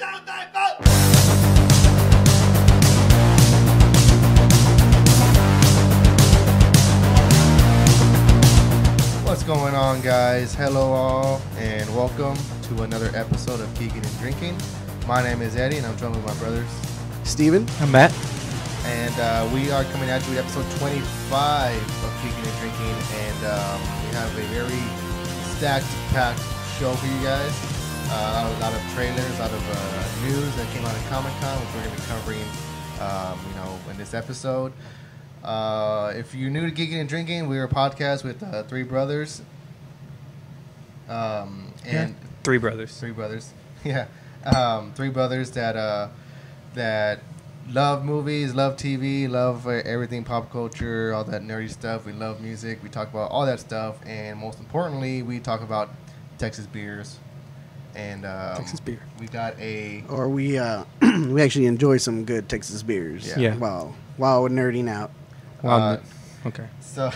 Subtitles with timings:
[0.00, 0.70] two, three, four.
[9.26, 10.54] What's going on, guys?
[10.54, 14.56] Hello, all, and welcome to another episode of Geeking and Drinking.
[15.06, 16.70] My name is Eddie, and I'm joined with my brothers.
[17.24, 17.66] Steven?
[17.80, 18.14] I'm Matt.
[18.86, 23.44] And uh, we are coming at you with episode 25 of Geeking and Drinking, and
[23.44, 24.80] um, we have a very
[25.58, 26.40] stacked, packed
[26.78, 27.79] show for you guys.
[28.12, 31.32] Uh, a lot of trailers, a lot of uh, news that came out at Comic
[31.40, 32.44] Con, which we're going to be covering,
[33.00, 34.72] um, you know, in this episode.
[35.44, 39.42] Uh, if you're new to Geeking and Drinking, we're a podcast with uh, three brothers.
[41.08, 42.98] Um, and Three brothers.
[42.98, 43.52] three brothers.
[43.82, 44.08] Yeah,
[44.44, 46.08] um, three brothers that uh,
[46.74, 47.20] that
[47.70, 52.04] love movies, love TV, love uh, everything pop culture, all that nerdy stuff.
[52.04, 52.82] We love music.
[52.82, 55.88] We talk about all that stuff, and most importantly, we talk about
[56.36, 57.18] Texas beers.
[57.94, 59.00] And um, Texas beer.
[59.18, 63.26] We got a Or we uh, we actually enjoy some good Texas beers.
[63.28, 63.38] Yeah.
[63.38, 63.54] Yeah.
[63.56, 65.10] While while we're nerding out.
[65.62, 65.80] Well,
[66.44, 66.66] Uh, okay.
[66.80, 67.10] So,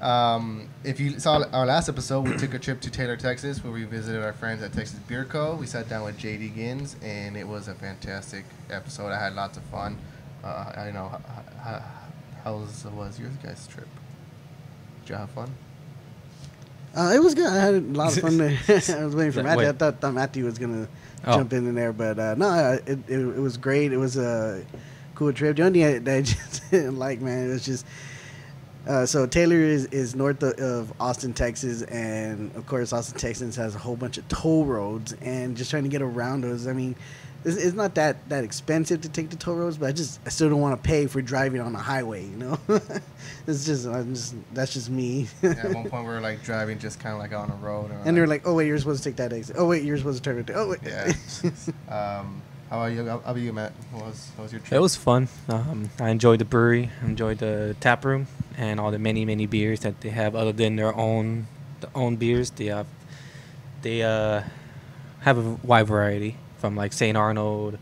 [0.00, 3.72] um, if you saw our last episode, we took a trip to Taylor, Texas, where
[3.72, 5.54] we visited our friends at Texas Beer Co.
[5.54, 9.12] We sat down with JD Gins, and it was a fantastic episode.
[9.12, 9.98] I had lots of fun.
[10.42, 11.08] Uh, I know
[11.62, 11.82] how,
[12.44, 13.88] how was was your guys' trip?
[15.02, 15.52] Did you have fun?
[16.94, 17.46] Uh, it was good.
[17.46, 18.36] I had a lot of fun.
[18.38, 18.50] There.
[18.68, 19.68] I was waiting for Matthew.
[19.68, 20.88] I thought, thought Matthew was gonna
[21.26, 21.36] Oh.
[21.36, 23.92] jump in there, but uh, no, it, it it was great.
[23.92, 24.64] It was a
[25.14, 25.56] cool trip.
[25.56, 27.84] The only thing I, that I just didn't like, man, it was just.
[28.88, 33.54] Uh, so Taylor is, is north of, of Austin, Texas, and of course Austin, Texas
[33.56, 36.66] has a whole bunch of toll roads, and just trying to get around those.
[36.66, 36.96] I mean,
[37.44, 40.30] it's, it's not that that expensive to take the toll roads, but I just I
[40.30, 42.24] still don't want to pay for driving on the highway.
[42.24, 42.58] You know,
[43.50, 45.26] it's just I'm just that's just me.
[45.42, 47.90] Yeah, at one point, we were like driving just kind of like on a road.
[48.04, 49.56] And they're like, "Oh wait, you're supposed to take that exit.
[49.58, 50.50] Oh wait, you're supposed to turn it.
[50.54, 51.12] Oh wait." yeah.
[52.20, 53.04] um, how about you?
[53.06, 53.72] How about you, Matt?
[53.90, 54.72] What was, what was your trip?
[54.72, 55.28] It was fun.
[55.48, 59.46] Um, I enjoyed the brewery, I enjoyed the tap room, and all the many many
[59.46, 60.36] beers that they have.
[60.36, 61.46] Other than their own,
[61.80, 62.86] the own beers, they have
[63.82, 64.42] they uh,
[65.20, 67.78] have a wide variety from like Saint Arnold,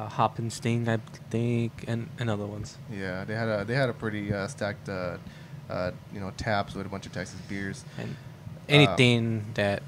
[0.00, 0.98] uh, Hop and Sting, I
[1.30, 2.76] think, and, and other ones.
[2.90, 5.16] Yeah, they had a they had a pretty uh, stacked, uh,
[5.68, 7.84] uh, you know, taps with a bunch of Texas beers.
[7.98, 8.16] and
[8.68, 9.82] anything that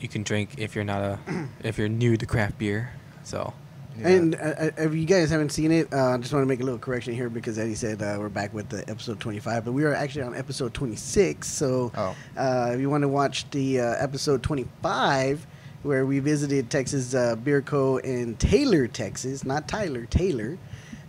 [0.00, 1.18] you can drink if you're not a
[1.64, 2.92] if you're new to craft beer.
[3.24, 3.52] So
[3.98, 4.08] Yeah.
[4.08, 6.60] And uh, uh, if you guys haven't seen it, uh, I just want to make
[6.60, 9.72] a little correction here because Eddie said uh, we're back with the episode 25, but
[9.72, 11.48] we are actually on episode 26.
[11.48, 12.14] So Oh.
[12.36, 15.46] uh, if you want to watch the uh, episode 25,
[15.86, 17.98] where we visited Texas uh, Beer Co.
[17.98, 20.58] in Taylor, Texas, not Tyler, Taylor.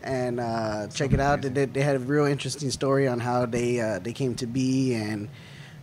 [0.03, 1.41] And uh, check it out.
[1.41, 4.93] They, they had a real interesting story on how they uh, they came to be
[4.93, 5.27] and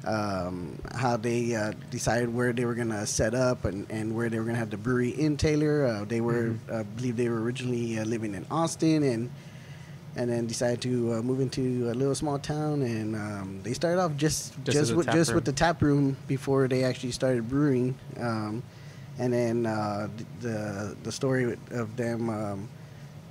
[0.06, 4.38] um, how they uh, decided where they were gonna set up and, and where they
[4.38, 5.84] were gonna have the brewery in Taylor.
[5.84, 9.30] Uh, they were, I believe, they were originally uh, living in Austin and
[10.16, 12.82] and then decided to uh, move into a little small town.
[12.82, 16.68] And um, they started off just Just just, with just with the tap room before
[16.68, 17.96] they actually started brewing.
[18.18, 18.62] Um,
[19.18, 20.08] and then uh,
[20.40, 22.68] the the story of them um,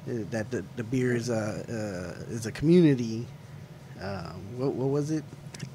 [0.08, 1.36] uh, that the, the beer is a
[2.28, 3.26] uh, is a community.
[4.02, 5.24] Uh, what, what was it?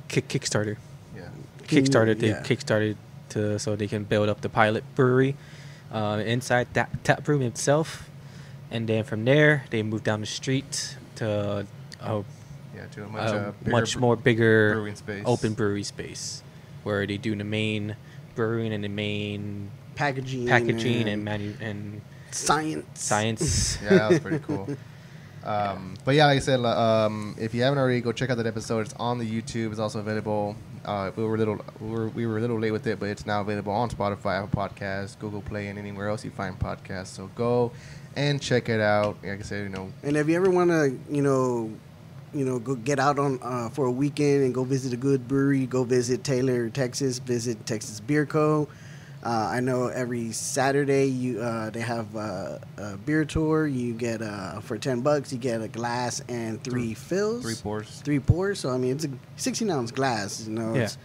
[0.09, 0.77] kick Kickstarter.
[1.17, 1.29] yeah.
[1.67, 2.19] Kickstarted.
[2.21, 2.43] They Yeah.
[2.43, 2.97] kickstarted
[3.31, 5.37] to so they can build up the pilot brewery
[5.93, 8.09] uh, inside that tap room itself,
[8.71, 11.67] and then from there they moved down the street to
[12.01, 12.25] a,
[12.75, 15.23] Yeah, to a much, a uh, bigger much bre- more bigger brewing space.
[15.27, 16.43] open brewery space,
[16.85, 17.97] where they do the main
[18.35, 22.01] brewing and the main packaging, packaging and manu- and
[22.31, 22.87] science.
[22.95, 23.79] science.
[23.83, 24.69] Yeah, that was pretty cool.
[25.45, 28.47] Um, but yeah, like I said, um, if you haven't already, go check out that
[28.47, 28.81] episode.
[28.81, 29.71] It's on the YouTube.
[29.71, 30.57] It's also available.
[30.85, 33.09] Uh, we were a little we were, we were a little late with it, but
[33.09, 37.09] it's now available on Spotify, Apple Podcasts, Google Play, and anywhere else you find podcasts.
[37.09, 37.73] So go
[38.17, 39.17] and check it out.
[39.25, 41.71] Like I said, you know, And if you ever want to, you know,
[42.35, 45.27] you know, go get out on uh, for a weekend and go visit a good
[45.27, 47.19] brewery, go visit Taylor, Texas.
[47.19, 48.69] Visit Texas Beer Co.
[49.25, 53.67] Uh, I know every Saturday you uh, they have uh, a beer tour.
[53.67, 58.01] You get uh, for ten bucks, you get a glass and three fills, three pours.
[58.03, 58.61] three pours.
[58.61, 60.47] So I mean, it's a sixteen ounce glass.
[60.47, 60.83] You know, Yeah.
[60.83, 60.99] it's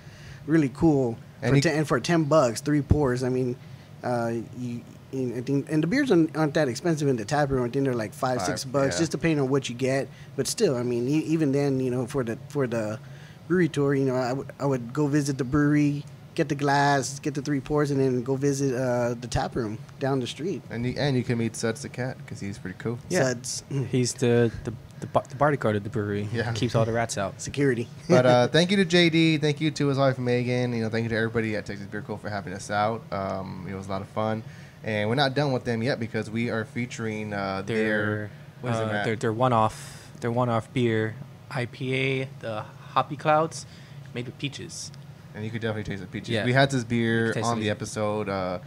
[0.45, 1.17] really cool.
[1.41, 3.23] And for ten, and for ten bucks, three pours.
[3.23, 3.55] I mean,
[4.03, 4.81] uh, you,
[5.11, 7.65] you I think, and the beers aren't, aren't that expensive in the tap room.
[7.65, 8.99] I think they're like five, six Five, bucks, yeah.
[8.99, 10.07] just depending on what you get.
[10.35, 12.99] But still, I mean, even then, you know, for the for the
[13.47, 17.19] brewery tour, you know, I would I would go visit the brewery, get the glass,
[17.19, 20.61] get the three pours, and then go visit uh, the tap room down the street.
[20.69, 22.99] And you, and you can meet Suds the cat because he's pretty cool.
[23.09, 23.23] Yeah.
[23.29, 23.63] Suds.
[23.89, 26.29] He's the the the, bar- the bodyguard of the brewery.
[26.31, 26.53] Yeah.
[26.53, 27.41] keeps all the rats out.
[27.41, 27.87] Security.
[28.09, 29.41] But uh, thank you to JD.
[29.41, 30.73] Thank you to his wife Megan.
[30.73, 33.01] You know, thank you to everybody at Texas Beer Co for having us out.
[33.11, 34.43] Um, it was a lot of fun,
[34.83, 38.31] and we're not done with them yet because we are featuring uh, their Their
[38.61, 41.15] what is it, uh, their their one off their one off beer
[41.51, 42.61] IPA, the
[42.93, 43.65] Hoppy Clouds,
[44.13, 44.91] made with peaches.
[45.35, 46.29] And you could definitely taste the peaches.
[46.29, 46.45] Yeah.
[46.45, 48.29] We had this beer on the episode.
[48.29, 48.59] Uh,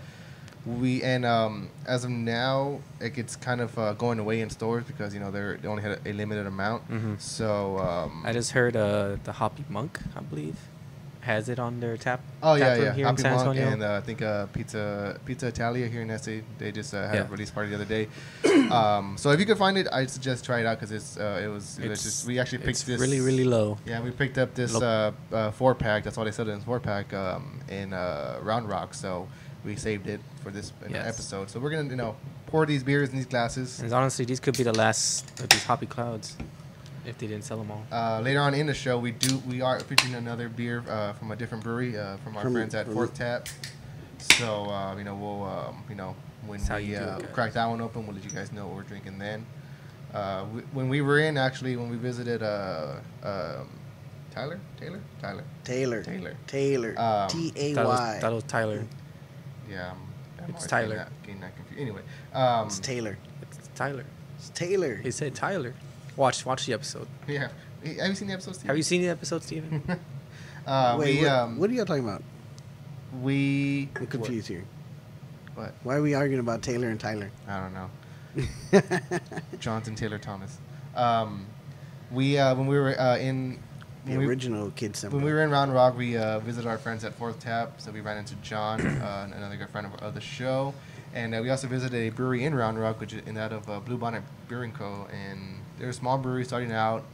[0.67, 4.83] we and um, as of now, like it's kind of uh, going away in stores
[4.85, 6.91] because you know they're they only had a, a limited amount.
[6.91, 7.21] Mhm.
[7.21, 10.57] So um, I just heard uh, the Hoppy Monk, I believe,
[11.27, 12.21] has it on their tap.
[12.43, 12.93] Oh tap yeah, yeah.
[12.95, 13.73] Here Happy in San Monk Antonio.
[13.73, 16.35] and uh, I think uh, Pizza Pizza Italia here in SA.
[16.59, 17.27] They just uh, had Yeah.
[17.29, 18.05] a release party the other day.
[18.81, 21.43] um, so if you could find it, I suggest try it out because it's uh,
[21.45, 23.77] it was it was It's- just we actually picked it's this really really low.
[23.85, 26.05] Yeah, we picked up this uh, uh, four pack.
[26.05, 28.95] That's all they said in four pack um, in uh, Round Rock.
[28.95, 29.27] So
[29.65, 31.07] we saved it for this Yes.
[31.13, 31.51] episode.
[31.51, 32.15] So we're gonna you know
[32.47, 33.81] pour these beers in these glasses.
[33.81, 36.37] And honestly, these could be the last of these Hoppy Clouds
[37.07, 37.85] if they didn't sell them all.
[37.91, 41.31] Uh, later on in the show, we do we are featuring another beer uh, from
[41.31, 43.49] a different brewery uh, from our From- friends at Fourth Tap.
[44.19, 46.15] So uh, you know we'll um, you know
[46.47, 48.67] when That's we you it, uh, crack that one open, we'll let you guys know
[48.67, 49.47] what we're drinking then.
[50.15, 53.69] Uh, we, when we were in actually when we visited uh, um,
[54.33, 56.03] Tyler Taylor Tyler Taylor.
[56.03, 56.37] Taylor.
[56.47, 56.95] Taylor.
[56.99, 58.19] Um, T A That was, Y.
[58.21, 58.85] that was Tyler.
[59.69, 59.91] yeah
[60.39, 60.89] I'm, I'm It's Tyler.
[60.89, 61.81] getting that, getting that confused.
[61.83, 63.19] Anyway um, It's Taylor.
[63.43, 64.05] It's Tyler.
[64.39, 64.95] It's Taylor.
[64.97, 65.75] He said Tyler.
[66.17, 67.07] Watch watch the episode.
[67.27, 67.49] yeah
[67.87, 68.67] have you seen the episode Steve?
[68.67, 69.83] Have you seen the episode, Steven?
[70.67, 72.23] uh, Wait, we what, um, what are y'all talking about?
[73.23, 74.65] we I'm confused here.
[75.55, 77.31] what, what Why are we arguing about Taylor and Tyler?
[77.49, 77.91] I don't know
[79.61, 80.59] Jonathan Taylor Thomas.
[80.95, 81.47] Um,
[82.11, 83.59] we uh, when we were uh, in
[84.05, 85.17] the we, original Kid Simba.
[85.17, 87.81] when we were in Round Rock, we uh, visited our friends at Fourth Tap.
[87.81, 90.75] So we ran into John, uh, another good friend of, of the show,
[91.15, 93.71] and uh, we also visited a brewery in Round Rock, which is in that of
[93.71, 95.09] uh, Blue Bonnet Brewing Co.
[95.11, 97.05] And they're a small brewery starting out.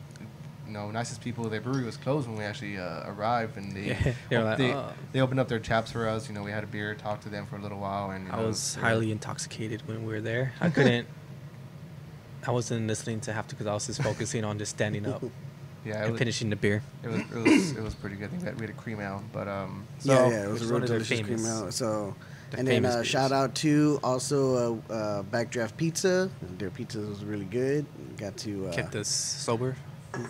[0.67, 1.44] You know, nicest people.
[1.49, 4.73] Their brewery was closed when we actually uh, arrived, and they Yeah, they like, they,
[4.73, 6.29] "Oh." they opened up their taps for us.
[6.29, 8.37] You know, we had a beer, talked to them for a little while, and I
[8.41, 10.53] know, was they were- highly intoxicated when we were there.
[10.61, 11.06] I couldn't.
[12.47, 15.23] I wasn't listening to half because I was just focusing on just standing up
[15.85, 16.82] yeah, and was, finishing the beer.
[17.05, 18.26] It was it was it was pretty good.
[18.26, 19.85] I think we had, we had a cream ale, but um.
[19.99, 21.70] So yeah, yeah, it was a real one of their delicious cream famous- ale.
[21.73, 22.15] So,
[22.52, 26.31] the and then uh, shout out to also uh, uh, Backdraft Pizza.
[26.58, 27.84] Their pizza was really good.
[28.16, 29.76] Got to uh, Kept us sober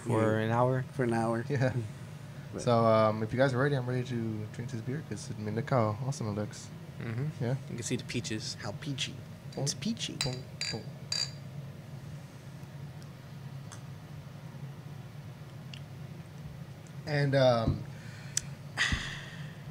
[0.06, 0.84] for an hour.
[0.92, 1.44] for an hour.
[1.48, 1.72] yeah.
[2.52, 4.14] But- So um, if you guys are ready, I'm ready to
[4.54, 6.68] drink this beer because I mean look how awesome it looks.
[7.02, 7.54] hmm Yeah.
[7.70, 8.56] You can see the peaches.
[8.62, 9.14] How peachy!
[9.56, 10.14] It's peachy.
[10.22, 10.36] Boom,
[10.70, 10.82] boom.
[17.06, 17.82] And um,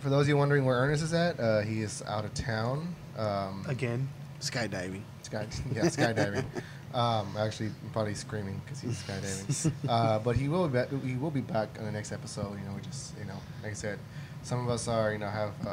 [0.02, 2.96] for those of you wondering where Ernest is at, uh, he is out of town.
[3.18, 4.10] Um, Again.
[4.40, 5.02] Skydiving.
[5.22, 6.44] Sky, yeah, skydiving.
[6.96, 9.72] um, actually, probably screaming because he's skydiving.
[9.88, 12.58] uh, but he will be back, he will be back on the next episode.
[12.60, 14.00] You know, we just you know, like I said,
[14.44, 15.70] some of us are you know have uh,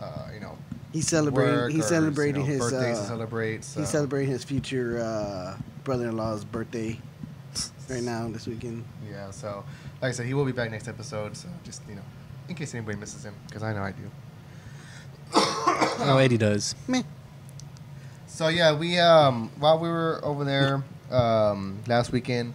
[0.00, 0.58] uh, you know
[0.92, 1.54] He's celebrating.
[1.54, 2.72] work he's or, celebrating you know, his.
[2.72, 3.64] birthdays to Uh, celebrate.
[3.64, 3.80] So.
[3.80, 6.98] he's celebrating his future uh, brother-in-law's birthday
[7.88, 8.84] right now this weekend.
[9.08, 9.64] Yeah, so
[10.02, 11.36] like I said, he will be back next episode.
[11.36, 12.02] So just you know,
[12.50, 14.10] in case anybody misses him, because I know I do.
[16.02, 16.74] Oh, Eddie does.
[16.88, 17.02] Meh.
[18.26, 22.54] So yeah, we um while we were over there um last weekend,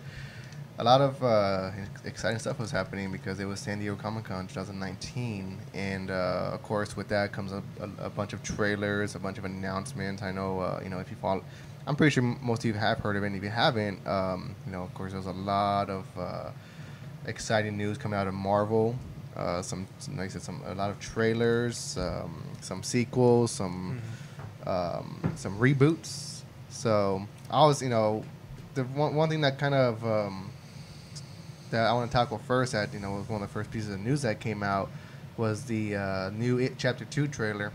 [0.77, 1.71] a lot of uh,
[2.03, 6.61] exciting stuff was happening because it was San Diego Comic Con 2019, and uh, of
[6.63, 10.21] course with that comes a, a, a bunch of trailers, a bunch of announcements.
[10.21, 11.43] I know uh, you know if you follow,
[11.87, 13.27] I'm pretty sure most of you have heard of it.
[13.27, 16.49] And if you haven't, um, you know of course there's a lot of uh,
[17.25, 18.95] exciting news coming out of Marvel.
[19.35, 24.01] Uh, some, some like I said, some a lot of trailers, um, some sequels, some
[24.65, 26.43] um, some reboots.
[26.69, 28.23] So I was, you know,
[28.75, 30.51] the one, one thing that kind of um,
[31.71, 33.93] that I want to tackle first, that you know was one of the first pieces
[33.93, 34.89] of news that came out,
[35.37, 37.71] was the uh, new It Chapter Two trailer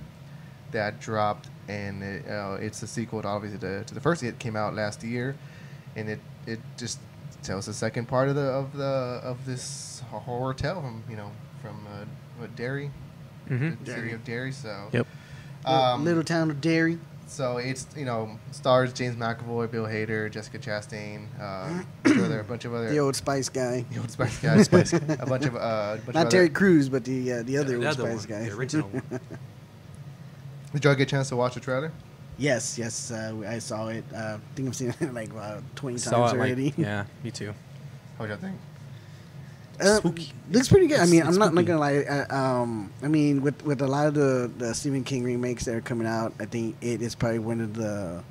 [0.70, 4.38] that dropped, and it, uh, it's a sequel to obviously to, to the first It
[4.38, 5.36] came out last year,
[5.96, 7.00] and it it just
[7.42, 11.30] tells the second part of the of the of this horror tale from you know
[11.62, 12.04] from uh,
[12.38, 12.90] what Derry,
[13.48, 14.52] hmm the city of Derry.
[14.52, 15.06] So Yep.
[15.64, 16.98] um, Little town of Derry.
[17.26, 22.24] so it's you know stars James McAvoy, Bill Hader, Jessica Chastain, uh, a bunch of
[22.24, 23.84] other, a bunch of other The old Spice guy.
[23.90, 24.54] the old Spice guy,
[25.20, 27.58] a bunch of uh, a bunch Not of Terry other, Crews, but the uh, the
[27.58, 28.48] other the old other Spice one, guy.
[28.48, 29.20] the original one.
[30.72, 31.92] Did y'all get a chance to watch the trailer?
[32.38, 34.02] yes, yes, uh, I saw it.
[34.14, 36.74] Uh, I think I've seen it like about twenty Saw times it like, already.
[36.76, 37.52] yeah, me too.
[38.16, 38.56] What did y'all think?
[39.80, 40.00] Uh,
[40.50, 41.00] Looks pretty good.
[41.00, 41.66] I mean, it's I'm not, not spooky.
[41.66, 41.96] gonna lie.
[41.98, 45.74] Uh, um, I mean, with with a lot of the, the Stephen King remakes that
[45.74, 48.22] are coming out, I think it is probably one of the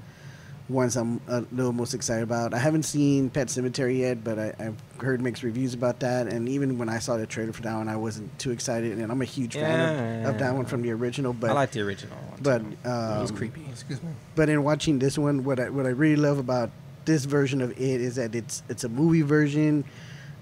[0.69, 2.53] ones I'm a little most excited about.
[2.53, 6.27] I haven't seen Pet Sematary yet, but I, I've heard mixed reviews about that.
[6.27, 8.97] And even when I saw the trailer for that one, I wasn't too excited.
[8.97, 11.33] And I'm a huge fan of, of that one from the original.
[11.33, 12.39] But I like the original one.
[12.41, 12.77] but too.
[12.83, 13.65] it was um, creepy.
[13.71, 14.09] Excuse me.
[14.35, 16.69] but in watching this one, what I what I really love about
[17.05, 19.83] this version of it is that it's it's a movie version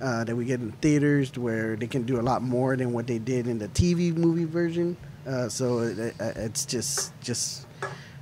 [0.02, 3.08] uh, that we get in theaters where they can do a lot more than what
[3.08, 4.96] they did in the TV movie version.
[5.28, 7.66] Uh, so it, it, it's just just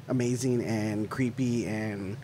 [0.08, 2.18] amazing and creepy and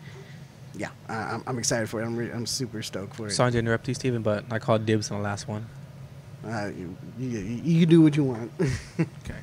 [0.74, 2.06] yeah, I, I'm, I'm excited for it.
[2.06, 3.32] I'm re- I'm super stoked for it.
[3.32, 5.66] Sorry to interrupt you, Steven, but I called dibs on the last one.
[6.44, 8.50] Uh, you, you, you do what you want.
[8.98, 9.38] Okay.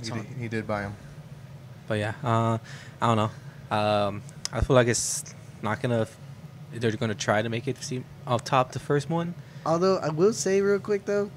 [0.00, 0.96] He So- did, he did buy him.
[1.86, 2.58] But yeah, uh,
[3.00, 3.76] I don't know.
[3.76, 6.06] Um, I feel like it's not gonna.
[6.74, 9.34] They're gonna try to make it seem off top the first one.
[9.66, 11.30] Although I will say real quick though,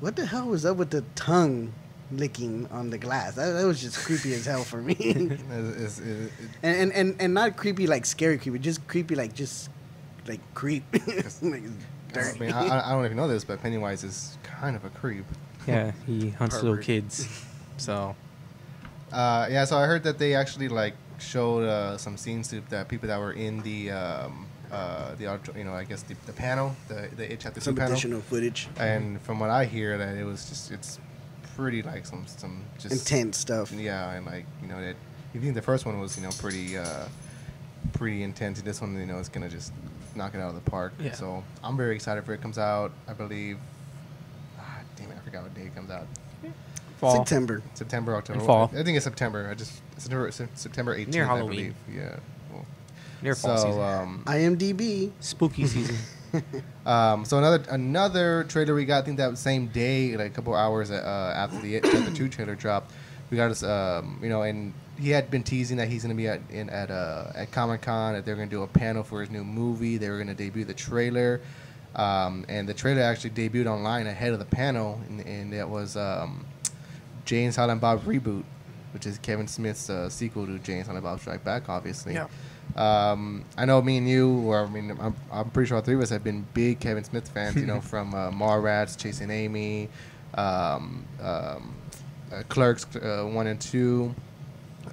[0.00, 1.72] what the hell was up with the tongue
[2.12, 3.34] licking on the glass?
[3.34, 4.96] That, that was just creepy as hell for me.
[5.00, 6.30] and, It's- it's- it- it-
[6.62, 9.70] and and and not creepy like scary creepy, just creepy like just
[10.28, 10.84] like creep.
[10.92, 12.38] like, I dirty.
[12.40, 15.24] mean, I, I- I don't even know this, but Pennywise is kind of a creep.
[15.66, 17.28] Yeah, he hunts little kids.
[17.76, 18.14] So
[19.12, 22.84] Uh, yeah, so I heard that they actually like showed uh, some scenes to the
[22.88, 26.32] people that were in the um, uh, the audit- you know I guess the, the
[26.32, 27.92] panel, the the It Chapter Two Some panel.
[27.92, 30.98] additional footage, And from what I hear, that it was just it's
[31.56, 33.72] pretty like some some just intense stuff.
[33.72, 34.96] Yeah, and like you know that
[35.34, 37.06] you think the first one was you know pretty uh,
[37.92, 38.60] pretty intense.
[38.62, 39.72] This one you know is gonna just
[40.14, 40.92] knock it out of the park.
[41.00, 41.12] Yeah.
[41.12, 42.40] So I'm very excited for it.
[42.42, 43.58] Comes out, I believe.
[44.58, 46.06] Ah, damn it, I forgot what day it comes out.
[46.98, 47.14] fall.
[47.16, 47.62] September.
[47.74, 48.40] September, October.
[48.40, 48.70] fall.
[48.74, 49.48] I think it's September.
[49.50, 51.08] I just September September 18th.
[51.08, 51.48] Near I Halloween.
[51.56, 51.74] believe.
[51.94, 52.16] Yeah.
[53.26, 53.82] Well, Near fall so season.
[53.82, 55.10] um, IMDb.
[55.20, 55.96] Spooky season.
[56.84, 59.02] um, so another another trailer we got.
[59.02, 62.54] I think that same day, like a couple hours uh, after the chapter two trailer
[62.54, 62.92] dropped,
[63.30, 63.62] we got us.
[63.62, 66.70] Um, you know, and he had been teasing that he's going to be at in
[66.70, 68.14] at uh, at Comic Con.
[68.14, 69.96] That they're going to do a panel for his new movie.
[69.96, 71.40] They were going to debut the trailer,
[71.94, 75.96] um, and the trailer actually debuted online ahead of the panel, and, and it was
[75.96, 76.44] um,
[77.24, 78.44] Jay and Silent Bob reboot,
[78.92, 82.14] which is Kevin Smith's uh, sequel to Jay and Silent Bob Strike Back, obviously.
[82.14, 82.28] Yeah.
[82.74, 85.94] Um, I know me and you, or I mean, I'm, I'm pretty sure all three
[85.94, 87.56] of us have been big Kevin Smith fans.
[87.56, 89.88] You know, from uh, Mallrats, Chasing Amy,
[90.34, 91.74] um, um,
[92.32, 94.14] uh, Clerks uh, one and two.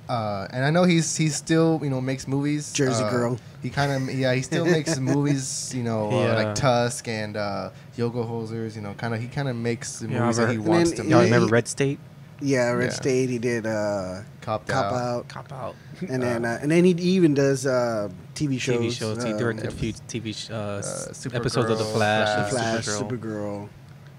[0.10, 2.74] Uh, and I know he's he's still you know makes movies.
[2.74, 3.40] Jersey uh, Girl.
[3.62, 5.74] He kind of yeah he still makes movies.
[5.76, 8.76] You know uh, like Tusk and uh, Yoga Hosers.
[8.76, 10.98] You know kind of he kind of makes the Yeah, movies that he wants And
[10.98, 11.26] to then Y'all make.
[11.32, 12.00] remember Red State?
[12.44, 12.96] Yeah, Red Yeah.
[12.96, 13.30] State.
[13.30, 14.94] He did uh, Copped Cop Out.
[14.94, 15.76] Out, Cop out.
[16.08, 18.80] and then uh, and then he even does uh, TV shows.
[18.80, 19.24] TV shows.
[19.24, 22.56] he uh, directed a few TV sh- uh, s- Supergirl, episodes of The Flash, The
[22.56, 23.70] Flash, Supergirl.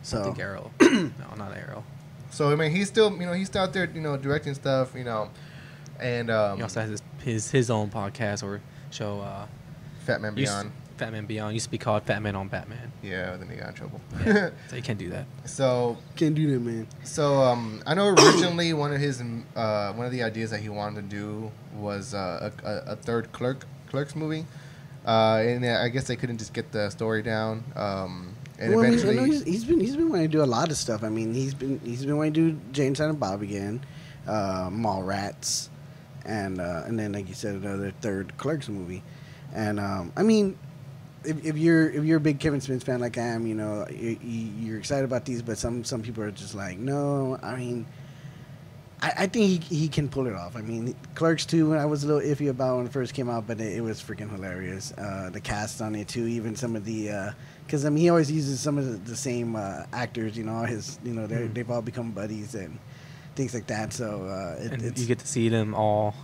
[0.02, 0.20] Supergirl.
[0.20, 0.70] I think Arrow.
[0.80, 1.84] no, not Arrow.
[2.30, 4.94] So I mean he's still you know he's still out there you know directing stuff
[4.96, 5.30] you know,
[6.00, 9.20] and um, He also has his, his his own podcast or show.
[9.20, 9.46] Uh,
[10.06, 10.72] Fat Man used- Beyond.
[10.96, 12.92] Fat Man Beyond used to be called Fat Man on Batman.
[13.02, 14.00] Yeah, then he got in trouble.
[14.24, 15.26] Yeah, so you can't do that.
[15.44, 16.86] so can't do that, man.
[17.02, 19.22] so um, I know originally one of his
[19.56, 22.96] uh, one of the ideas that he wanted to do was uh, a, a, a
[22.96, 24.46] third clerk clerks movie,
[25.06, 27.64] uh, and I guess they couldn't just get the story down.
[27.76, 30.32] Um, and well, I mean, I eventually, know he's, he's been he's been wanting to
[30.32, 31.02] do a lot of stuff.
[31.02, 33.84] I mean, he's been he's been wanting to do James and Bob again,
[34.28, 35.68] uh, Mallrats,
[36.24, 39.02] and uh, and then like you said, another third Clerks movie.
[39.52, 40.58] And um, I mean,
[41.24, 43.86] if, if you're if you're a big Kevin Smith fan like I am, you know
[43.90, 47.38] you, you're excited about these, but some some people are just like, no.
[47.42, 47.86] I mean,
[49.02, 50.56] I, I think he, he can pull it off.
[50.56, 53.46] I mean, Clerks 2, I was a little iffy about when it first came out,
[53.46, 54.92] but it, it was freaking hilarious.
[54.92, 57.32] Uh, the cast on it too, even some of the,
[57.66, 60.38] because I mean, he always uses some of the, the same uh, actors.
[60.38, 61.54] You know, his, you know, they're Mhm.
[61.54, 62.78] they've all become buddies and
[63.34, 63.92] things like that.
[63.92, 66.14] So uh, it, and it's you get to see them all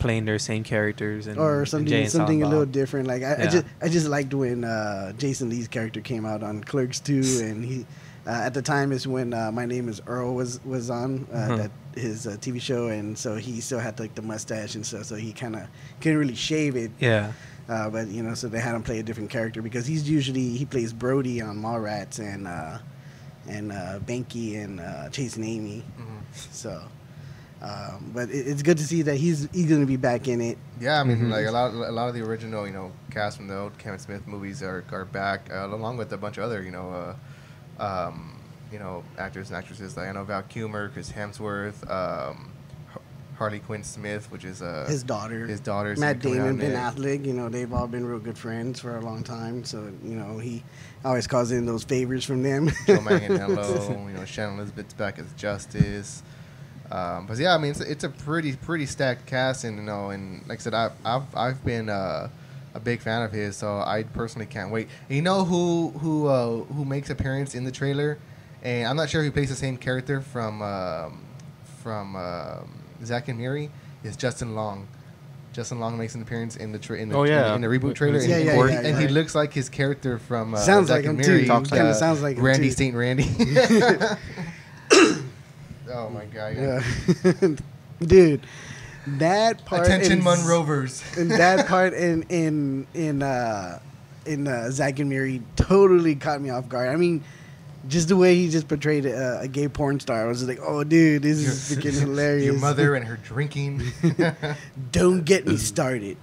[0.00, 3.06] playing their same characters and or something and something a little different.
[3.06, 6.64] Like I, I just I just liked when uh, Jason Lee's character came out on
[6.64, 7.12] Clerks 2,
[7.44, 7.86] and he
[8.26, 11.36] uh, at the time is when uh, My Name Is Earl was was on uh,
[11.36, 11.56] Uh-huh.
[11.56, 15.04] that his uh, TV show, and so he still had like the mustache and stuff,
[15.04, 15.62] so he kind of
[16.00, 16.90] couldn't really shave it.
[17.00, 17.32] Yeah,
[17.68, 20.56] Uh, but you know, so they had him play a different character because he's usually
[20.56, 22.78] he plays Brody on Mallrats and uh,
[23.48, 25.82] and uh, Banky and uh, Chasing Amy.
[25.98, 26.20] Mhm.
[26.52, 26.80] So,
[27.62, 30.58] um, but it, it's good to see that he's he's gonna be back in it.
[30.80, 31.30] Yeah, I mean, Mhm.
[31.30, 33.98] like a lot, a lot of the original, you know, cast from the old Kevin
[33.98, 37.14] Smith movies are, are back, uh, along with a bunch of other, you know,
[37.78, 38.38] uh, um,
[38.72, 39.96] you know, actors and actresses.
[39.96, 42.50] Like I know Val Kilmer, Chris Hemsworth, um,
[43.36, 46.72] Harley Quinn Smith, which is uh, his daughter, his daughter's Matt coming Damon, Ben.
[46.74, 47.24] Affleck.
[47.24, 49.64] You know, they've all been real good friends for a long time.
[49.64, 50.62] So you know, he
[51.04, 52.68] always calls in those favors from them.
[52.86, 56.22] Joe Manganiello, you know, Shannon Elizabeth's back as Justice.
[56.90, 60.10] Um, but yeah, I mean, it's, it's a pretty pretty stacked cast, and you know,
[60.10, 62.28] and like I said, I've I've, I've been uh,
[62.74, 64.88] a big fan of his, so I personally can't wait.
[65.08, 68.18] And you know who who uh, who makes appearance in the trailer,
[68.62, 71.22] and I'm not sure who plays the same character from um,
[71.82, 72.70] from um,
[73.04, 73.70] Zack and Miri
[74.02, 74.88] is Justin Long.
[75.52, 77.56] Justin Long makes an appearance in the tra- in the, Oh, yeah.
[77.56, 79.10] in the, reboot trailer, and, Yeah, he- yeah, and he yeah.
[79.10, 81.46] looks like his character from uh, Sounds Zack like and him, too.
[81.46, 82.74] Talks like Kinda uh, sounds like him, Randy too.
[82.74, 83.24] Saint Randy.
[85.92, 86.56] oh my god!
[86.56, 87.56] Yeah.
[88.06, 88.46] Dude,
[89.06, 89.86] that part.
[89.86, 91.02] Attention, in- Monrovers.
[91.18, 93.78] and that part in in in uh
[94.26, 96.88] in uh, Zack and Miri totally caught me off guard.
[96.90, 97.24] I mean,
[97.88, 100.84] just the way he just portrayed a, a gay porn star, I was like, oh,
[100.84, 102.44] dude, this is freaking hilarious.
[102.44, 103.82] Your mother and her drinking.
[104.92, 106.18] Don't get me started.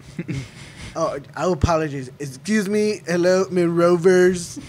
[0.96, 2.12] oh, I apologize.
[2.20, 3.02] Excuse me.
[3.08, 4.60] Hello, Monrovers.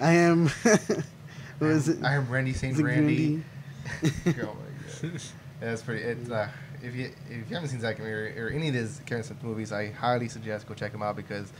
[0.00, 0.50] I am.
[1.58, 2.02] What is it?
[2.04, 3.42] I am Randy Saint Randy.
[4.02, 4.32] Grundy?
[4.42, 4.56] oh
[5.02, 5.20] my god,
[5.60, 6.02] that's pretty.
[6.02, 6.48] It's uh,
[6.82, 9.72] if you if you haven't seen Zack and or any of his Kevin Smith movies,
[9.72, 11.52] I highly suggest go check him out because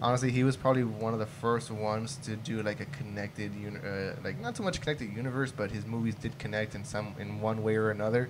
[0.00, 3.78] honestly, he was probably one of the first ones to do like a connected, uni-
[3.78, 7.40] uh, like not so much connected universe, but his movies did connect in some in
[7.40, 8.28] one way or another.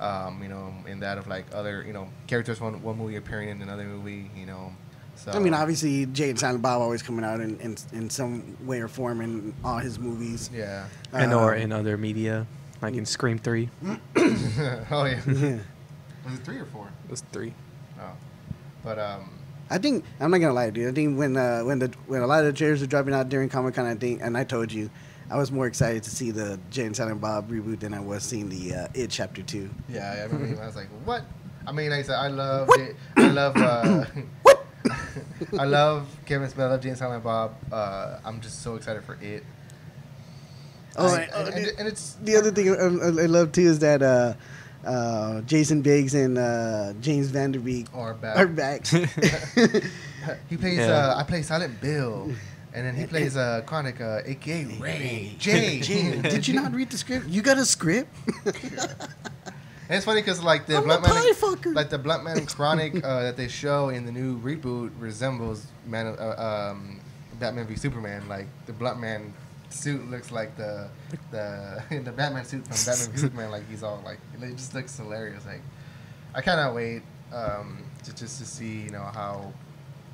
[0.00, 3.48] Um, you know, in that of like other, you know, characters one one movie appearing
[3.48, 4.30] in another movie.
[4.36, 4.72] You know,
[5.32, 8.56] so I mean, obviously, Jay and Silent Bob always coming out in, in, in some
[8.66, 10.50] way or form in all his movies.
[10.52, 10.86] Yeah.
[11.12, 12.46] and or Um, in other media,
[12.82, 13.70] like in Scream Three.
[13.86, 15.20] oh yeah.
[15.26, 15.58] Yeah.
[16.24, 16.88] Was it three or four?
[17.04, 17.54] It was three.
[17.96, 18.04] No.
[18.84, 19.30] But um,
[19.70, 20.88] I think I'm not gonna lie, dude.
[20.88, 23.28] I think when uh, when the when a lot of the trailers were dropping out
[23.28, 24.90] during Comic Con, I think, and I told you,
[25.30, 28.22] I was more excited to see the Jay and Silent Bob reboot than I was
[28.24, 29.70] seeing the uh, It Chapter Two.
[29.88, 30.62] yeah, I remember.
[30.62, 31.22] I was like, what?
[31.66, 32.96] I mean, like I said, I love it.
[33.16, 33.56] I love.
[33.56, 34.04] Uh,
[35.58, 36.66] I love Kevin Smith.
[36.66, 37.54] I love Jay and Silent Bob.
[37.72, 39.44] Uh, I'm just so excited for it.
[40.96, 43.78] Oh, I- and- oh, and, and it's the other thing I, I love too is
[43.80, 44.34] that uh,
[44.84, 48.36] uh, Jason Biggs and uh, James Van Der Beek or back.
[48.36, 48.86] are back.
[50.48, 50.78] he plays.
[50.78, 51.12] Yeah.
[51.14, 52.32] Uh, I play Silent Bill,
[52.74, 55.80] and then he plays uh, Chronic, uh, aka Ray J.
[55.80, 57.26] Jay, did you not read the script?
[57.28, 58.08] You got a script?
[59.88, 61.74] And it's funny because like the I'm a Blunt Man, pie fucker.
[61.74, 66.06] like the Blunt Man Chronic uh, that they show in the new reboot resembles Man,
[66.06, 67.00] uh, um,
[67.38, 68.28] Batman v Superman.
[68.28, 69.32] Like the Blunt Man
[69.70, 70.88] suit looks like the
[71.30, 73.50] the the Batman suit from Batman v Superman.
[73.50, 75.46] Like he's all like it just looks hilarious.
[75.46, 75.62] Like
[76.34, 79.52] I cannot wait um, to just to see you know how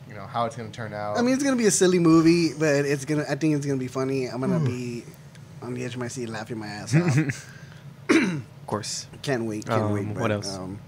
[0.09, 1.19] you know how it's gonna turn out.
[1.19, 3.25] I mean, it's gonna be a silly movie, but it's gonna.
[3.29, 4.27] I think it's gonna be funny.
[4.27, 5.05] I'm gonna be
[5.63, 7.51] on the edge of my seat, laughing my ass off.
[8.65, 9.07] Of course.
[9.21, 9.67] Can't wait.
[9.67, 10.07] Can't Um, wait.
[10.17, 10.57] what else?
[10.57, 10.79] Um,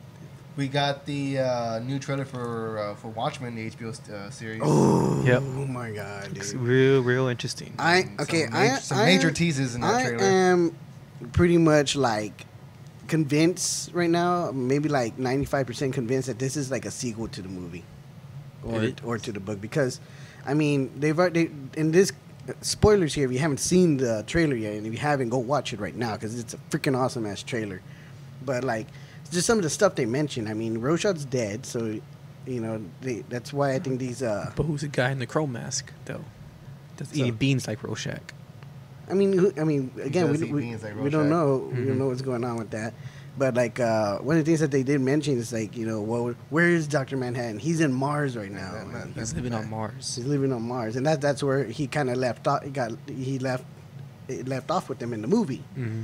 [0.57, 4.63] we got the uh, new trailer for uh, for Watchmen, the HBO uh, series.
[4.65, 5.43] oh, Yep.
[5.69, 7.75] my god, It's real, real interesting.
[7.79, 8.45] I Some okay.
[8.45, 10.25] major, I some I major am- teases in that I trailer.
[10.25, 10.75] I am
[11.33, 12.47] pretty much like
[13.09, 17.49] convinced right now, maybe like 95% convinced that this is like a sequel to the
[17.51, 17.85] movie
[18.65, 20.01] or or to the book because
[20.47, 22.13] I mean, they've already in this
[22.61, 25.73] spoilers here if you haven't seen the trailer yet and if you haven't go watch
[25.73, 27.81] it right now cuz it's a freaking awesome ass trailer.
[28.45, 28.87] But like
[29.31, 30.49] just some of the stuff they mentioned.
[30.49, 31.99] I mean, Rorschach's dead, so
[32.47, 35.27] you know, they, that's why I think these uh but who's the guy in the
[35.27, 36.25] crow mask though?
[36.97, 38.33] That's So- eating beans like Rorschach.
[39.09, 41.31] I mean, who, I mean, again, we, we, like we don't Rorschach.
[41.31, 41.99] know, we don't Mhm.
[41.99, 42.93] know what's going on with that.
[43.39, 46.01] But like uh, one of the things that they did mention is like, you know,
[46.01, 47.59] well, where is Doctor Manhattan?
[47.59, 48.73] He's in Mars right now.
[48.73, 50.17] that- that- and He's living on Mars.
[50.17, 52.63] he's living on Mars, and that that's where he kind of left off.
[52.65, 53.65] He got he left
[54.29, 55.63] it left off with them in the movie.
[55.75, 56.03] hmm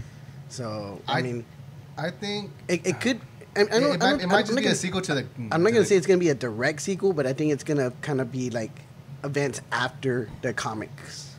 [0.49, 1.45] So I, I- mean,
[1.97, 3.21] I think it, it could.
[3.57, 4.73] I, I it, don't, it I might, don't- it I'm might not just be gonna-
[4.73, 5.21] a sequel to the.
[5.21, 7.51] I'm to not gonna the- say it's gonna be a direct sequel, but I think
[7.53, 8.83] it's gonna kind of be like
[9.25, 11.31] events after the comics.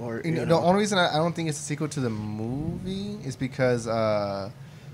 [0.00, 2.00] Or You know, you the only reason I, I don't think it's a sequel to
[2.00, 4.48] the movie is because uh,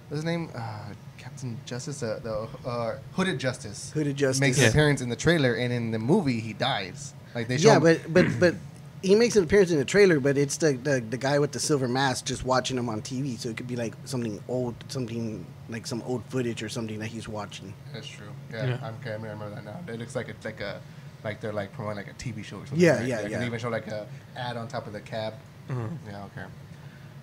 [0.08, 0.50] what's his name?
[0.54, 4.40] Uh, Captain Justice, uh, the uh, Hooded Justice, Hooded Justice.
[4.40, 7.14] makes an appearance in the trailer, and in the movie he dies.
[7.34, 7.68] Like they show.
[7.68, 8.54] Yeah, him- but but but
[9.02, 11.58] he makes an appearance in the trailer, but it's the, the the guy with the
[11.60, 13.38] silver mask just watching him on TV.
[13.38, 17.06] So it could be like something old, something like some old footage or something that
[17.08, 17.74] he's watching.
[17.92, 18.26] that's true.
[18.52, 18.78] Yeah, Yeah.
[18.82, 19.10] I'm okay.
[19.10, 19.80] I remember that now.
[19.92, 20.80] It looks like it's like a
[21.24, 22.78] like they're like promoting like a TV show or something.
[22.80, 23.06] Yeah, right?
[23.06, 23.38] yeah, Like, yeah.
[23.40, 25.34] They even show like a ad on top of the cab.
[25.68, 25.98] Mhm.
[26.06, 26.46] Yeah, okay.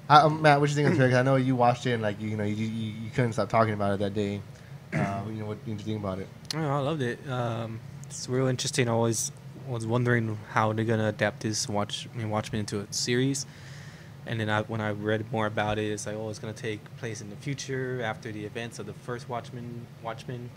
[0.09, 1.11] Uh, um, Matt, what you think of the trailer?
[1.11, 3.33] 'Cause I know you watched it and like you, you know you, you, you couldn't
[3.33, 4.41] stop talking about it that day.
[4.93, 6.27] Uh, you know what you think about it?
[6.53, 7.19] I loved it.
[7.29, 8.87] Um, it's real interesting.
[8.89, 9.31] I always
[9.67, 13.45] was wondering how they're gonna adapt this watch I mean, Watchmen into a series.
[14.25, 16.79] and then I, when I read more about it, it's like, oh, it's gonna take
[16.97, 19.85] place in the future after the events of the first Watchmen.
[20.01, 20.49] Watchmen,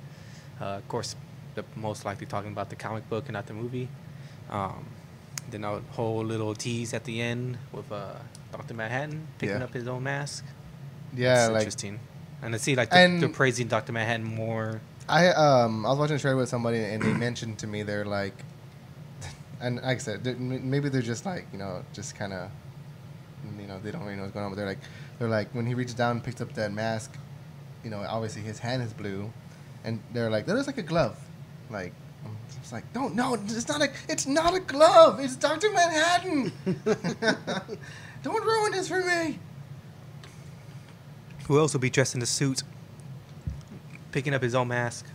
[0.61, 1.17] uh, of course,
[1.57, 3.89] the most likely talking about the comic book and not the movie.
[4.51, 4.87] Um,
[5.51, 8.15] then a whole little tease at the end with uh,
[8.57, 9.65] Doctor Manhattan picking Yeah.
[9.65, 10.45] up his own mask.
[11.15, 12.01] Yeah, It's like interesting.
[12.43, 14.81] And to see like they're, And- they're praising Doctor Manhattan more.
[15.09, 18.05] I um I was watching a trailer with somebody and they mentioned to me they're
[18.05, 18.35] like,
[19.61, 22.51] and like I said they're- maybe they're just like you know just kind of,
[23.61, 24.81] you know they don't really know what's going on but they're like
[25.19, 27.17] they're like when he reaches down and picks up that mask,
[27.85, 29.31] you know obviously his hand is blue,
[29.85, 31.17] and they're like that looks like a glove,
[31.71, 31.93] like.
[32.25, 35.21] I'm like, don't no, it's not a, it's not a glove.
[35.21, 36.51] It's Doctor Manhattan.
[38.27, 39.39] don't ruin this for me.
[41.49, 42.63] Who else will be dressed in the suit,
[44.13, 45.07] picking up his own mask?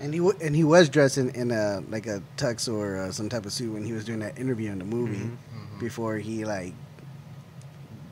[0.00, 3.12] And he w- and he was dressed in, in a like a tux or uh,
[3.12, 5.36] some type of suit when he was doing that interview in the movie Mhm.
[5.54, 5.78] Mhm.
[5.80, 6.74] before he like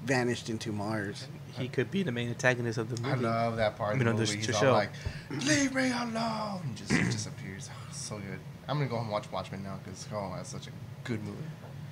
[0.05, 1.27] vanished into Mars.
[1.59, 3.27] He could be the main antagonist of the movie.
[3.27, 4.41] I love that part I of mean, the on the movie.
[4.43, 4.69] sh- He's show.
[4.69, 4.93] all like,
[5.31, 7.69] "Leave me alone," and just disappears.
[7.73, 8.39] Oh, so good.
[8.69, 10.71] I'm gonna go home and watch Watchmen now because oh, that's such a
[11.03, 11.37] good movie.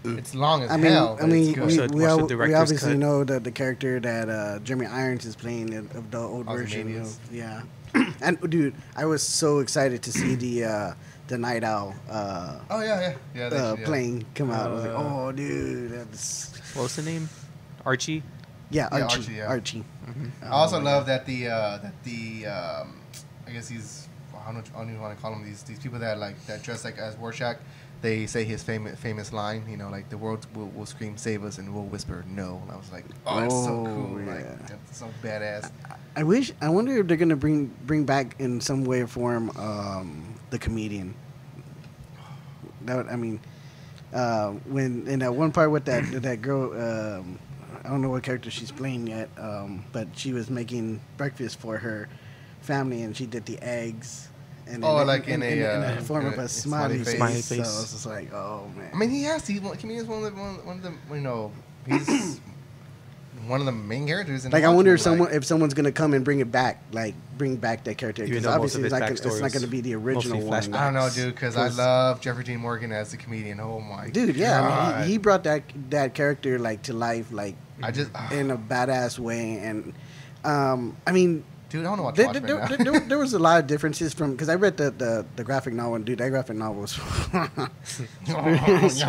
[0.04, 1.18] It's long as I mean, hell.
[1.20, 1.92] I mean, it's good.
[1.94, 2.98] we, Watch we, the al- we obviously cut.
[2.98, 7.00] know that the character that uh, Jeremy Irons is playing in- of the old version.
[7.00, 7.62] Of, yeah,
[8.22, 10.92] and dude, I was so excited to see the uh,
[11.26, 13.48] the Night Owl uh, oh yeah, yeah, yeah.
[13.48, 13.86] They uh, should, yeah.
[13.86, 14.70] plane come out.
[14.70, 17.28] I was like, Uh, oh, dude, that's What was the name?
[17.84, 18.22] Archie.
[18.70, 19.78] yeah, Yeah, Archie, Archie, Archie.
[20.06, 20.12] yeah.
[20.14, 20.30] Mhm.
[20.42, 21.08] I also Oh, love God.
[21.08, 22.94] that the uh, that the um,
[23.46, 25.78] I guess he's I don't, know, I don't even want to call them these these
[25.80, 27.56] people that like that dress like as Rorschach.
[28.00, 31.42] They say his famous famous line, you know, like the world will, will scream "Save
[31.44, 34.34] us" and we'll whisper "No." And I was like, oh, that's so Oh, cool, yeah.
[34.34, 35.70] like that's so badass.
[36.14, 36.52] I wish.
[36.60, 40.58] I wonder if they're gonna bring bring back in some way or form um, the
[40.58, 41.14] comedian.
[42.82, 43.40] That would, I mean,
[44.12, 47.38] uh, when in that one part with that that girl, um,
[47.84, 51.78] I don't know what character she's playing yet, um, but she was making breakfast for
[51.78, 52.08] her
[52.60, 54.27] family, and she did the eggs.
[54.68, 57.16] And Oh, like in a, in, uh, the form in of a a smiley face.
[57.16, 58.90] smiley So it's just like, oh man.
[58.92, 59.52] I mean, he has to.
[59.52, 61.52] He, comedian's one of the one, one of the you know
[61.86, 62.40] he's
[63.46, 64.44] one of the main characters.
[64.44, 66.50] In Like the I wonder if someone like- if someone's gonna come and bring it
[66.52, 69.52] back, like bring back that character because obviously of it's his not, gonna, it's not
[69.52, 70.74] going to be the original one.
[70.74, 73.60] I don't know, dude, because I love Jeffrey Dean Morgan as the comedian.
[73.60, 74.12] Oh my god.
[74.12, 77.90] Dude, yeah, I mean, he, he brought that that character like to life, like I
[77.92, 79.94] just in a badass way, and
[80.44, 82.66] um, I mean, dude, I want to watch there, Watchmen there, now.
[82.66, 85.44] there, there, there was a lot of differences from because I read the, the the
[85.44, 86.98] graphic novel, and dude, that graphic novel was
[88.26, 89.02] it's,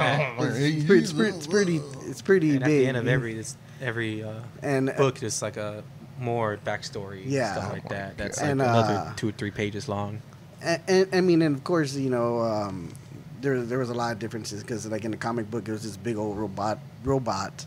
[0.84, 4.24] pretty, it's, pretty, it's pretty, it's pretty And at the end of every this, every
[4.24, 5.84] uh, and book, there's like a
[6.20, 7.24] more backstory.
[7.26, 7.54] Yeah.
[7.54, 8.18] stuff like Oh my that.
[8.18, 8.44] That's God.
[8.44, 10.22] like And, another uh, two or three pages long.
[10.62, 12.94] And, and I mean, and of course, you know, um,
[13.42, 15.84] there there was a lot of differences because, like in the comic book, it was
[15.84, 17.66] this big old robot robot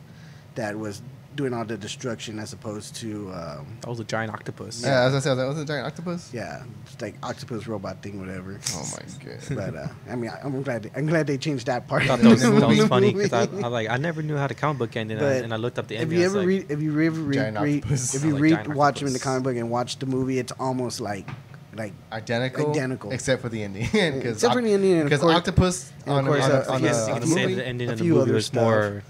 [0.54, 1.00] that was
[1.34, 4.82] doing all the destruction, as opposed to um, That was a giant octopus.
[4.82, 6.30] yeah, as I said, that was a giant octopus.
[6.32, 8.58] yeah, it's like octopus robot thing, whatever.
[8.74, 9.38] Oh my god.
[9.56, 12.02] But uh, I mean, I- I'm glad I'm glad they changed that part.
[12.02, 14.46] I thought that was, that was funny because I, I like I never knew how
[14.46, 16.18] the comic book ended, and I, and I looked up the if ending.
[16.18, 18.98] you ever like, read, if you ever read, Giant read if you like read, watch
[18.98, 21.26] them in the comic book and watch the movie, it's almost like,
[21.74, 23.10] like Identical, Identical.
[23.12, 23.86] except for the ending.
[24.22, 27.06] 'Cause Except for the ending, Because octopus and of course, on, uh, on, I guess
[27.06, 27.54] the, on the movie.
[27.54, 28.62] the ending a of the movie was stuff.
[28.62, 29.02] more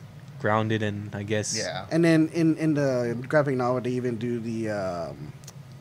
[0.46, 1.87] grounded and I guess Yeah.
[1.90, 5.33] And then in, in the graphic novel, they even do the um,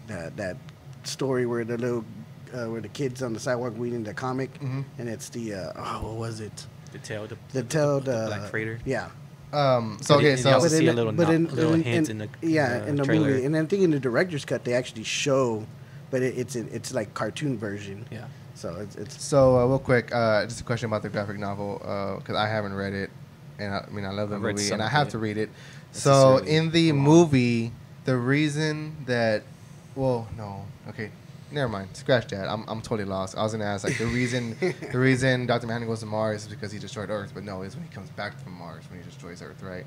[0.07, 0.55] that that
[1.03, 2.05] story where the little
[2.53, 4.83] uh, where the kids on the sidewalk reading the comic, Mhm.
[4.99, 6.67] and it's the uh, oh what was it?
[6.93, 8.77] the tail the, The tell the, the black freighter.
[8.85, 9.07] Yeah.
[9.53, 9.97] Um.
[10.01, 10.35] So okay.
[10.35, 13.03] So But in little but in- little in- in- in the yeah uh, in the
[13.03, 13.27] trailer.
[13.27, 15.65] movie, and I think in the director's cut they actually show,
[16.11, 18.05] but it, it's it's like cartoon version.
[18.11, 18.25] Yeah.
[18.53, 21.77] So it's it's So uh, real quick, uh, just a question about the graphic novel
[22.19, 23.09] because I haven't read it,
[23.61, 25.11] and I, I mean I love the I've movie, and I have it.
[25.11, 25.49] to read it.
[25.91, 27.01] So in the long.
[27.01, 27.71] movie,
[28.05, 29.43] the reason that,
[29.95, 31.11] well, no, okay,
[31.51, 32.47] never mind, scratch that.
[32.49, 33.37] I'm, I'm totally lost.
[33.37, 34.55] I was gonna ask like the reason
[34.91, 37.75] the reason Doctor Manhattan goes to Mars is because he destroyed Earth, but no, it's
[37.75, 39.85] when he comes back from Mars when he destroys Earth, right?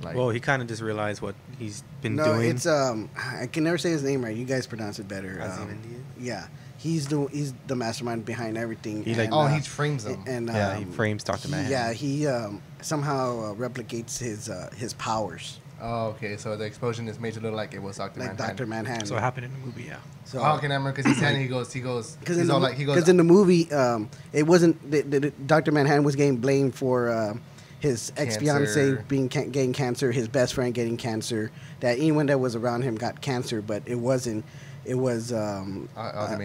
[0.00, 2.50] Like, Well, he kind of just realized what he's been no, doing.
[2.50, 4.36] it's um I can never say his name right.
[4.36, 5.42] You guys pronounce it better.
[5.42, 5.80] Um,
[6.20, 6.46] yeah,
[6.78, 9.04] he's the he's the mastermind behind everything.
[9.04, 10.24] He, like- and, oh, uh, he frames them.
[10.26, 11.72] and yeah, he um, frames Doctor he- Manhattan.
[11.72, 16.36] Yeah, he um, somehow uh, replicates his uh, his powers oh, okay.
[16.36, 18.46] So the explosion is made to look like it was Doctor like Manhattan.
[18.48, 19.06] Doctor Manhattan.
[19.06, 19.96] So it happened in the movie, yeah.
[20.24, 21.42] So, oh, okay, I remember because he's standing.
[21.42, 21.72] He goes.
[21.72, 22.16] He goes.
[22.20, 22.96] Because He's in, the like he goes.
[22.98, 25.72] 'cause in the movie, um, it wasn't the, the, the- Dr.
[25.72, 27.34] Manhattan was getting blamed for uh,
[27.80, 31.50] his ex fiance being ca- getting cancer, his best friend getting cancer.
[31.80, 34.44] That anyone that was around him got cancer, but it wasn't.
[34.88, 36.38] It was um, O- uh,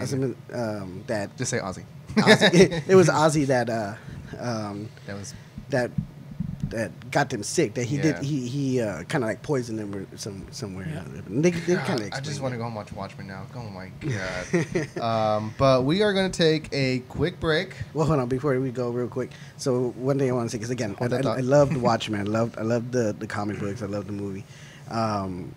[0.52, 1.84] um, that just say Ozzy.
[2.16, 3.94] Ozzy, it was Ozzy that uh,
[4.38, 5.32] um, that was
[5.70, 5.90] that
[6.68, 7.74] that got them sick.
[7.74, 8.02] That he Yeah.
[8.02, 10.86] did he he uh, kind of like poisoned them or some somewhere.
[11.28, 13.46] They, they kind of I just want to go and watch Watchmen now.
[13.56, 15.00] Oh my god.
[15.36, 17.74] um, but we are going to take a quick break.
[17.94, 19.30] Well, hold on before we go real quick.
[19.56, 21.36] So one thing I want to say because again, I, Hold I.
[21.36, 22.20] I loved Watchmen.
[22.20, 23.82] I loved I loved the the comic books.
[23.82, 24.44] I loved the movie.
[24.90, 25.54] Um,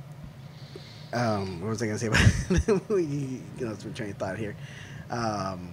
[1.14, 3.42] um, what was I gonna say about the movie?
[3.60, 4.56] You know, some train of thought here.
[5.10, 5.72] Um,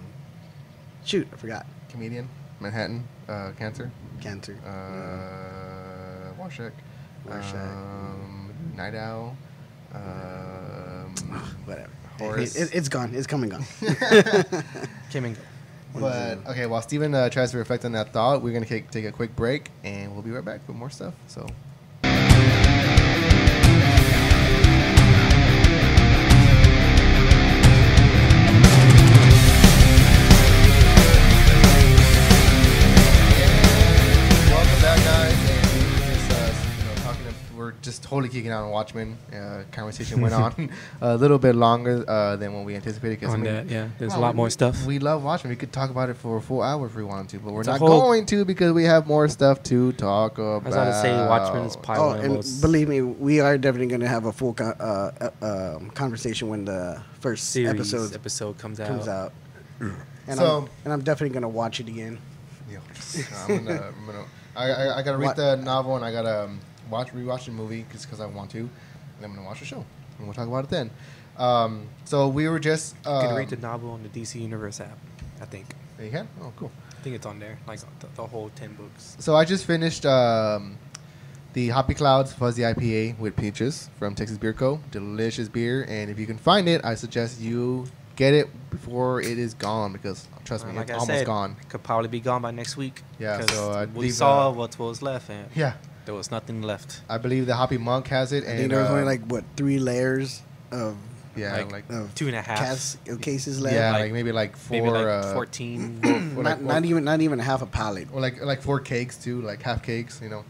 [1.03, 1.65] shoot, I forgot.
[1.89, 2.27] Comedian,
[2.59, 4.57] Manhattan, uh, Cancer, Cancer.
[4.65, 6.71] uh, Warshak,
[7.25, 7.55] Rorschach.
[7.55, 9.35] um, Night Owl,
[9.93, 11.15] um,
[11.65, 11.89] Whatever.
[12.19, 12.55] Horace.
[12.55, 13.13] It, it's gone.
[13.13, 13.65] It's coming gone.
[15.11, 15.41] Came and go.
[15.99, 19.05] But okay, while Steven uh, tries to reflect on that thought, we're gonna take, take
[19.05, 21.13] a quick break, and we'll be right back with more stuff.
[21.27, 21.47] So.
[38.05, 39.17] Totally kicking out on Watchmen.
[39.33, 40.69] Uh, conversation went on
[41.01, 43.19] a little bit longer uh, than what we anticipated.
[43.19, 43.87] 'cause, I On mean, that, yeah.
[43.97, 44.85] There's a well, lot more stuff.
[44.85, 45.49] We love Watchmen.
[45.49, 47.61] We could talk about it for a full hour if we wanted to, but we're
[47.61, 50.63] It's not going to because we have more stuff to talk about.
[50.63, 54.01] I was about to say Watchmen's oh, pilot and believe me, we are definitely going
[54.01, 58.57] to have a full con- uh, uh, um, conversation when the first series episode episode
[58.59, 58.87] comes out.
[58.87, 59.33] comes out.
[60.27, 62.17] And, So- I'm, and I'm definitely going to watch it again.
[62.71, 62.79] Yeah,
[63.47, 65.35] I'm gonna, I'm gonna, I, I, I gotta read What?
[65.35, 68.69] the novel and I gotta um, watch rewatch the movie because I want to, and
[69.23, 69.83] I'm gonna watch the show
[70.17, 70.89] and we'll talk about it then.
[71.37, 72.95] Um, so we were just.
[73.05, 74.97] You Um, can read the novel on the DC Universe app.
[75.41, 75.65] I think.
[76.01, 76.27] You can.
[76.41, 76.71] Oh, cool.
[76.97, 79.15] I think it's on there, like the, the whole ten books.
[79.19, 80.77] So I just finished um,
[81.53, 84.79] the Hoppy Clouds Fuzzy IPA with peaches from Texas Beer Co.
[84.91, 89.37] Delicious beer, and if you can find it, I suggest you get it before it
[89.37, 91.57] is gone because trust me, Uh, like it's I almost said, gone.
[91.61, 93.03] it could probably be gone by next week.
[93.19, 95.73] Yeah, so I'd we leave, saw uh, what was left, and Yeah,
[96.05, 97.01] there was nothing left.
[97.09, 99.25] I believe the Hoppy Monk has it, I and think there was uh, only like,
[99.27, 100.41] what, three layers
[100.71, 100.95] of,
[101.35, 102.57] yeah, like, like, of Two and a half.
[102.59, 103.75] cas- cases left?
[103.75, 106.01] yeah, like- like, maybe like four, Maybe like uh, 14.
[106.37, 108.07] or not, like, not even not even half a pallet.
[108.13, 110.45] or like like four cakes too, like half cakes, you know.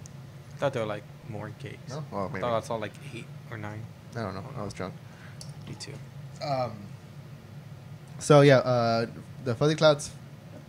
[0.54, 1.90] I thought there were like more cakes.
[1.90, 3.82] No, well I thought I saw like eight or nine.
[4.16, 4.46] I don't know.
[4.58, 4.94] I was drunk.
[5.68, 5.94] Me too.
[6.44, 6.74] Um,
[8.20, 9.08] so yeah, uh,
[9.44, 10.12] the Fuzzy Clouds,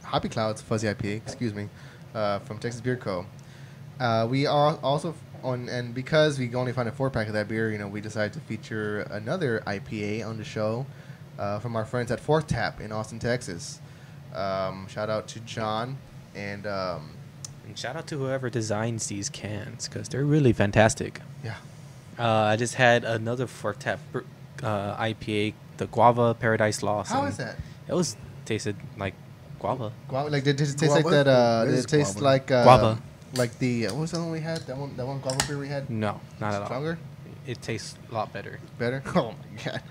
[0.03, 1.69] Hoppy Clouds Fuzzy IPA, excuse me,
[2.15, 3.27] uh, from Texas Beer Co.
[3.99, 7.49] Uh, we are also on, and because we only found a four pack of that
[7.49, 10.87] beer, you know, we decided to feature another IPA on the show
[11.39, 13.81] uh, from our friends at Fourth Tap in Austin, Texas.
[14.35, 15.97] Um, shout out to John
[16.35, 17.11] and um,
[17.67, 21.21] And shout out to whoever designs these cans because they're really fantastic.
[21.43, 21.55] yeah,
[22.19, 24.01] Uh, I just had another Fourth Tap
[24.63, 27.13] uh, IPA, the Guava Paradise Lost.
[27.13, 27.57] how and that?
[27.89, 29.15] It was tasted like
[29.59, 29.93] guava.
[30.09, 31.27] Guava, like did, did it taste like that?
[31.29, 32.25] Uh, did it taste guava?
[32.25, 33.03] like uh, Guava.
[33.35, 34.59] Like the uh, what was the one we had?
[34.67, 35.91] That one, that one guava beer we had.
[35.91, 36.67] No, not at all.
[36.69, 36.99] Stronger?
[37.47, 38.61] It tastes a lot better.
[38.79, 39.03] better.
[39.15, 39.83] Oh my god,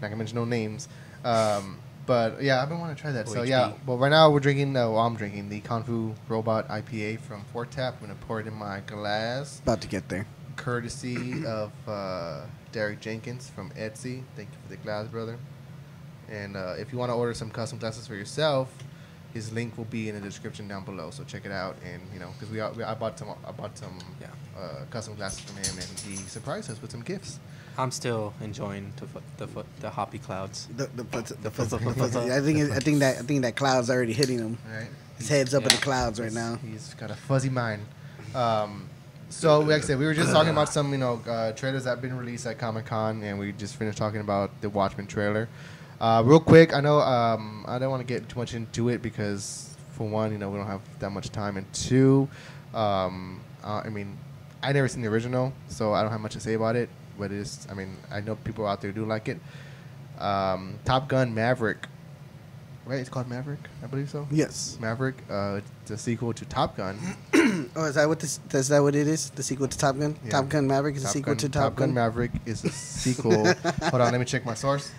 [0.00, 0.88] not gonna mention no names.
[1.24, 3.28] Um, but yeah, I've been wanting to try that.
[3.28, 4.76] So yeah, well right now we're drinking.
[4.76, 7.94] Uh, well, I'm drinking the Kung Fu Robot IPA from Fourth Tap.
[8.00, 10.26] I'm gonna pour it in my glass, About to get there.
[10.56, 14.22] courtesy of uh, Derek Jenkins from Etsy.
[14.36, 15.38] Thank you for the glass, brother.
[16.28, 18.72] And uh, if you want to order some custom glasses for yourself,
[19.34, 21.10] his link will be in the description down below.
[21.10, 21.76] So check it out.
[21.84, 24.28] And you know, because we, are- we I bought some I bought some Yeah.
[24.58, 27.38] uh, custom glasses from him, and he surprised us with some gifts.
[27.78, 30.68] I'm still enjoying the fo- the fo- the hoppy clouds.
[30.76, 32.98] The, the, fuzz- the, The fuzz- fuzz- the fuzz- fuzz- I think it, I think
[32.98, 34.58] that I think that cloud's already hitting him.
[34.70, 34.88] Right.
[35.18, 36.56] His head's up in the clouds right now.
[36.64, 37.82] He's got a fuzzy mind.
[38.34, 38.88] Um,
[39.28, 41.90] so, like I said, we were just talking about some, you know, uh, trailers that
[41.90, 45.48] have been released at Comic Con, and we just finished talking about the Watchmen trailer.
[46.00, 49.02] Uh, real quick, I know um, I don't want to get too much into it
[49.02, 52.26] because, for one, you know, we don't have that much time, and two,
[52.72, 54.16] um, uh, I mean,
[54.62, 56.88] I never seen the original, so I don't have much to say about it.
[57.18, 59.38] But it's, I mean, I know people out there do like it.
[60.18, 61.86] Um, Top Gun Maverick,
[62.86, 62.98] right?
[62.98, 64.26] It's called Maverick, I believe so.
[64.30, 64.78] Yes.
[64.80, 66.98] Maverick, uh, it's a sequel to Top Gun.
[67.76, 68.40] Oh, is that what this?
[68.52, 69.30] Is that what it is?
[69.30, 70.16] The sequel to Top Gun?
[70.24, 70.30] Yeah.
[70.30, 71.92] Top Gun Maverick is a Top sequel Gun, to Top, Gun.
[71.92, 73.44] Maverick is a sequel.
[73.54, 74.90] Hold on, let me check my source.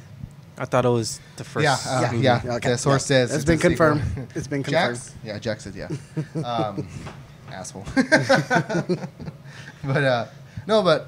[0.62, 1.64] I thought it was the first.
[1.64, 2.12] yeah, uh, Yeah.
[2.14, 2.70] yeah, Yeah, okay.
[2.70, 3.08] The source Yeah.
[3.26, 3.88] says It's it's been a sequel.
[4.00, 4.28] confirmed.
[4.36, 4.96] It's been confirmed.
[4.98, 5.14] Jax?
[5.24, 5.88] Yeah, Jack said yeah.
[6.46, 6.88] Um,
[7.52, 7.86] asshole.
[9.84, 10.26] but uh,
[10.68, 11.08] no, but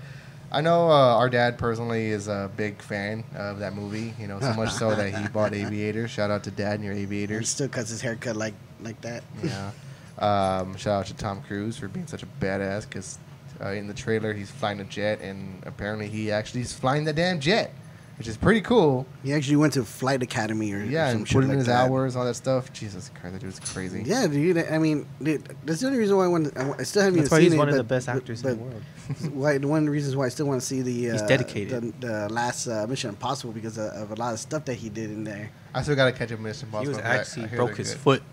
[0.52, 4.14] I know uh, our dad personally is a big fan of that movie.
[4.20, 6.12] You know, so much so that he bought Aviators.
[6.12, 9.24] Shout out to Dad and your He still cuts his haircut like like that.
[9.44, 9.72] Yeah.
[10.20, 13.18] Um, shout out to Tom Cruise for being such a badass because
[13.64, 17.14] uh, in the trailer he's flying a jet and apparently he actually is flying the
[17.14, 17.72] damn jet.
[18.18, 19.06] Which is pretty cool.
[19.24, 21.68] He actually went to Flight Academy or Yeah, some and shit put in like his
[21.68, 21.90] that.
[21.90, 22.72] hours, all that stuff.
[22.72, 24.04] Jesus Christ, that dude's crazy.
[24.06, 24.58] Yeah, dude.
[24.58, 26.56] I mean, dude, that's the only reason why I want.
[26.58, 28.08] I, I still haven't That's even why seen he's it, one of but- the best
[28.10, 28.84] actors but in the world.
[29.34, 32.00] why one of the reasons why I still want to see the uh, He's dedicated.
[32.02, 34.90] the, the last uh, Mission Impossible because of, of a lot of stuff that he
[34.90, 35.50] did in there.
[35.74, 36.88] I still gotta catch up with Mission He Impossible.
[36.90, 38.00] was but I- actually I broke his good.
[38.00, 38.24] foot,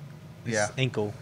[0.44, 0.68] his Yeah.
[0.78, 1.12] ankle.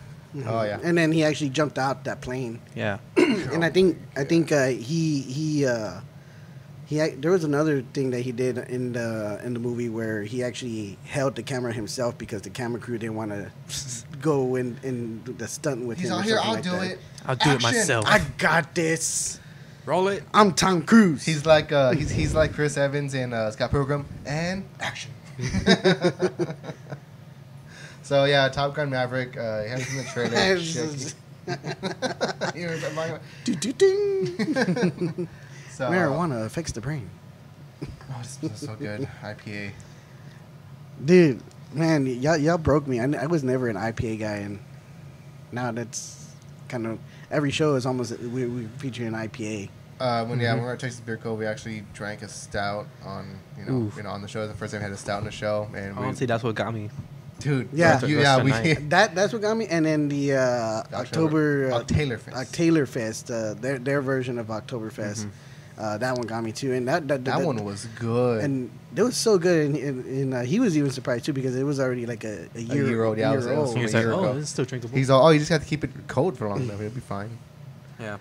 [0.46, 0.78] Oh yeah.
[0.82, 2.60] and then he actually jumped out that plane.
[2.74, 2.98] Yeah.
[3.16, 6.00] and I think I think uh, he he uh,
[6.88, 10.42] he there was another thing that he did in the in the movie where he
[10.42, 13.50] actually held the camera himself because the camera crew didn't want to
[14.22, 16.14] go in and do the stunt with He's him.
[16.16, 16.36] or out here.
[16.38, 16.90] something I'll like do that.
[16.92, 16.98] it.
[17.26, 17.70] I'll do it Action!
[17.78, 18.06] myself.
[18.06, 19.38] I got this.
[19.84, 20.22] Roll it.
[20.32, 21.24] I'm Tom Cruise.
[21.26, 25.10] He's like uh, he's he's like Chris Evans in uh, Scott Pilgrim and action.
[28.02, 29.36] so yeah, Top Gun Maverick.
[29.36, 30.58] Uh, he has in the trailer.
[30.62, 31.14] Shit.
[31.46, 33.20] You know what I'm talking about?
[33.44, 35.28] do, do, ding.
[35.78, 37.08] So, Marijuana affects the brain.
[38.10, 39.08] Oh, this this so good.
[39.22, 39.70] IPA.
[41.04, 41.40] Dude,
[41.72, 42.98] man, y'all, y'all broke me.
[42.98, 44.58] I, n- I was never an IPA guy, and
[45.52, 46.32] now that's
[46.68, 46.98] kind of
[47.30, 49.68] every show is almost we, we feature an IPA.
[50.00, 50.54] Uh, when yeah, Mhm.
[50.54, 53.72] when we were at Texas Beer Co, we actually drank a stout on you know
[53.82, 53.96] Oof.
[53.96, 54.48] you know on the show.
[54.48, 56.54] The first time we had a stout on the show, and we, Honestly, that's what
[56.56, 56.90] got me.
[57.38, 58.04] dude, Yeah.
[58.04, 58.50] you, yeah, we.
[58.88, 59.66] That that's what got me.
[59.66, 62.32] And then the uh, October uh, Octalerfest.
[62.32, 65.28] Octalerfest, uh, their their version of Oktoberfest.
[65.78, 68.42] Uh, that one got me too, and that that, that one was good.
[68.42, 71.54] and it was so good, and, and, and uh, he was even surprised too because
[71.54, 73.76] it was already like a, a year, year old, yeah, it year was- was old.
[73.76, 74.34] He was like, "Oh, ago.
[74.34, 76.46] this is still drinkable." He's all, oh, you just have to keep it cold for
[76.46, 76.80] a long enough.
[76.80, 77.30] It'll be fine.
[78.00, 78.18] yeah.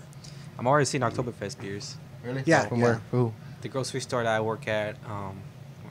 [0.60, 1.98] I'm already seeing Oktoberfest beers.
[2.24, 2.44] Really?
[2.46, 2.84] Yeah, From yeah.
[2.86, 3.02] where?
[3.12, 3.34] Who?
[3.62, 5.40] The grocery store that I work at, um,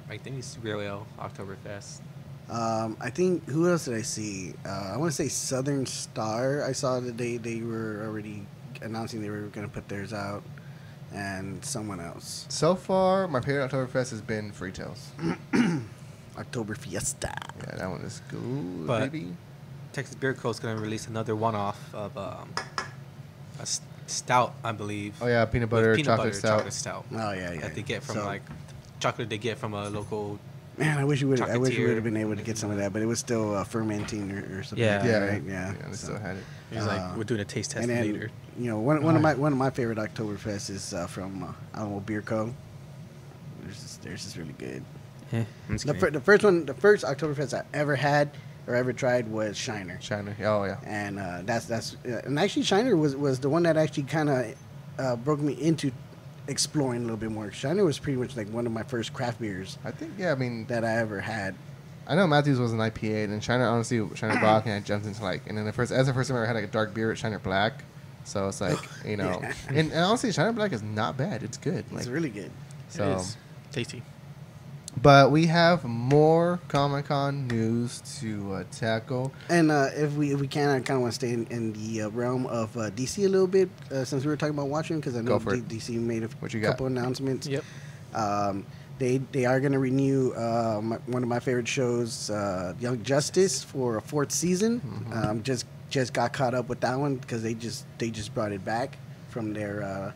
[0.08, 2.00] I think it's Real Ale Oktoberfest.
[2.48, 4.54] Um, I think who else did I see?
[4.64, 6.62] Uh, I want to say Southern Star.
[6.64, 8.46] I saw that they they were already
[8.82, 10.42] announcing they were going to put theirs out,
[11.14, 12.46] and someone else.
[12.48, 15.10] So far, my favorite Oktoberfest has been Freetail's.
[16.38, 17.32] October Fiesta.
[17.60, 19.32] Yeah, that one is good, But- baby.
[19.92, 20.50] Texas Beer Co.
[20.50, 22.52] is going to release another one-off of um,
[23.58, 25.14] a s- stout, I believe.
[25.22, 26.56] Oh yeah, peanut butter peanut chocolate butter stout.
[26.58, 27.60] chocolate stout Oh yeah, yeah.
[27.62, 28.42] that they get from So, like
[29.00, 30.38] chocolate they get from a local.
[30.76, 31.40] Man, I wish we would.
[31.40, 33.18] I wish we would have been able to get some of that, but it was
[33.18, 34.84] still uh, fermenting or, or something.
[34.84, 34.98] Yeah.
[34.98, 35.42] like Yeah, that, right?
[35.46, 35.72] Yeah.
[35.86, 36.44] they so- still had it.
[36.70, 38.30] He's Uh, like, we're doing a taste test and then, later.
[38.58, 39.38] you know, one, one of my Alright.
[39.40, 42.52] one of my favorite Oktoberfest is uh, from uh, Alamo Beer Co.
[43.62, 44.84] There's just, there's just really good.
[45.32, 48.30] Yeah, The, fir- the first one, the first Oktoberfest I ever had
[48.68, 50.76] or ever tried was Shiner, Shiner, Oh yeah.
[50.84, 54.28] and uh, that's that's uh, and actually Shiner was was the one that actually kind
[54.28, 54.54] of
[54.98, 55.90] uh, broke me into
[56.48, 57.50] exploring a little bit more.
[57.50, 60.30] Shiner was pretty much like one of my first craft beers I think yeah.
[60.32, 61.54] I mean, that I ever had.
[62.08, 65.06] I know Matthews was an IPA, and then Shiner honestly Shiner Bock, and I jumped
[65.06, 66.68] into like, and then the first as the first time I ever had like a
[66.68, 67.84] dark beer at Shiner Black.
[68.24, 69.52] So it's like you know, Yeah.
[69.68, 71.42] and, and honestly, Shiner Black is not bad.
[71.42, 71.84] It's good.
[71.90, 72.50] Like, It's really good.
[72.88, 73.04] so.
[73.12, 73.36] it is
[73.72, 74.02] tasty.
[75.00, 79.30] But we have more Comic Con news to uh, tackle.
[79.50, 81.74] And uh, if we if we can, I kind of want to stay in, in
[81.74, 84.68] the uh, realm of uh, DC a little bit uh, since we were talking about
[84.68, 86.68] watching because I know D- DC made a What you got?
[86.70, 87.46] couple announcements.
[87.46, 87.62] Yep.
[88.14, 88.64] Um,
[88.98, 93.02] they they are going to renew uh, my, one of my favorite shows, uh, Young
[93.02, 94.80] Justice, for a fourth season.
[94.80, 95.16] Mhm.
[95.16, 98.52] Um, just just got caught up with that one because they just they just brought
[98.52, 98.96] it back
[99.28, 100.12] from their uh,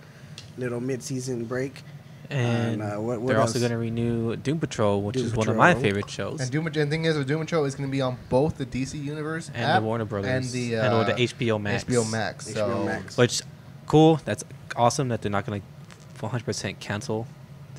[0.58, 1.82] little mid season break.
[2.30, 5.48] And uh, what- what they're also going to renew Doom Patrol, which Doom is one
[5.48, 6.40] of my favorite shows.
[6.40, 8.56] And Doom and the thing is, with Doom Patrol is going to be on both
[8.56, 10.30] the DC Universe And app the Warner Brothers.
[10.30, 11.82] and the uh, And or the HBO Max.
[11.84, 12.48] HBO Max.
[12.52, 13.16] HBO Max.
[13.16, 13.42] Which,
[13.86, 14.20] cool.
[14.24, 14.44] That's
[14.76, 17.26] awesome that they're not going to 100% cancel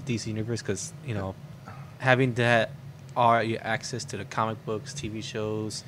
[0.01, 1.35] the DC Universe because, you know,
[1.99, 2.71] having that
[3.15, 5.83] all your access to the comic books, TV shows,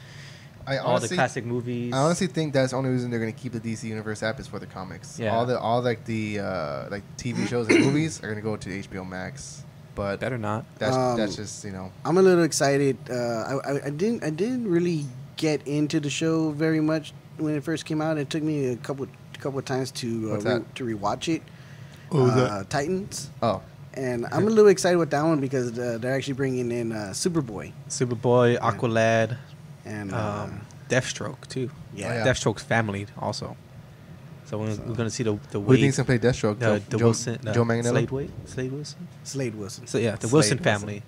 [0.65, 1.93] I all the classic movies.
[1.93, 4.39] I honestly think that's the only reason they're going to keep the DC Universe app
[4.39, 5.19] is for the comics.
[5.19, 5.35] Yeah.
[5.35, 8.55] All the all like the uh, like TV shows and movies are going to go
[8.55, 9.63] to HBO Max.
[9.95, 10.65] But better not.
[10.79, 12.97] that's Um, that's just you know I'm a little excited.
[13.09, 17.55] Uh, I, I, I didn't I didn't really get into the show very much when
[17.55, 18.17] it first came out.
[18.17, 19.07] It took me a couple
[19.39, 20.75] couple of times to uh, re- that?
[20.75, 21.43] to rewatch it.
[22.11, 23.61] Oh, uh, Titans, oh
[23.95, 27.11] and I'm a little excited with that one because uh, they're actually bringing in uh,
[27.13, 29.37] Superboy Superboy, Aqualad,
[29.85, 31.69] and uh, um, Deathstroke, too.
[31.95, 32.25] yeah, Oh, yeah.
[32.27, 33.55] Deathstroke's family, also.
[34.45, 36.05] So we're, So- we're going to see the, the who do you Wade, think's going
[36.19, 36.59] to play Deathstroke?
[36.59, 37.89] the, Joe, the Joe, Wilson, the Joe Manganiello?
[37.91, 38.31] Slade Wade?
[38.45, 39.07] Slade Wilson?
[39.23, 39.87] Slade Wilson.
[39.87, 40.79] So, yeah, the Slade Wilson Wilson.
[40.79, 41.03] family.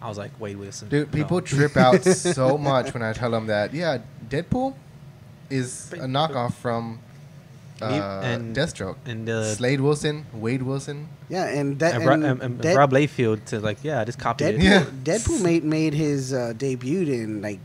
[0.00, 0.88] I was like, Wade Wilson.
[0.88, 1.12] Dude, No.
[1.18, 3.72] people trip out so much when I tell them that.
[3.74, 4.74] Yeah, Deadpool
[5.50, 7.00] is a knockoff from
[7.82, 8.96] uh, And- Deathstroke.
[9.06, 11.08] and the Slade Wilson, Wade Wilson.
[11.28, 14.04] Yeah, and that and, and, Ro- and, and Dead- Rob Liefeld to like, yeah, I
[14.04, 14.62] just copied Deadpool, it.
[14.62, 14.84] Yeah.
[15.04, 17.58] Deadpool made made his uh, debut in like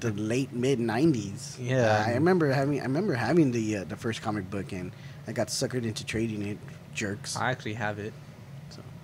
[0.00, 1.56] the late mid '90s.
[1.58, 1.86] Yeah.
[2.04, 4.92] Uh, I remember having I remember having the uh, the first comic book, and
[5.26, 6.58] I got suckered into trading it.
[6.94, 7.36] Jerks.
[7.36, 8.12] I actually have it.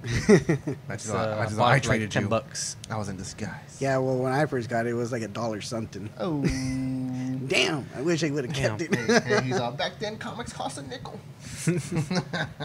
[0.09, 2.29] So Imagine It's, I- uh, imagine bought I traded like ten you.
[2.29, 2.77] bucks.
[2.91, 3.77] I was in disguise.
[3.81, 6.09] Yeah, well, when I first got it, it was like a dollar something.
[6.19, 6.43] Oh.
[7.49, 8.95] Damn, I wish I would have kept it.
[8.95, 10.17] Hey, he's all back then.
[10.19, 11.19] Comics cost a nickel.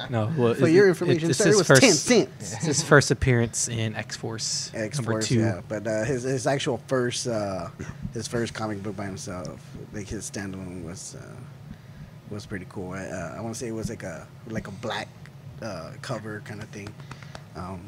[0.10, 2.54] No, well, For your information, it's sir, it was first, ten cents.
[2.54, 7.28] It's his first appearance in X Force X-Force, yeah, but uh, his his actual first
[7.28, 7.68] uh,
[8.14, 9.60] his first comic book by himself,
[9.94, 11.36] like his standalone was uh,
[12.30, 12.92] was pretty cool.
[12.94, 15.08] I, uh, I want to say it was like a like a black
[15.62, 16.90] uh, cover kind of thing,
[17.58, 17.80] um,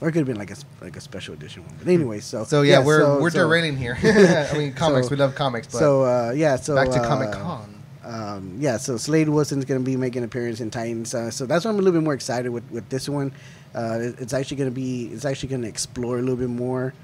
[0.00, 1.74] or it could have been like a like a special edition one.
[1.78, 3.98] But anyway, so So yeah, we're so- we're so- derailing here.
[4.52, 5.08] I mean, comics.
[5.08, 7.82] So- we love comics, but So uh, yeah, so back to uh, Comic Con.
[8.04, 11.44] um, yeah, so Slade Wilson's going to be making an appearance in Titans, uh, so
[11.44, 13.32] that's why I'm a little bit more excited with, with this one.
[13.74, 16.48] Uh, it- it's actually going to be, it's actually going to explore a little bit
[16.48, 16.94] more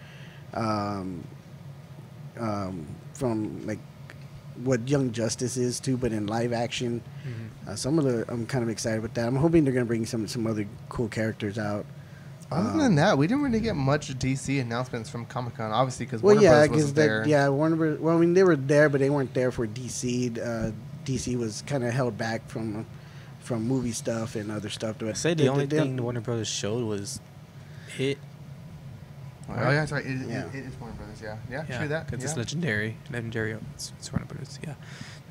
[0.55, 1.23] um,
[2.39, 3.79] um, from like
[4.65, 7.03] what Young Justice is too, but in live action.
[7.27, 7.69] Mhm.
[7.71, 9.27] Uh, so I'm, a little, I'm kind of excited with that.
[9.29, 11.85] I'm hoping they're going to bring some some other cool characters out.
[12.51, 16.07] Other um, than that, we didn't really get much DC announcements from Comic Con, obviously,
[16.07, 16.69] because Well, Warner yeah, Bros.
[16.69, 17.25] because wasn't there.
[17.27, 17.77] yeah, Warner.
[17.77, 17.99] Bros.
[17.99, 20.39] Well, I mean, they were there, but they weren't there for DC.
[20.39, 20.71] Uh,
[21.05, 22.87] DC was kind of held back from
[23.41, 24.97] from movie stuff and other stuff.
[25.03, 27.21] I say the They- only they- thing Warner Brothers showed was
[27.99, 28.19] it.
[29.49, 30.05] Oh yeah, that's right.
[30.05, 30.47] It, Yeah.
[30.47, 31.21] it, it is Warner Brothers.
[31.23, 32.07] Yeah, yeah, Yeah, true that.
[32.07, 32.29] because yeah.
[32.31, 32.97] it's legendary.
[33.13, 33.53] Legendary.
[33.75, 34.59] It's, it's Warner Brothers.
[34.63, 34.71] Yeah.
[34.71, 34.75] No,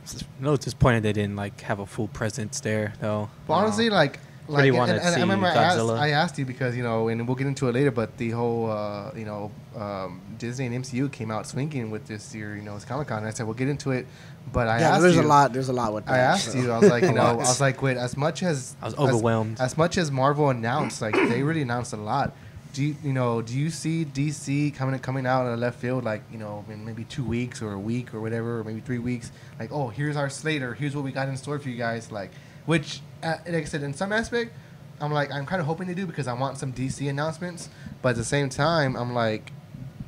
[0.03, 3.29] It's just, a disappointed they didn't like have a full presence there though.
[3.47, 6.09] But honestly, like, like, Really and, wanna and, and I see remember I asked, I
[6.09, 7.89] asked you because you know, and we'll get into it later.
[7.89, 12.35] But the whole, uh, you know, um, Disney and MCU came out swinging with this
[12.35, 13.19] year, you know, it's Comic Con.
[13.19, 14.05] And I said we'll get into it,
[14.53, 15.51] but I yeah, asked there's you, a lot.
[15.51, 16.13] There's a lot with that.
[16.13, 16.59] I asked so.
[16.59, 18.95] you, I was like, you know, I was like, wait, as much as I was
[18.95, 19.59] overwhelmed.
[19.59, 22.35] as, much as Marvel announced, like they really announced a lot.
[22.73, 23.41] Do you, you know?
[23.41, 27.05] Do you see DC coming coming out of left field, like you know, in maybe
[27.05, 29.31] two weeks or a week or whatever, or maybe three weeks?
[29.57, 30.73] Like, oh, here's our Slater.
[30.73, 32.11] Here's what we got in store for you guys.
[32.11, 32.31] Like,
[32.65, 34.51] which, uh, like I said, in some aspect,
[35.01, 37.69] I'm like, I'm kind of hoping to do because I want some DC announcements.
[38.01, 39.51] But at the same time, I'm like,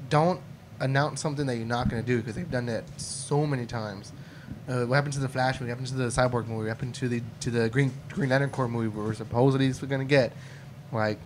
[0.10, 0.40] don't
[0.80, 4.12] announce something that you're not going to do because they've done that so many times.
[4.70, 5.72] Uh, what happened to the Flash movie?
[5.72, 6.64] What happened to the Cyborg movie?
[6.64, 8.88] What happened to the to the Green Green Lantern Corps movie?
[8.90, 10.34] Where we're supposedly going to get
[10.92, 11.20] like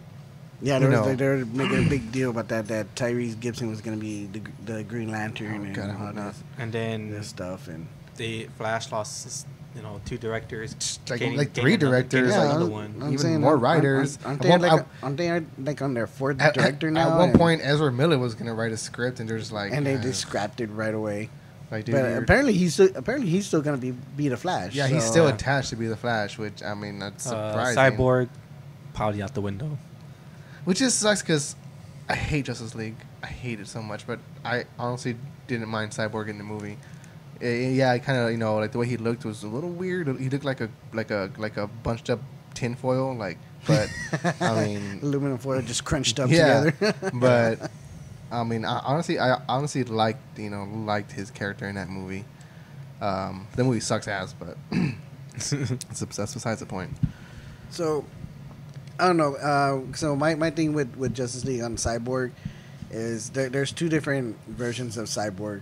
[0.62, 1.04] Yeah, you they know.
[1.04, 2.68] were, they were making a big deal about that.
[2.68, 4.42] That Tyrese Gibson was going to be the,
[4.74, 7.68] the Green Lantern Oh, and God, all hope this, And then this stuff.
[7.68, 9.46] And the Flash lost, his,
[9.76, 12.72] you know, two directors, like gaining- like gaining three another- directors, gaining like another I'm-
[12.72, 12.96] one.
[13.02, 14.20] I'm even saying, more aren't- aren't- writers.
[14.26, 17.12] Aren't, At they like, at- aren't they like on their fourth at, director at- now?
[17.14, 19.72] At one point, Ezra Miller was going to write a script, and they're just like,
[19.72, 21.30] and they uh, just scrapped it right away.
[21.72, 24.76] like, dude, But apparently he's still apparently he's still going to be be the Flash.
[24.76, 27.98] yeah, he's still uh, attached to be the Flash, which I mean that's Uh, surprising.
[27.98, 28.28] Cyborg,
[28.94, 29.78] probably out the window.
[30.66, 31.56] which just sucks because
[32.10, 32.98] I hate Justice League.
[33.24, 35.16] I hate it so much, but I honestly
[35.48, 36.78] didn't mind Cyborg in the movie.
[37.42, 39.70] Eh, yeah, I kind of you know like the way he looked was a little
[39.70, 40.08] weird.
[40.20, 42.20] He looked like a like a like a bunched up
[42.54, 43.38] tinfoil, like.
[43.68, 43.90] But
[44.42, 47.12] I mean, aluminum foil just crunched up yeah, together.
[47.14, 47.72] but
[48.32, 52.26] I mean, I, honestly, I honestly liked you know liked his character in that movie.
[53.02, 54.58] Um, the movie sucks ass, but
[55.34, 56.92] it's, that's besides the point.
[57.72, 58.06] So,
[59.00, 59.36] I don't know.
[59.36, 62.32] Uh, so my, my thing with, with Justice League on Cyborg
[62.92, 65.62] is there, there's two different versions of Cyborg.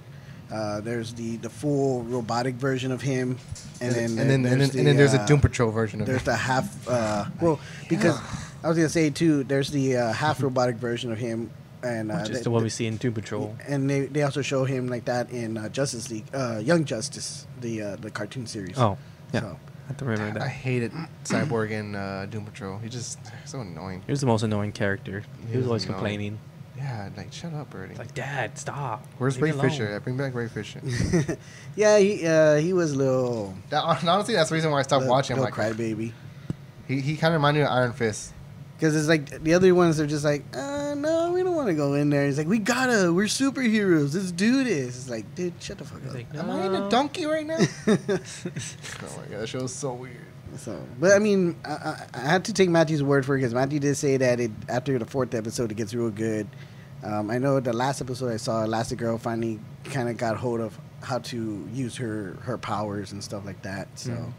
[0.51, 3.37] Uh, there's the, the full robotic version of him,
[3.81, 5.71] and then and then and there's then, and then there's the, a uh, Doom Patrol
[5.71, 6.13] version of him.
[6.13, 6.25] There's it.
[6.25, 6.87] the half.
[6.87, 8.17] Uh, well, because
[8.63, 9.43] I was gonna say too.
[9.43, 11.51] There's the uh, half robotic version of him,
[11.83, 13.55] and uh, Which is they- the one we see in Doom Patrol.
[13.67, 17.45] and they, they also show him like that in uh, Justice League, uh, Young Justice,
[17.61, 18.77] the uh, the cartoon series.
[18.77, 18.97] Oh,
[19.33, 19.41] yeah.
[19.41, 20.91] So, I have to remember I hated
[21.25, 22.77] Cyborg in uh, Doom Patrol.
[22.79, 24.01] He just so annoying.
[24.05, 25.23] He was the most annoying character.
[25.45, 25.95] He He was was always annoying.
[25.99, 26.39] complaining.
[26.79, 27.95] Yeah, like shut up, Birdie.
[27.95, 29.05] Like, Dad, stop.
[29.17, 29.69] Where's Leave Ray.
[29.69, 29.89] Fisher?
[29.91, 30.81] Yeah, bring back Ray Fisher.
[31.75, 35.01] yeah, he uh, he was a little, that, honestly, that's the reason why I stopped
[35.01, 35.35] little, watching.
[35.35, 36.13] I'm little like, crybaby.
[36.87, 38.33] he, he kind of reminded me of Iron Fist.
[38.77, 41.73] Because it's like the other ones are just like, uh, no, we don't want to
[41.73, 42.25] go in there.
[42.25, 44.15] It's like, we gotta, we're superheroes.
[44.15, 44.95] Let's do this.
[44.95, 46.15] It's like, dude, shut the fuck He's up.
[46.15, 47.57] like, Am I in a donkey right now?
[47.87, 50.28] oh my god, that show is so weird.
[50.57, 53.53] So, but I mean, I, I, I had to take Matthew's word for it because
[53.53, 56.47] Matthew did say that it after the fourth episode it gets real good.
[57.03, 60.77] Um, I know the last episode I saw, Elastigirl finally kind of got hold of
[61.01, 63.87] how to use her her powers and stuff like that.
[63.97, 64.33] So, Mhm.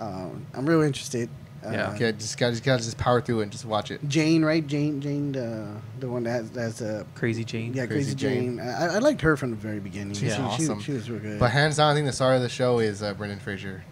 [0.00, 1.28] um, I'm real interested.
[1.64, 1.92] Uh, Yeah.
[1.92, 4.06] Okay, just gotta just gotta just power through it and just watch it.
[4.08, 4.66] Jane, right?
[4.66, 5.68] Jane, Jane, the
[6.00, 7.72] the one that has, that's a Crazy Jane.
[7.72, 8.56] yeah, Crazy Crazy, Jane.
[8.58, 8.60] Jane.
[8.68, 10.14] I, I liked her from the very beginning.
[10.14, 10.80] She's she, awesome.
[10.80, 11.38] She, she was real good.
[11.38, 13.82] But hands down, I think the star of the show is uh, Brendan Fraser.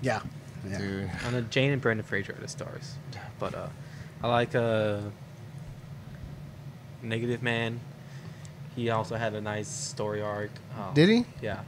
[0.00, 0.22] yeah,
[0.68, 0.78] yeah.
[0.78, 2.94] Dude, I know Jane and Brendan Fraser are the stars.
[3.38, 3.68] But uh,
[4.22, 5.00] I like uh,
[7.02, 7.80] Negative Man.
[8.76, 10.50] He also had a nice story arc.
[10.78, 11.24] Um, did he?
[11.42, 11.60] Yeah.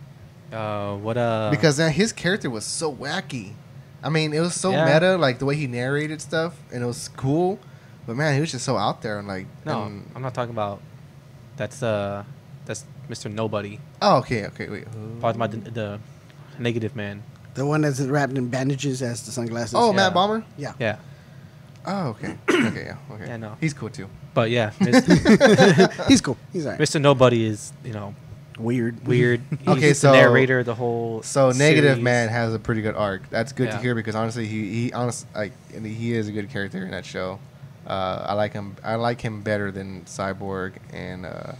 [0.52, 1.48] Uh, what uh?
[1.50, 3.52] because uh, his character was so wacky.
[4.02, 4.92] I mean, it was so Yeah.
[4.92, 7.58] meta, like the way he narrated stuff, and it was cool.
[8.06, 9.46] But man, he was just so out there and like.
[9.64, 10.82] No, and- I'm not talking about.
[11.56, 12.24] That's uh,
[12.66, 13.32] that's Mr.
[13.32, 13.78] Nobody.
[14.02, 14.84] oh, okay, okay, wait.
[14.88, 16.00] who- Talking about the, the
[16.58, 17.22] negative man.
[17.54, 19.74] The one that's wrapped in bandages has the sunglasses.
[19.74, 19.96] Oh, Yeah.
[19.96, 20.44] Matt Bomer.
[20.56, 20.72] yeah.
[20.78, 20.96] Yeah,
[21.84, 23.26] Oh, okay, okay, yeah, okay.
[23.26, 23.56] Yeah, no.
[23.60, 24.08] He's cool too.
[24.34, 26.06] but yeah, Mr.
[26.08, 26.36] He's cool.
[26.52, 26.80] He's alright.
[26.80, 27.00] Mr.
[27.00, 28.14] Nobody is you know
[28.58, 29.06] Weird.
[29.06, 29.40] weird.
[29.58, 31.22] He's Okay, the so- narrator of the whole.
[31.22, 32.02] So negative series.
[32.04, 33.28] man has a pretty good arc.
[33.30, 33.82] That's good to Yeah.
[33.82, 37.04] hear because honestly, he he honest like and he is a good character in that
[37.04, 37.38] show.
[37.86, 38.76] Uh, I like him.
[38.84, 41.52] I like him better than Cyborg and uh,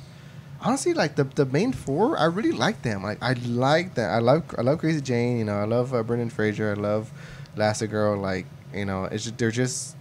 [0.62, 3.02] honestly, like the the main four, I really like them.
[3.02, 4.10] Like I like that.
[4.10, 5.38] I love I love Crazy Jane.
[5.38, 6.70] You know, I love uh, Brendan Fraser.
[6.70, 7.12] I love
[7.88, 8.16] Girl.
[8.16, 9.96] Like you know, it's just, they're just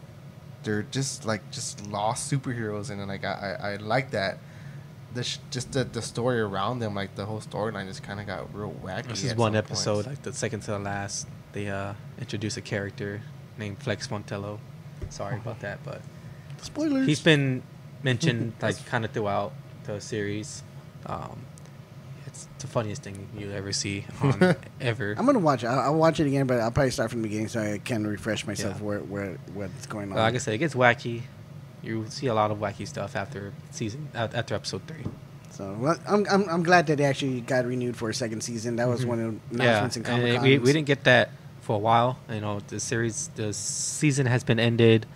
[0.63, 4.39] they're just like just lost superheroes, and then, like I I, I like that.
[5.13, 8.27] The sh- just the, the story around them, like the whole storyline, just kind of
[8.27, 9.07] got real wacky.
[9.07, 10.07] This is one episode, points.
[10.07, 11.27] like the second to the last.
[11.51, 13.21] They uh introduce a character
[13.57, 14.59] named Flex Mentallo.
[15.09, 16.01] Sorry about that, but
[16.61, 17.07] Spoilers.
[17.07, 17.63] he's been
[18.03, 19.51] mentioned like kind of throughout
[19.95, 20.63] the series.
[21.05, 21.39] Um,
[22.27, 25.15] it's the funniest thing you'll ever see on ever.
[25.17, 25.67] I'm gonna watch it.
[25.67, 28.05] I'll, I'll watch it again, but I'll probably start from the beginning so I can
[28.05, 28.83] refresh myself Yeah.
[28.85, 30.15] where, where what's going on.
[30.15, 31.23] But like I said, it gets wacky.
[31.83, 35.03] You see a lot of wacky stuff after season after episode three.
[35.49, 38.75] so well, I'm, I'm I'm glad that they actually got renewed for a second season.
[38.75, 39.07] That was Mhm.
[39.07, 40.43] one of the Yeah, announcements in and Comic Con.
[40.43, 41.31] we, we didn't get that
[41.61, 42.19] for a while.
[42.31, 45.07] You know, the series, the season has been ended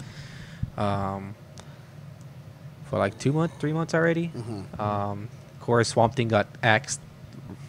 [0.77, 1.35] um,
[2.89, 4.31] for like two months, three months already.
[4.35, 4.79] Mhm.
[4.79, 6.99] Um, of course, Swamp Thing got axed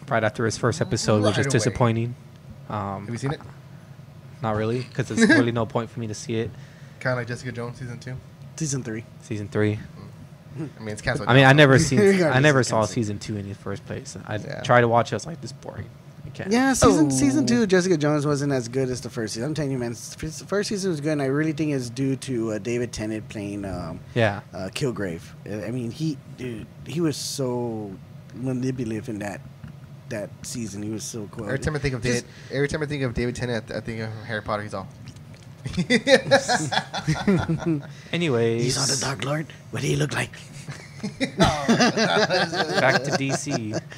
[0.07, 2.15] right after his first episode, which is disappointing.
[2.69, 3.41] Um, Have you seen it?
[4.41, 6.51] Not really, because there's really no point for me to see it.
[6.99, 8.15] Kind of like Jessica Jones season two.
[8.55, 9.03] Season three.
[9.21, 9.79] Season three.
[10.57, 11.29] I mean, it's canceled.
[11.29, 12.23] I mean, I never seen.
[12.23, 14.17] I never saw season two in the first place.
[14.25, 14.61] I Yeah.
[14.61, 15.13] tried to watch it.
[15.13, 15.85] I was like, this is boring.
[16.41, 16.47] I.
[16.49, 17.09] Yeah, season Oh.
[17.09, 19.47] season two Jessica Jones wasn't as good as the first season.
[19.49, 22.15] I'm telling you, man, the first season was good, and I really think it's due
[22.17, 24.41] to uh, David Tennant playing um, Yeah.
[24.53, 25.21] uh, Kilgrave.
[25.45, 27.91] I I mean, he dude, he was so
[28.35, 29.41] manipulative in that
[30.09, 30.83] that season.
[30.83, 31.45] He was so cool.
[31.45, 33.79] Every time I think of Just- David, every time I think of David Tennant, I
[33.81, 34.63] think of Harry Potter.
[34.63, 34.87] He's all.
[38.13, 39.47] Anyways, he's on the Dark Lord.
[39.71, 40.31] What do he look like?
[41.37, 43.79] back to DC.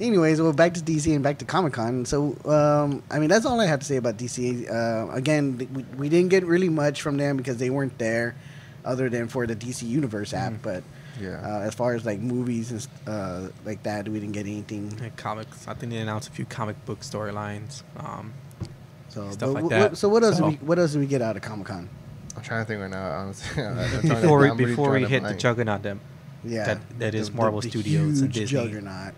[0.00, 2.04] Anyways, well, back to DC and back to Comic Con.
[2.04, 4.68] So, um, I mean, that's all I have to say about DC.
[4.70, 8.34] Uh, again, we, we didn't get really much from them because they weren't there,
[8.84, 10.52] other than for the DC Universe app.
[10.54, 10.62] Mhm.
[10.62, 10.82] But
[11.20, 11.40] Yeah.
[11.44, 14.98] uh, as far as like movies and uh, like that, we didn't get anything.
[15.00, 15.68] And comics.
[15.68, 17.82] I think they announced a few comic book storylines.
[17.96, 18.32] Um,
[19.10, 19.90] So, Stuff like wh- that.
[19.90, 20.38] What, so what else?
[20.38, 21.88] So- Did we, what else did we get out of Comic Con?
[22.36, 23.12] I'm trying to think right now.
[23.12, 25.38] Honestly, I'm to- before we, before we hit the blank.
[25.38, 26.00] juggernaut, them.
[26.42, 28.46] Yeah, That- that is Marvel Studios and Disney.
[28.58, 29.14] Juggernaut.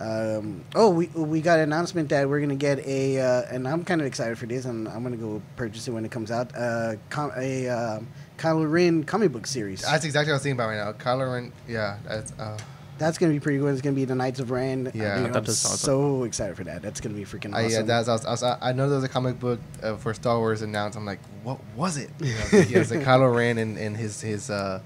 [0.00, 3.84] Um, oh, we we got an announcement that we're gonna get a, uh, and I'm
[3.84, 6.54] kind of excited for this, and I'm gonna go purchase it when it comes out.
[6.56, 8.00] Uh, com- a uh,
[8.36, 9.82] Kylo Ren comic book series.
[9.82, 10.92] That's exactly what I was thinking about right now.
[10.92, 11.52] Kylo Ren.
[11.66, 11.98] Yeah.
[12.06, 12.32] That's.
[12.38, 12.56] Uh,
[12.98, 13.72] That's gonna be pretty good.
[13.72, 14.86] It's gonna be the Knights of Ren.
[14.86, 14.92] Yeah.
[14.92, 16.82] Dude, I I'm thought this so excited for that.
[16.82, 17.86] That's gonna be freaking I, yeah, awesome.
[17.86, 20.38] that's, I, was, I, was, I know there was a comic book uh, for Star
[20.38, 20.96] Wars announced.
[20.96, 22.10] I'm like, what was it?
[22.20, 24.80] You know, he has like Kylo Ren and, and his his uh,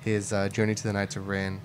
[0.00, 1.60] his uh, journey to the Knights of Ren,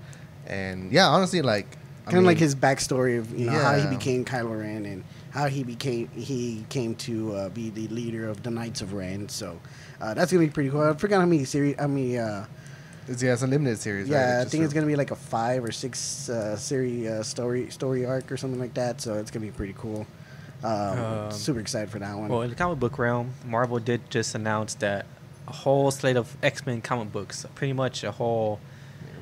[0.48, 3.78] and yeah, honestly, like I kind of like mean, his backstory of you know how
[3.78, 8.28] he became Kylo Ren and how he became he came to uh, be the leader
[8.28, 9.30] of the Knights of Ren.
[9.30, 9.60] So
[10.02, 10.82] uh, that's gonna be pretty cool.
[10.82, 11.76] I forgot how many series.
[11.80, 12.46] I mean, uh,
[13.08, 14.10] It's, yeah, it's a limited series.
[14.10, 14.16] right?
[14.18, 17.24] yeah, I think a- it's gonna be like a five or six uh, series uh,
[17.24, 19.00] story story arc or something like that.
[19.02, 20.06] So it's gonna be pretty cool.
[20.64, 22.30] Um, Um, super excited for that one.
[22.30, 25.06] Well, in the comic book realm, Marvel did just announce that
[25.48, 28.60] a whole slate of X Men comic books, pretty much a whole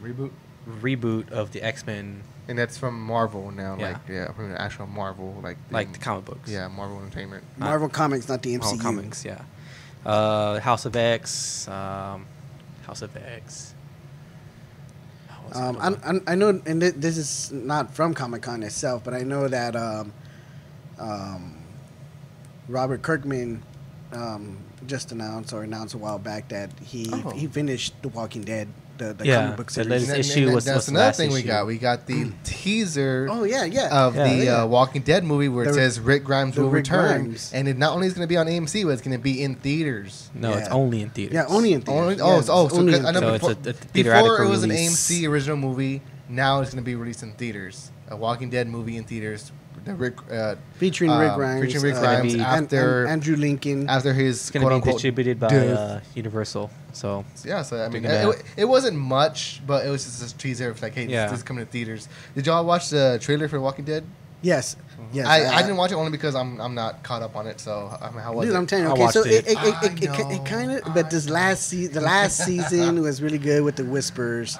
[0.03, 0.32] reboot,
[0.82, 3.77] reboot of the X Men, and that's from Marvel now.
[3.79, 3.87] Yeah.
[3.91, 6.49] Like yeah, from the actual Marvel, like like the comic books.
[6.51, 7.43] Yeah, Marvel Entertainment.
[7.57, 8.59] Marvel Comics, not the MCU.
[8.61, 9.23] Marvel comics.
[9.23, 9.41] Yeah.
[10.05, 11.67] Uh, House of X.
[11.67, 12.25] Um,
[12.85, 13.75] House of X.
[15.53, 15.77] Um.
[15.79, 19.19] I, I, I know, and thi- this is not from Comic Con itself, but I
[19.21, 20.13] know that um,
[20.99, 21.55] um,
[22.67, 23.63] Robert Kirkman
[24.11, 27.29] um, just announced or announced a while back that he Oh.
[27.31, 28.67] he finished The Walking Dead,
[28.99, 29.89] the, the Yeah, comic book the series.
[29.89, 31.65] latest- And issue and was- that's was another last thing we got.
[31.65, 33.87] We got the teaser oh yeah, yeah.
[34.05, 34.27] of Yeah.
[34.27, 34.61] the Yeah.
[34.63, 37.51] uh, Walking Dead movie where it says Rick Grimes will Rick return, Grimes.
[37.53, 39.41] and it not only is going to be on AMC, but it's going to be
[39.41, 40.29] in theaters.
[40.35, 41.33] no, it's only in theaters.
[41.33, 42.01] yeah, only in theaters.
[42.01, 43.57] Only, Yeah, oh, it's oh, so in I know So theaters.
[43.65, 45.09] it's before, a- a before it was an release.
[45.09, 46.01] AMC original movie.
[46.27, 47.91] Now it's going to be released in theaters.
[48.09, 49.51] A Walking Dead movie in theaters.
[49.89, 53.11] The Rick, uh, featuring Rick um, Grimes, featuring Rick uh, Grimes be- and- after and
[53.11, 53.89] Andrew Lincoln.
[53.89, 56.69] after his It's going to be unquote distributed by uh, Universal.
[56.93, 60.37] So Yeah, so I mean, it, it, it wasn't much, but it was just a
[60.37, 60.69] teaser.
[60.71, 61.23] It's like, hey, Yeah.
[61.23, 62.07] this, this is coming to theaters.
[62.35, 64.03] Did y'all watch the trailer for Walking Dead?
[64.41, 64.77] Yes,
[65.11, 65.27] yes.
[65.27, 67.59] I, uh, I didn't watch it only because I'm I'm not caught up on it.
[67.59, 68.57] So I mean, how was Dude, it?
[68.57, 68.89] I'm telling you.
[68.91, 69.47] I Okay, so watched it it.
[69.47, 73.21] it, it, I it, it, kind of, but this last season, the last season was
[73.21, 74.57] really good with the whispers.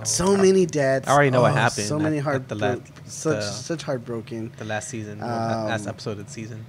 [0.00, 0.04] I know.
[0.06, 1.08] So many deaths.
[1.08, 2.76] I already know what Oh, happened So many heart, the la-
[3.06, 4.52] such the- such heartbroken.
[4.58, 6.64] The last season, Um, the last episode of the season.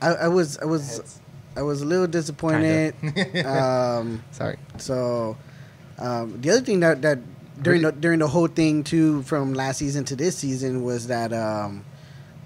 [0.00, 1.20] I, I was I was
[1.56, 2.94] I was a little disappointed.
[3.46, 4.56] um, Sorry.
[4.78, 5.36] so
[5.98, 7.18] um, the other thing that that
[7.62, 11.32] during the during the whole thing too, from last season to this season, was that
[11.32, 11.84] um,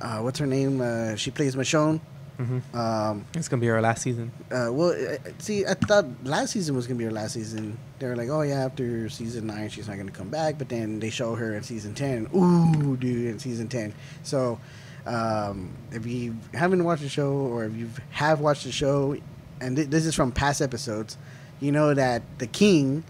[0.00, 0.80] uh, what's her name?
[0.82, 2.00] Uh, she plays Michonne.
[2.36, 4.30] Hmm Um, It's gonna be our last season.
[4.52, 7.78] uh, well, uh, see, I thought last season was gonna be her last season.
[7.98, 11.00] They were like, "Oh yeah, after season nine, she's not gonna come back." But then
[11.00, 12.28] they show her in season ten.
[12.34, 13.94] Ooh, dude, in season ten.
[14.22, 14.58] So,
[15.06, 19.16] um, if you haven't watched the show, or if you have watched the show,
[19.60, 21.16] and th- this is from past episodes,
[21.60, 23.02] you know that the king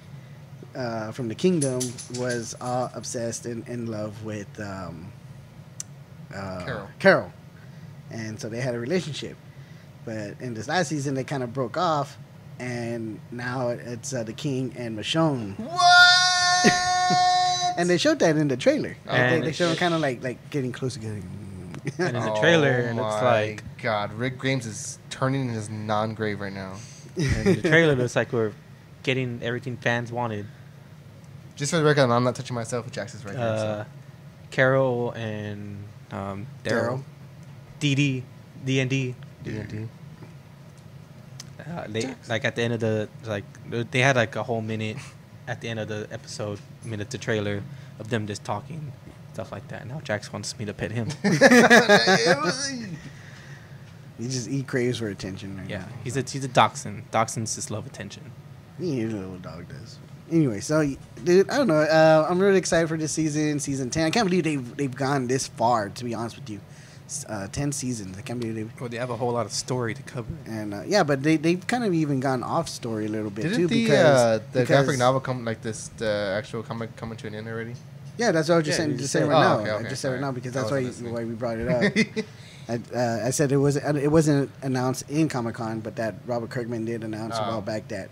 [0.76, 1.80] uh, from the kingdom
[2.16, 5.10] was all obsessed and in love with um,
[6.34, 6.88] uh, Carol.
[6.98, 7.32] Carol,
[8.10, 9.36] and so they had a relationship.
[10.04, 12.16] But in this last season, they kind of broke off,
[12.58, 15.58] and now it's uh, the king and Michonne.
[15.58, 16.72] What?
[17.78, 18.96] And they showed that in the trailer.
[19.06, 21.20] Oh, Like, they, And they showed sh- kind of like like getting close together.
[21.98, 25.48] And in the trailer, it oh looks my like God, Rick James is turning in
[25.50, 26.76] his non-grave right now.
[27.16, 28.52] and the trailer looks like we're
[29.02, 30.46] getting everything fans wanted.
[31.54, 32.86] Just for the record, I'm not touching myself.
[32.86, 33.86] With Jackson's right Uh, there.
[34.50, 35.76] Carol and
[36.12, 37.02] um, Daryl,
[37.80, 37.96] Daryl.
[37.96, 38.22] DD,
[38.64, 39.14] D and D.
[39.44, 39.88] D&D.
[41.58, 43.44] Uh, they like at the end of the like
[43.90, 44.96] they had like a whole minute
[45.48, 47.62] at the end of the episode, minute the trailer
[47.98, 48.92] of them just talking
[49.32, 49.86] stuff like that.
[49.86, 51.08] Now Jax wants me to pet him.
[54.18, 55.58] He just he craves for attention.
[55.58, 55.88] Right yeah, now.
[56.02, 57.10] he's a he's a dachshund.
[57.10, 58.30] Dachshunds just love attention.
[58.78, 59.98] He a little dog does.
[60.30, 60.88] Anyway, so
[61.22, 61.80] dude, I don't know.
[61.80, 64.06] Uh, I'm really excited for this season, season ten.
[64.06, 65.90] I can't believe they've they've gone this far.
[65.90, 66.75] To be honest with you, S-
[67.28, 68.16] uh, ten seasons.
[68.18, 68.80] I can't believe they've.
[68.80, 70.32] Well, they have a whole lot of story to cover.
[70.46, 73.42] And uh, yeah, but they they've kind of even gone off story a little bit
[73.42, 75.88] Didn't too the because uh, the because- graphic novel come like this?
[75.98, 77.74] The actual comic coming to an end already?
[78.18, 78.90] Yeah, that's what I was just Yeah, saying.
[78.98, 79.60] just just saying right Oh, now.
[79.60, 81.68] okay, I okay, just said right now because that's why you, why we brought it
[81.68, 82.24] up.
[82.68, 86.50] I, uh, I said it was it wasn't announced in Comic Con, but that Robert
[86.50, 87.48] Kirkman did announce a Oh.
[87.50, 88.08] while back that.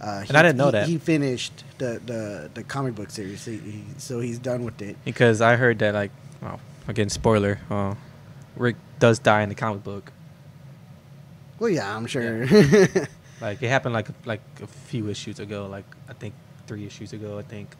[0.00, 0.86] Uh, And I didn't know he, that.
[0.86, 4.96] he finished the, the, the comic book series, so, he, so he's done with it.
[5.04, 7.58] Because I heard that like, oh, again spoiler.
[7.68, 7.96] Uh,
[8.56, 10.12] Rick does die in the comic book.
[11.58, 12.46] Well, yeah, I'm sure.
[13.40, 15.66] Like it happened like like a few issues ago.
[15.66, 16.34] Like I think
[16.66, 17.38] three issues ago.
[17.38, 17.70] I think.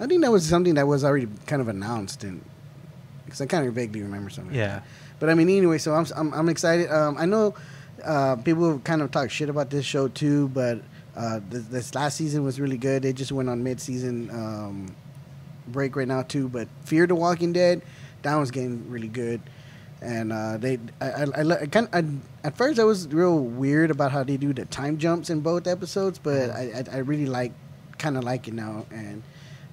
[0.00, 2.44] I think that was something that was already kind of announced, and
[3.24, 4.54] because I kind of vaguely remember something.
[4.54, 4.82] Yeah.
[5.20, 6.90] But I mean, anyway, so I'm I'm, I'm excited.
[6.90, 7.54] Um, I know
[8.04, 10.82] uh, people kind of talk shit about this show too, but
[11.16, 13.02] uh, this, this last season was really good.
[13.02, 14.96] They just went on mid-season um,
[15.68, 16.48] break right now too.
[16.48, 17.82] But Fear the Walking Dead,
[18.22, 19.40] that one's getting really good.
[20.02, 22.04] And uh, they, I, I, I, kind I,
[22.44, 25.68] at first I was real weird about how they do the time jumps in both
[25.68, 27.52] episodes, but I, I, I really like,
[27.98, 29.22] kind of like it now, and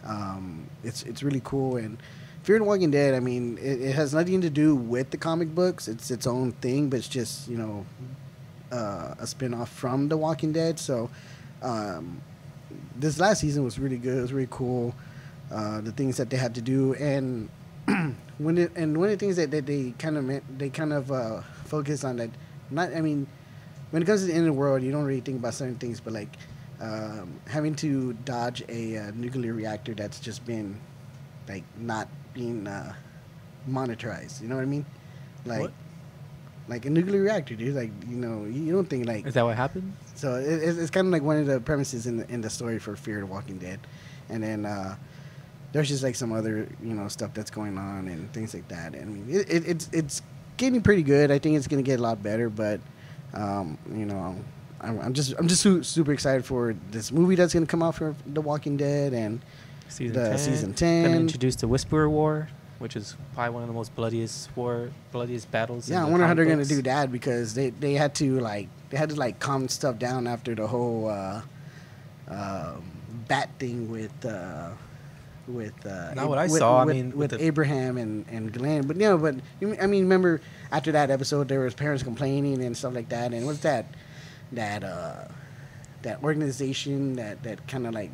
[0.05, 1.77] um, it's it's really cool.
[1.77, 1.97] And
[2.43, 5.53] Fear the Walking Dead, I mean, it, it has nothing to do with the comic
[5.55, 5.88] books.
[5.88, 7.86] It's its own thing, but it's just you know
[8.71, 10.77] uh, a spin off from The Walking Dead.
[10.77, 11.09] So
[11.63, 12.21] um,
[12.95, 14.19] this last season was really good.
[14.19, 14.93] It was really cool.
[15.51, 17.49] Uh, the things that they had to do, and
[18.38, 20.94] when it, and one of the things that, that they kind of meant, they kind
[20.94, 22.30] of uh, focus on that.
[22.72, 23.28] Not, I mean,
[23.92, 25.76] when it comes to the end of the world, you don't really think about certain
[25.76, 26.30] things, but like
[26.82, 30.80] um, having to dodge a uh, nuclear reactor that's just been
[31.48, 32.94] like not being uh,
[33.68, 34.42] monitorized.
[34.42, 34.86] You know what I mean?
[35.46, 35.72] Like, What?
[36.68, 37.76] like a nuclear reactor, dude.
[37.76, 39.94] Like, you know, you you don't think like Is that what happened?
[40.16, 42.50] so it, it's, it's kind of like one of the premises in the in the
[42.50, 43.80] story for Fear the Walking Dead,
[44.30, 44.96] and then uh,
[45.72, 48.93] there's just like some other you know stuff that's going on and things like that.
[48.95, 50.22] And I mean, it, it, it's it's
[50.57, 51.32] getting pretty good.
[51.32, 52.80] I think it's gonna get a lot better, but
[53.34, 54.36] um, you know,
[54.82, 57.95] I'm, I'm just I'm just su- super excited for this movie that's gonna come out
[57.95, 59.41] for The Walking Dead and
[59.88, 60.38] Season The 10.
[60.39, 61.15] season Gonna 10.
[61.22, 62.47] introduce the Whisperer War,
[62.80, 65.89] which is probably one of the most bloodiest war, bloodiest battles.
[65.89, 68.97] yeah, I wonder how they're gonna do that because they they had to like they
[68.97, 71.41] had to like calm stuff down after the whole uh,
[72.28, 72.84] um,
[73.28, 74.70] bat thing with uh,
[75.50, 78.88] with uh, Not what I with, saw, I mean, with, with Abraham and and Glenn.
[78.88, 80.41] But no, but I mean, remember
[80.72, 83.34] after that episode, there was parents complaining and stuff like that.
[83.34, 83.86] And what's that
[84.54, 85.26] that uh,
[86.04, 88.12] that organization that that kind of like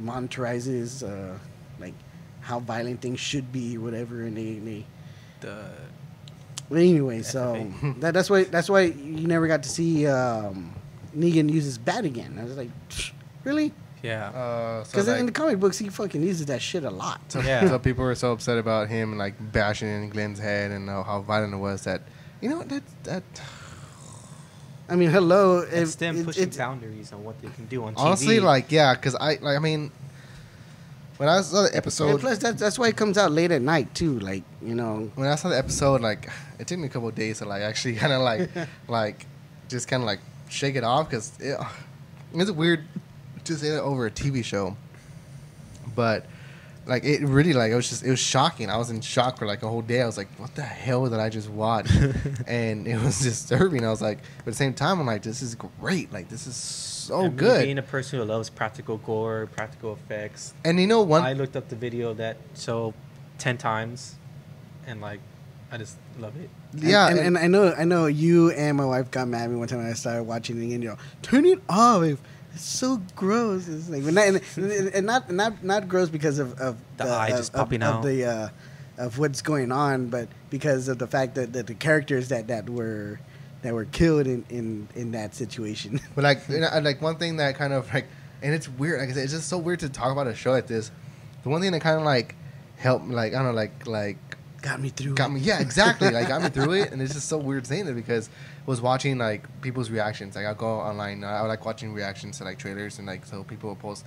[0.00, 1.38] monitorizes uh,
[1.78, 1.94] like
[2.40, 4.86] how violent things should be, whatever, and they they
[5.40, 5.64] The
[6.68, 10.74] but anyway, so that, that's why that's why you never got to see um,
[11.16, 12.36] Negan use his bat again.
[12.38, 12.70] I was like,
[13.44, 13.72] really?
[14.02, 14.28] Yeah.
[14.28, 17.20] Uh, so Because in the comic books, he fucking uses that shit a lot.
[17.28, 17.66] so, Yeah.
[17.68, 21.20] so people were so upset about him like bashing in Glenn's head and how, how
[21.20, 22.02] violent it was that
[22.40, 23.22] you know what that that
[24.90, 25.58] I mean, hello.
[25.58, 27.98] it's If, them it- pushing it's- boundaries on what they can do on TV.
[28.00, 29.90] honestly like yeah because I like I mean
[31.18, 33.60] when I saw the and episode plus, that's, that's why it comes out late at
[33.60, 34.20] night, too.
[34.20, 35.10] Like, you know.
[35.16, 36.30] when I saw the episode, like
[36.60, 38.48] it took me a couple of days to like actually kind of like
[38.88, 39.26] like
[39.68, 41.58] just kind of like shake it off because it,
[42.34, 42.84] it's a weird
[43.48, 44.76] to say that over a TV show,
[45.94, 46.24] but
[46.86, 48.70] like it really like it was just it was shocking.
[48.70, 50.00] I was in shock for like a whole day.
[50.02, 51.90] I was like, what the hell did I just watch?
[52.46, 53.84] and it was disturbing.
[53.84, 56.12] I was like, but at the same time, I'm like, this is great.
[56.12, 57.64] Like this is so And good.
[57.64, 61.56] Being a person who loves practical gore, practical effects, and you know one I looked
[61.56, 62.94] up the video that show
[63.38, 64.14] ten times,
[64.86, 65.20] and like,
[65.70, 66.48] I just love it.
[66.74, 69.50] Yeah, and, and- and I know, I know you and my wife got mad at
[69.50, 72.18] me one time when I started watching it, and you know, turn it off.
[72.58, 73.68] It's so gross.
[73.68, 74.42] It's like, but not, and,
[74.92, 78.02] and not, not, not gross because of, of The eye of- just popping of out.
[78.02, 78.48] the, uh,
[78.98, 82.68] of what's going on, but because of the fact that, that the characters that, that
[82.68, 83.20] were
[83.62, 86.00] that were killed in, in, in that situation.
[86.16, 88.06] But like, you know, like one thing that kind of like,
[88.42, 89.00] and it's weird.
[89.00, 90.90] Like I said, it's just so weird to talk about a show like this.
[91.44, 92.34] The one thing that kind of like
[92.76, 94.27] helped, like I don't know, like like
[94.62, 95.14] got me through.
[95.14, 95.40] got me.
[95.40, 96.10] Yeah, exactly.
[96.10, 98.80] like got me through it, and it's just so weird saying it because I was
[98.80, 100.36] watching like people's reactions.
[100.36, 101.24] Like I'll go online.
[101.24, 104.04] I like watching reactions to like trailers and like so people will post,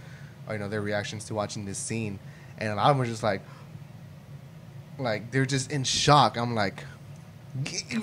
[0.49, 2.19] you know, their reactions to watching this scene,
[2.57, 3.41] and a lot of them were just like,
[4.99, 6.37] like they're just in shock.
[6.37, 6.83] I'm like.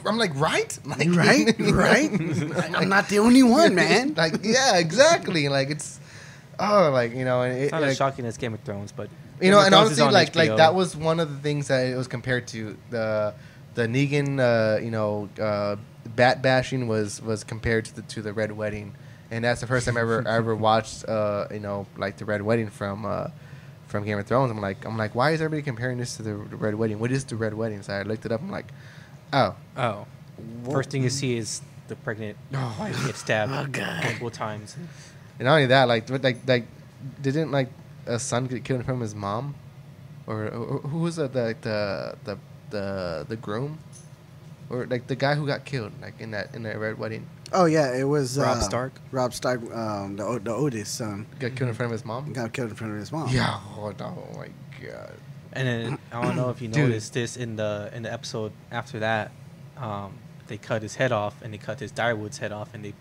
[0.05, 0.79] I'm like, right?
[0.85, 2.11] Like, right, right.
[2.77, 4.13] I'm not the only one, man.
[4.13, 5.49] like, yeah, exactly.
[5.49, 5.99] Like, it's,
[6.61, 8.93] oh, like you know, and it, It's not like, as shocking as Game of Thrones,
[8.93, 9.09] but
[9.41, 11.97] you know, and honestly, on like, like that was one of the things that it
[11.97, 13.35] was compared to the
[13.75, 15.77] the Negan, uh, you know, uh,
[16.17, 18.95] bat bashing was was compared to the to the Red Wedding,
[19.31, 22.25] and that's the first time I ever I ever watched, uh, you know, like the
[22.25, 23.05] Red Wedding from.
[23.07, 23.29] Uh,
[23.87, 26.35] from Game of Thrones, I'm like, I'm like, why is everybody comparing this to the
[26.35, 26.99] Red Wedding?
[26.99, 27.81] What is the Red Wedding?
[27.81, 28.43] So I looked it up.
[28.43, 28.67] I'm like,
[29.33, 30.07] oh, oh,
[30.71, 32.77] first thing you see is the pregnant Oh.
[32.79, 34.77] wife get stabbed Oh, multiple times.
[35.39, 36.67] And not only that, like, what- like, like,
[37.23, 37.71] didn't like
[38.09, 39.55] a son get killed from his mom,
[40.27, 42.39] or, or who was the the the the
[42.71, 43.79] the, the groom,
[44.71, 47.65] or like the guy who got killed, like in that in that red wedding, Oh
[47.65, 48.93] yeah, it was Rob uh, Stark?
[49.13, 52.33] Rob Stark, um, the O- the Otis son, got killed in front of his mom.
[52.33, 53.29] got killed in front of his mom.
[53.31, 53.59] Yeah.
[53.77, 54.49] Oh, no, oh my
[54.87, 55.15] god.
[55.55, 58.99] And then I don't know if you noticed this in the in the episode after
[59.01, 59.31] that,
[59.79, 60.13] um,
[60.47, 62.93] they cut his head off and they cut his direwolf's head off and they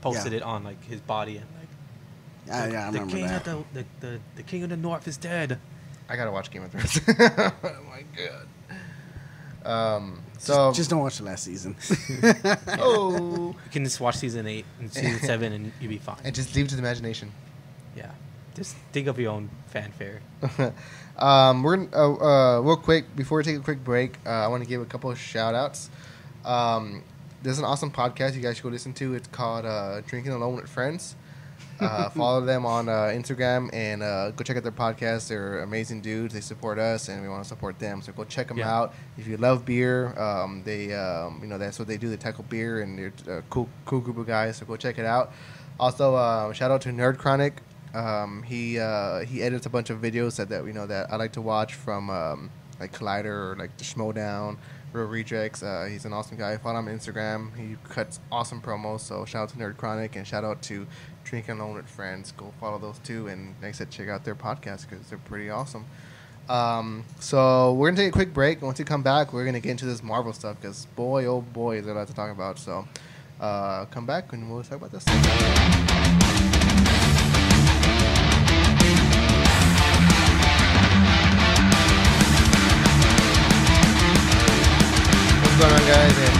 [0.00, 0.38] posted Yeah.
[0.38, 1.55] it on like his body and like
[2.46, 3.46] yeah, yeah, I the remember king that.
[3.48, 5.58] of the, the, the the king of the north is dead.
[6.08, 7.00] I gotta watch Game of Thrones.
[7.08, 8.46] oh my god.
[9.96, 10.20] Um.
[10.38, 11.74] So just, just don't watch the last season.
[12.78, 16.18] oh, You can just watch season eight and season seven and you'll be fine.
[16.24, 17.32] and just leave it to the imagination.
[17.96, 18.10] Yeah,
[18.54, 20.20] just think of your own fanfare.
[21.18, 22.14] um, we're gonna, uh,
[22.58, 24.18] uh, real quick before we take a quick break.
[24.26, 25.90] Uh, I want to give a couple of shout outs.
[26.44, 27.02] Um,
[27.42, 29.14] there's an awesome podcast you guys should go listen to.
[29.14, 31.16] It's called uh, Drinking Alone with Friends.
[31.80, 35.28] Uh, follow them on uh, Instagram and uh, go check out their podcast.
[35.28, 36.32] They're amazing dudes.
[36.34, 38.00] They support us, and we want to support them.
[38.02, 38.74] So go check them Yeah.
[38.74, 38.94] out.
[39.18, 42.08] If you love beer, um, they um, you know that's what they do.
[42.08, 44.56] They tackle beer, and they're a cool cool group of guys.
[44.56, 45.32] So go check it out.
[45.78, 47.60] Also, uh, shout out to Nerd Chronic.
[47.94, 51.16] Um, he uh, he edits a bunch of videos that, that you know that I
[51.16, 52.50] like to watch from um,
[52.80, 54.56] like Collider or like the Schmoedown,
[54.92, 55.62] Reel Rejects.
[55.62, 56.56] Uh, he's an awesome guy.
[56.58, 57.56] Follow him on Instagram.
[57.56, 59.00] He cuts awesome promos.
[59.00, 60.86] So shout out to Nerd Chronic and shout out to
[61.26, 62.32] Drinking Alone with Friends.
[62.32, 65.50] Go follow those two and like I said, check out their podcast because they're pretty
[65.50, 65.84] awesome.
[66.48, 68.62] Um, so we're gonna take a quick break.
[68.62, 71.78] Once we come back, we're gonna get into this Marvel stuff because boy, oh boy,
[71.78, 72.58] is there a lot to talk about.
[72.58, 72.86] So
[73.40, 75.04] uh, come back and we'll talk about this.
[85.42, 86.35] What's going on, guys?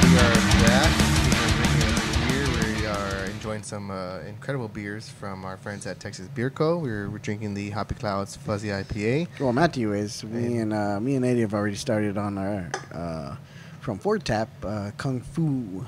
[3.56, 6.76] Enjoying some uh, incredible beers from our friends at Texas Beer Co.
[6.76, 9.28] We're, we're drinking the Hoppy Clouds Fuzzy IPA.
[9.40, 13.36] well, Matthew is me and uh, me and Eddie have already started on our uh,
[13.80, 15.86] from Fourth Tap uh, Kung Fu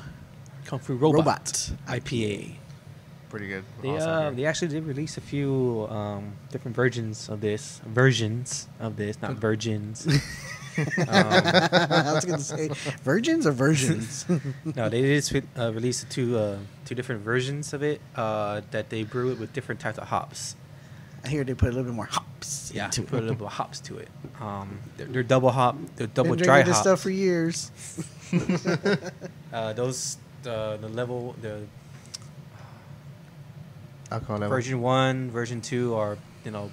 [0.64, 1.71] Kung Fu Robot, Robot.
[1.89, 2.55] IPA.
[3.29, 3.64] Pretty good.
[3.83, 8.66] They Awesome uh, they actually did release a few um, different versions of this versions
[8.81, 10.09] of this, not virgins.
[10.79, 12.68] um, I was gonna say
[13.03, 14.24] virgins or virgins.
[14.64, 18.91] no, they did swi- uh, release two uh, two different versions of it uh, that
[18.91, 20.57] they brew it with different types of hops.
[21.24, 22.70] I hear they put a little bit more hops.
[22.72, 24.09] Yeah, into to put a little bit of hops to it.
[24.41, 26.87] Um, they're, they're double hop, they're double Been dry drinking this hops.
[26.87, 27.70] stuff for years.
[29.51, 31.62] Uh, those the the level the
[34.11, 34.49] Alcohol level.
[34.49, 36.70] version one, version two are you know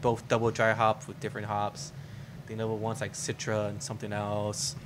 [0.00, 1.92] both double dry hop with different hops.
[2.52, 4.76] You know the number one's like Citra and something else.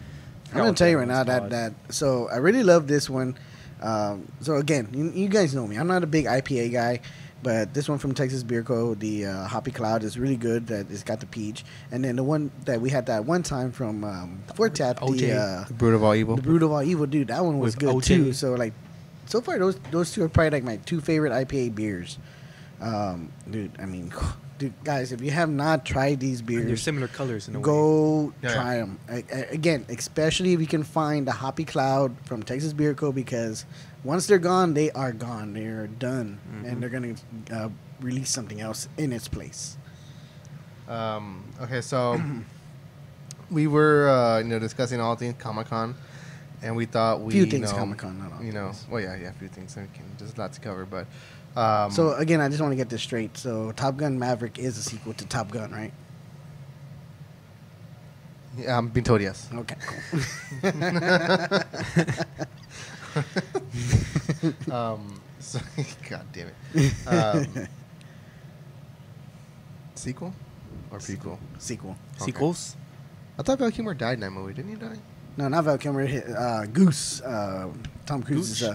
[0.52, 3.36] I'm gonna tell you right now that that so I really love this one.
[3.82, 5.74] Um, so again, you, you guys know me.
[5.74, 7.00] I'm not a big IPA guy,
[7.42, 8.94] but this one from Texas Beer Co.
[8.94, 10.68] The uh, Hoppy Cloud is really good.
[10.68, 13.72] That it's got the peach, and then the one that we had that one time
[13.72, 16.36] from um, Fourth Tap, the uh, The brood of all evil.
[16.36, 17.26] the Brood of All Evil, dude.
[17.28, 18.04] That one was With good OJ.
[18.04, 18.32] too.
[18.32, 18.74] So like,
[19.24, 22.16] so far those those two are probably like my two favorite IPA beers.
[22.80, 24.12] Um, dude, I mean,
[24.58, 28.32] dude, guys, if you have not tried these And they're similar colors in a go
[28.42, 28.52] Yeah.
[28.54, 33.12] try them again especially if you can find the hoppy cloud from texas beer co
[33.12, 33.64] because
[34.04, 36.64] once they're gone they are gone they're done Mhm.
[36.66, 37.14] and they're gonna
[37.52, 37.68] uh,
[38.00, 39.76] release something else in its place
[40.88, 42.20] Um, okay, so
[43.50, 45.94] we were uh, you know discussing all things Comic Con,
[46.62, 48.86] and we thought we Few things you know, not all You know, things.
[48.90, 49.72] well, yeah, yeah, a few things.
[49.74, 51.06] So we can, there's a lot to cover, but
[51.56, 54.78] um, so again i just want to get this straight so top gun maverick is
[54.78, 55.92] a sequel to top gun right
[58.58, 59.50] yeah, I'm being told yes.
[59.52, 59.76] okay
[60.62, 60.72] Cool.
[64.72, 65.58] um, so,
[66.10, 66.92] God damn it.
[67.06, 67.46] Um,
[69.94, 70.34] sequel
[70.90, 71.38] or prequel?
[71.58, 72.24] sequel Okay.
[72.24, 72.76] Sequels.
[73.38, 74.54] I thought Val Kilmer died in that movie.
[74.54, 74.96] Didn't he die?
[75.36, 77.68] no not val kilmer hit, uh, goose uh,
[78.06, 78.70] tom cruise's Goose?
[78.70, 78.74] uh,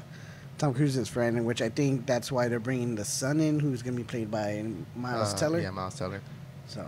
[0.61, 3.81] tom cruise's friend in which i think that's why they're bringing the son in who's
[3.81, 4.63] gonna be played by
[4.95, 6.21] miles Uh, teller Yeah, Miles Teller.
[6.67, 6.87] so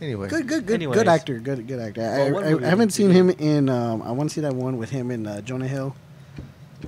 [0.00, 0.98] Anyway, Good, good, good, Anyways.
[0.98, 1.38] good actor.
[1.38, 2.02] Good, good actor.
[2.02, 3.70] Well, I, I, I haven't seen him in.
[3.70, 5.96] Um, I want to see that one with him and uh, Jonah Hill.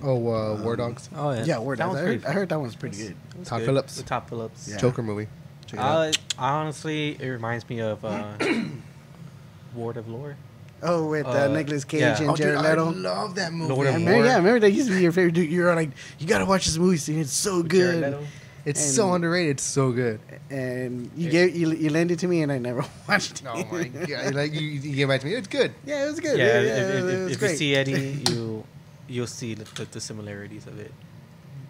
[0.02, 1.42] oh, uh, War Dogs, Oh yeah.
[1.44, 1.98] Yeah, Word That Dogs.
[2.00, 3.16] I heard, I heard that one's pretty good.
[3.32, 3.64] It was Todd good.
[3.66, 3.96] Phillips.
[3.96, 4.68] The Todd Phillips.
[4.68, 4.76] Yeah.
[4.76, 5.26] Joker movie.
[5.66, 5.82] Check it.
[5.82, 8.34] Uh, honestly, it reminds me of uh,
[9.74, 10.36] Ward of Lore.
[10.82, 12.18] Oh, with uh, Uh, Nicolas Cage yeah.
[12.20, 12.90] and Oh, dude, Jared I Leto.
[12.92, 13.72] love that movie.
[13.72, 14.24] Lord I of remember, War.
[14.26, 15.50] yeah, I remember that used to be your favorite dude.
[15.50, 17.18] You're like, you gotta watch this movie scene.
[17.18, 18.12] It's so With Jared good.
[18.12, 18.24] Leto.
[18.64, 19.52] It's And- so underrated.
[19.52, 20.20] It's so good.
[20.50, 21.30] And you Yeah.
[21.30, 23.46] gave you, you lent it to me, and I never watched it.
[23.48, 24.34] Oh my god!
[24.34, 25.34] Like you, you gave back to me.
[25.34, 25.72] It's good.
[25.86, 26.38] yeah, it was good.
[26.38, 28.64] Yeah, Yeah, if, yeah, if, it if, was if you see Eddie, you
[29.08, 30.92] you'll see the, the, the similarities of it.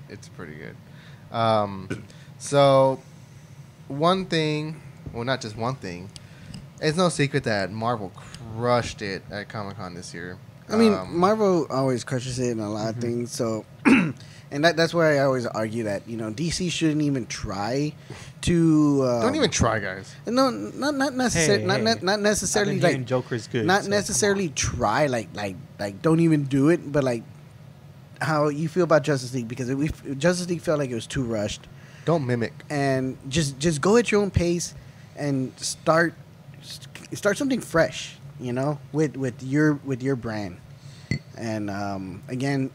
[0.09, 0.77] It's pretty good.
[1.37, 1.89] Um,
[2.39, 3.01] so
[3.87, 4.81] one thing,
[5.13, 6.11] well, not just one thing.
[6.81, 8.11] It's no secret that Marvel
[8.57, 10.39] crushed it at Comic Con this year.
[10.71, 13.01] I mean, Um, Marvel always crushes it in a lot of Mhm.
[13.01, 13.33] things.
[13.33, 17.95] So, and that, that's why I always argue that you know DC shouldn't even try
[18.43, 19.03] to.
[19.03, 20.15] Uh, Don't even try, guys.
[20.27, 21.63] No, not not necessarily.
[21.63, 21.83] Hey, not, hey.
[21.85, 23.65] not not I've necessarily been like hearing Joker's good.
[23.65, 27.23] not so necessarily try like like like don't even do it, but like
[28.21, 29.89] how you feel about Justice League because we
[30.19, 31.67] Justice League felt like it was too rushed,
[32.05, 32.53] Don't mimic.
[32.69, 34.75] and just just go at your own pace
[35.17, 36.13] and start
[37.15, 40.59] start something fresh, you know, with with your with your brand.
[41.37, 42.71] And um, again,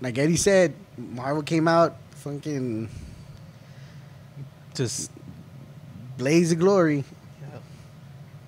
[0.00, 2.88] like Eddie said, Marvel came out fucking.
[4.74, 5.10] Just
[6.18, 7.04] blaze of glory.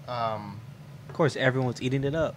[0.07, 0.61] Um,
[1.09, 2.35] of course, everyone's eating it up,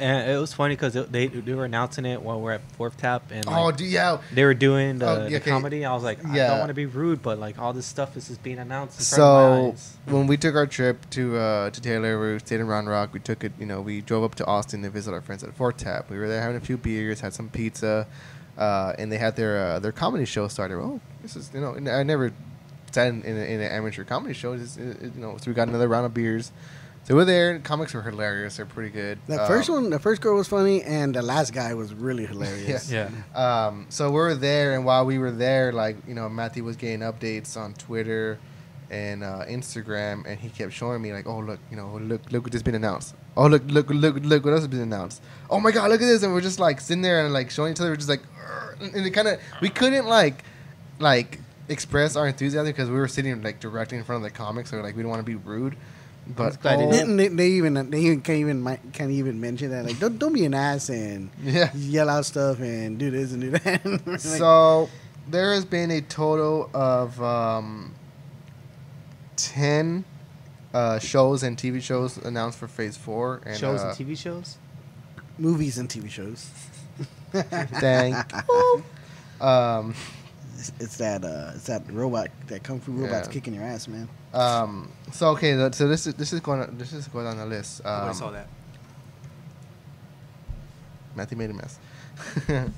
[0.00, 3.30] and it was funny because they they were announcing it while we're at Fourth Tap,
[3.30, 4.18] and like, oh, do yeah.
[4.32, 5.84] they were doing the, Oh, the comedy.
[5.84, 6.48] I was like, I Yeah.
[6.48, 8.98] don't want to be rude, but like all this stuff is just being announced.
[9.00, 9.96] In front of my So eyes.
[10.06, 13.12] when we took our trip to uh, to Taylor, we stayed in Round Rock.
[13.12, 15.54] We took it, you know, we drove up to Austin to visit our friends at
[15.54, 16.10] Fourth Tap.
[16.10, 18.06] We were there having a few beers, had some pizza,
[18.56, 20.76] uh, and they had their uh, their comedy show started.
[20.78, 22.32] Oh, this is you know, I never
[22.90, 24.54] sat in, in, a, in an amateur comedy show.
[24.54, 26.52] It- you know, so we got another round of beers.
[27.08, 27.58] So we're there.
[27.60, 28.58] Comics were hilarious.
[28.58, 29.18] They're pretty good.
[29.26, 32.26] The Um, first one, the first girl was funny, and the last guy was really
[32.32, 32.90] hilarious.
[32.92, 36.64] yeah, Um, so we were there, and while we were there, like you know, Matthew
[36.64, 38.38] was getting updates on Twitter
[38.90, 42.44] and uh, Instagram, and he kept showing me like, "Oh look, you know, look, look
[42.44, 43.14] what has been announced.
[43.38, 45.22] Oh look, look, look, look what else has been announced.
[45.48, 47.72] Oh my God, look at this!" And we're just like sitting there and like showing
[47.72, 50.44] each other, we're just like, "Arr," and it kind of we couldn't like
[50.98, 51.40] like
[51.70, 54.76] express our enthusiasm because we were sitting like directly in front of the comics, so
[54.82, 55.74] like we don't want to be rude.
[56.36, 59.70] But glad they oh, They, they, they even they even can't even can't even mention
[59.70, 61.70] that like don't don't be an ass and yeah.
[61.74, 63.84] yell out stuff and do this and do that.
[64.06, 64.88] Like, so
[65.28, 67.94] there has been a total of um,
[69.36, 70.04] 10
[70.74, 73.42] uh, shows and TV shows announced for Phase 4.
[73.46, 74.58] And, shows uh, and TV shows.
[75.38, 76.50] movies and TV shows.
[77.32, 78.84] Thank you.
[79.46, 79.94] Um,
[80.58, 83.32] It's, it's that uh, it's that robot that kung fu robot's Yeah.
[83.32, 84.08] kicking your ass, man.
[84.34, 87.80] Um, so okay, so this is this is going this is going on the list.
[87.84, 88.46] Oh, I Um, saw that.
[91.14, 91.78] Matthew made a mess.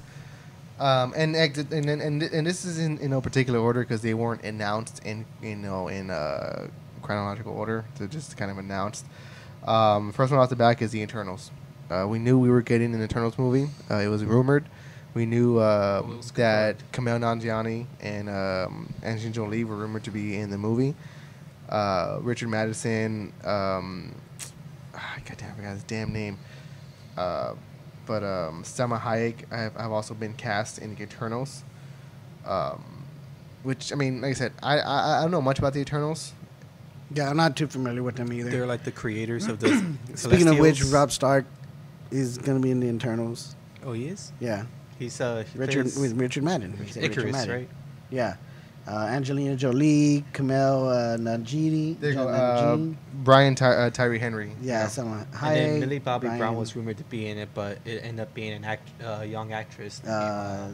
[0.78, 4.03] um, and, exit- and and and and this is in, in no particular order because
[4.03, 6.68] they weren't announced in you know in uh,
[7.03, 7.84] chronological order.
[7.96, 9.05] They're just kind of announced.
[9.66, 11.51] Um, first one off the back is the Eternals.
[11.90, 13.68] Uh, we knew we were getting an Eternals movie.
[13.90, 14.64] Uh, it was rumored,
[15.12, 20.05] We knew uh, Well, it was that Kumail Nanjiani and um, Angelina Jolie were rumored
[20.05, 20.94] to be in the movie.
[21.71, 24.14] Uh, Richard Madison, um,
[24.95, 26.37] ah, God damn, I forgot his damn name.
[27.16, 27.55] Uh,
[28.07, 31.62] but um, Salma Hayek have, have also been cast in the Eternals.
[32.45, 33.05] Um,
[33.62, 36.33] which I mean, like I said, I, I I don't know much about the Eternals.
[37.14, 38.51] Yeah, I'm not too familiar with them either.
[38.51, 39.95] They're like the creators of the.
[40.14, 41.45] Speaking of which, Rob Stark
[42.11, 43.55] is gonna be in the internals.
[43.85, 44.33] Oh, he is.
[44.41, 44.64] Yeah,
[44.99, 45.45] He's uh.
[45.51, 46.79] He Richard with Richard Madden.
[46.79, 47.55] We Richard Madden.
[47.55, 47.68] right?
[48.11, 48.37] Yeah,
[48.89, 52.24] uh, Angelina Jolie, Kumail uh, Najidi, There you go.
[52.26, 54.53] Jan- Uh, Brian Ty- uh, Tyree Henry.
[54.62, 54.89] yeah, Yeah.
[54.89, 55.18] someone.
[55.20, 58.20] And Hi, then Millie Bobby Brown was rumored to be in it, but it ended
[58.20, 60.03] up being an act, uh, young actress.
[60.05, 60.68] uh,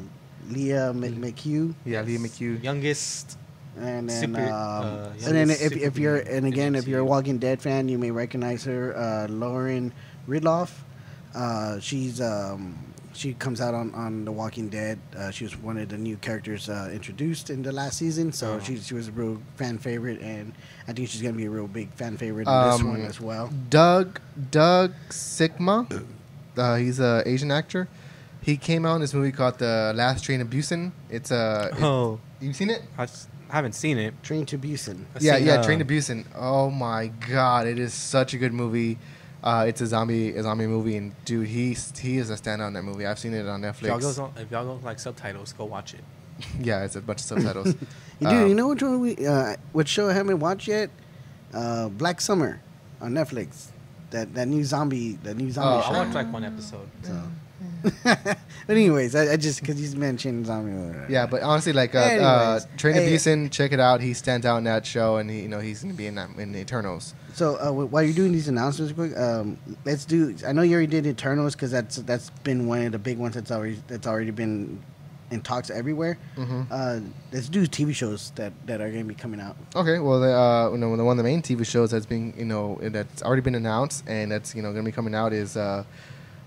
[0.48, 2.62] Leah M- McHugh, Yeah, Lia McHugh.
[2.62, 3.36] youngest.
[3.78, 7.04] and then Super- um, uh, and then if, if you're and again if you're a
[7.04, 9.92] Walking Dead fan, you may recognize her, uh, Lauren
[10.26, 10.70] Ridloff.
[11.34, 12.74] Uh, she's um,
[13.16, 14.98] she comes out on, on The Walking Dead.
[15.16, 18.54] Uh, she was one of the new characters uh, introduced in the last season, so
[18.54, 18.60] Oh.
[18.60, 20.52] she she was a real fan favorite, and
[20.86, 23.20] I think she's gonna be a real big fan favorite in this Um, one as
[23.20, 23.50] well.
[23.70, 25.86] Doug Doug Sigma.
[26.56, 27.88] Uh, he's a Asian actor.
[28.42, 30.92] He came out in this movie called The Last Train of Busan.
[31.10, 32.82] It's uh, it- Oh, you seen it?
[32.96, 34.12] I s- I haven't seen it.
[34.24, 35.04] Train to Busan.
[35.14, 36.24] I've yeah, seen, yeah, uh, Train to Busan.
[36.34, 38.98] Oh my god, it is such a good movie.
[39.46, 42.72] Uh, it's a zombie a zombie movie, and dude, he he is a standout in
[42.74, 43.06] that movie.
[43.06, 44.22] I've seen it on If y'all, goes Netflix.
[44.22, 46.00] on, if y'all don't like subtitles, go watch it.
[46.60, 47.74] yeah, it's a bunch of subtitles.
[48.18, 50.88] You, dude, Um, you know which one we uh, which show I haven't watched yet?
[51.54, 52.60] Uh, Black Summer
[53.00, 53.66] on Netflix.
[54.10, 55.94] That that new zombie that new zombie Oh, show.
[55.94, 56.88] I watched like one episode.
[57.02, 57.22] So.
[58.04, 58.36] but
[58.68, 60.96] anyways, I, I just because you mentioned zombie.
[61.08, 64.00] Yeah, but honestly, like uh, uh, Train to hey- Busan, check it out.
[64.00, 66.30] He stands out in that show, and he, you know, he's gonna be in that
[66.36, 67.14] in the Eternals.
[67.34, 70.34] So uh, while you're doing these announcements, quick, um, let's do.
[70.46, 73.34] I know you already did Eternals because that's that's been one of the big ones
[73.34, 74.82] that's already that's already been
[75.30, 76.16] in talks everywhere.
[76.36, 77.00] hmm Uh,
[77.32, 79.56] let's do TV shows that that are going to be coming out.
[79.74, 82.32] Okay, well, the, uh, you know, the one of the main TV shows that's been,
[82.38, 85.32] you know, that's already been announced and that's, you know, going to be coming out
[85.32, 85.82] is uh,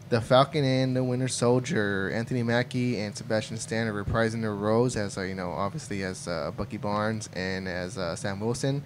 [0.09, 2.09] The Falcon and the Winter Soldier.
[2.11, 6.27] Anthony Mackie and Sebastian Stan are reprising their roles as, uh, you know, obviously as
[6.27, 8.83] uh, Bucky Barnes and as uh, Sam Wilson.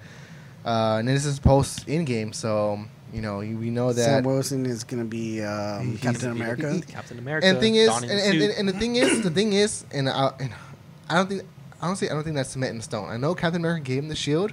[0.65, 2.79] Uh, and this is post Endgame, so,
[3.13, 4.03] you know, we know that.
[4.03, 6.73] Sam Wilson is going to be um, He's- Captain he- America.
[6.73, 7.47] he- Captain America.
[7.47, 9.85] and the thing is, and, the and, and, and the thing is, the thing is,
[9.93, 10.51] and I, and
[11.09, 11.43] I don't think,
[11.81, 13.09] honestly, I don't think that's cement in stone.
[13.09, 14.51] I know Captain America gave him the shield,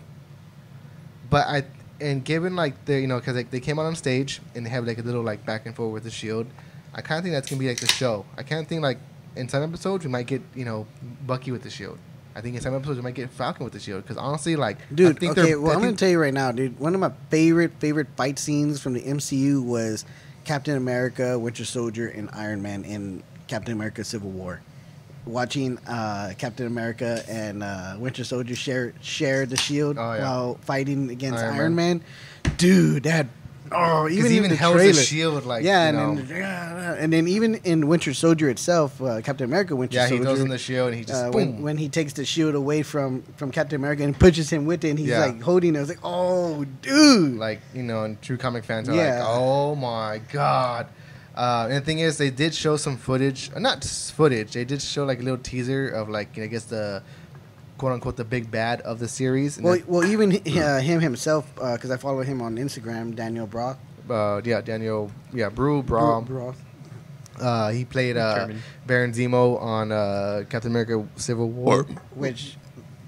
[1.31, 1.65] but I,
[2.01, 4.71] and given like the, you know, because like, they came out on stage and they
[4.71, 6.47] have like a little like back and forth with the shield.
[6.95, 8.25] I kind of think that's gonna be like the show.
[8.37, 8.99] I kind of think like
[9.37, 10.87] in some episodes we might get you know
[11.27, 11.99] Bucky with the shield.
[12.35, 14.79] I think in some episodes we might get Falcon with the shield because honestly, like
[14.91, 16.79] I Dude, think okay, well, I I'm gonna tell you right now, dude.
[16.79, 20.05] One of my favorite, favorite fight scenes from the MCU was
[20.45, 24.61] Captain America, Winter Soldier, and Iron Man in Captain America Civil War.
[25.27, 30.23] Watching uh, Captain America and uh, Winter Soldier share share the shield Oh, yeah.
[30.23, 32.01] while fighting against Iron Iron, Man.
[32.57, 33.27] Dude, that
[33.71, 37.13] oh, even even the held trailer, the shield like yeah, you and know, then, and
[37.13, 40.49] then even in Winter Soldier itself, uh, Captain America Winter yeah, he Soldier, throws in
[40.49, 41.53] the shield and he just uh, boom.
[41.57, 44.85] when, when he takes the shield away from from Captain America and pushes him with
[44.85, 45.27] it, and he's Yeah.
[45.27, 45.79] like holding it.
[45.79, 47.39] I was like, oh, dude.
[47.39, 49.19] like you know, and true comic fans are Yeah.
[49.21, 50.87] like, "Oh my god!"
[51.35, 54.53] Uh, and the thing is, they did show some footage, uh, not just footage.
[54.53, 57.03] They did show like a little teaser of like I guess the
[57.79, 59.57] quote unquote the big bad of the series.
[59.57, 63.47] And well, that- well, even uh, him himself, because I follow him on Instagram, Daniel
[63.47, 63.79] Brock.
[64.11, 66.27] uh, yeah, Daniel, yeah, Brew, Braum.
[66.27, 66.57] Brock.
[67.41, 68.49] Uh, he played uh,
[68.87, 71.85] Baron Zemo on uh, Captain America: Civil War.
[72.15, 72.57] which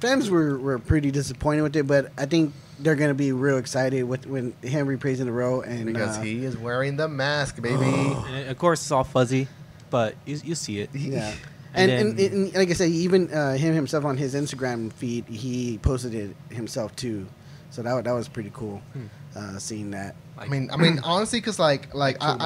[0.01, 4.03] fans were, were pretty disappointed with it, but I think they're gonna be real excited
[4.05, 7.77] with when him reprising the role and because uh, he is wearing the mask, baby.
[7.85, 9.49] And of course, it's all fuzzy,
[9.91, 10.91] but you, you see it.
[10.95, 11.33] yeah.
[11.75, 14.93] And And, and, then- and like I said, even uh, him himself on his Instagram
[14.93, 17.27] feed, he posted it himself too.
[17.71, 19.07] So that that was pretty cool, Hmm.
[19.35, 20.15] uh, seeing that.
[20.37, 22.37] I mean, I mean, honestly, because like, like I,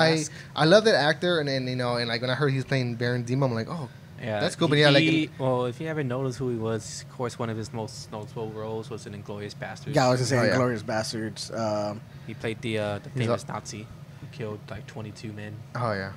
[0.55, 0.63] I.
[0.63, 2.95] I love that actor, and then you know, and like when I heard he's playing
[2.95, 3.89] Baron Zemo, I'm like, oh,
[4.21, 7.03] Yeah, That's cool, but yeah, like- he- well, if you haven't noticed who he was,
[7.03, 9.95] of course, one of his most notable roles was in *Inglourious Basterds*.
[9.95, 10.57] Yeah, I was gonna say Oh, yeah.
[10.57, 11.51] Glorious Bastards.
[11.51, 13.87] Um, he played the uh, the famous a- Nazi
[14.21, 15.55] who killed like 22 men.
[15.75, 16.13] oh yeah.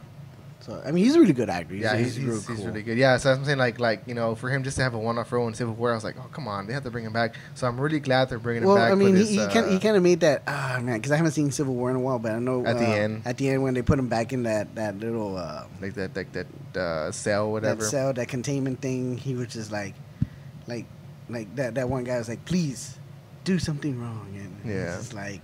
[0.69, 1.73] So I mean, he's a really good actor.
[1.73, 2.65] He's, yeah, he's, he's, real he's, he's cool.
[2.67, 2.97] really good.
[2.97, 5.31] Yeah, so I'm saying like like you know for him just to have a one-off
[5.31, 7.13] role in Civil War, I was like, oh come on, they have to bring him
[7.13, 7.35] back.
[7.55, 8.91] So I'm really glad they're bringing Well, him back.
[8.91, 11.17] I mean, this, he uh, kind he kind of made that ah man because I
[11.17, 13.21] haven't seen Civil War in a while, but I know At the uh, end.
[13.25, 16.15] at the end when they put him back in that that little uh, like that
[16.15, 16.47] like that
[16.79, 17.81] uh, cell whatever.
[17.81, 19.95] that cell that containment thing, he was just like
[20.67, 20.85] like
[21.29, 22.97] like that that one guy was like, please
[23.43, 24.97] do something wrong, and Yeah.
[24.97, 25.41] it's like.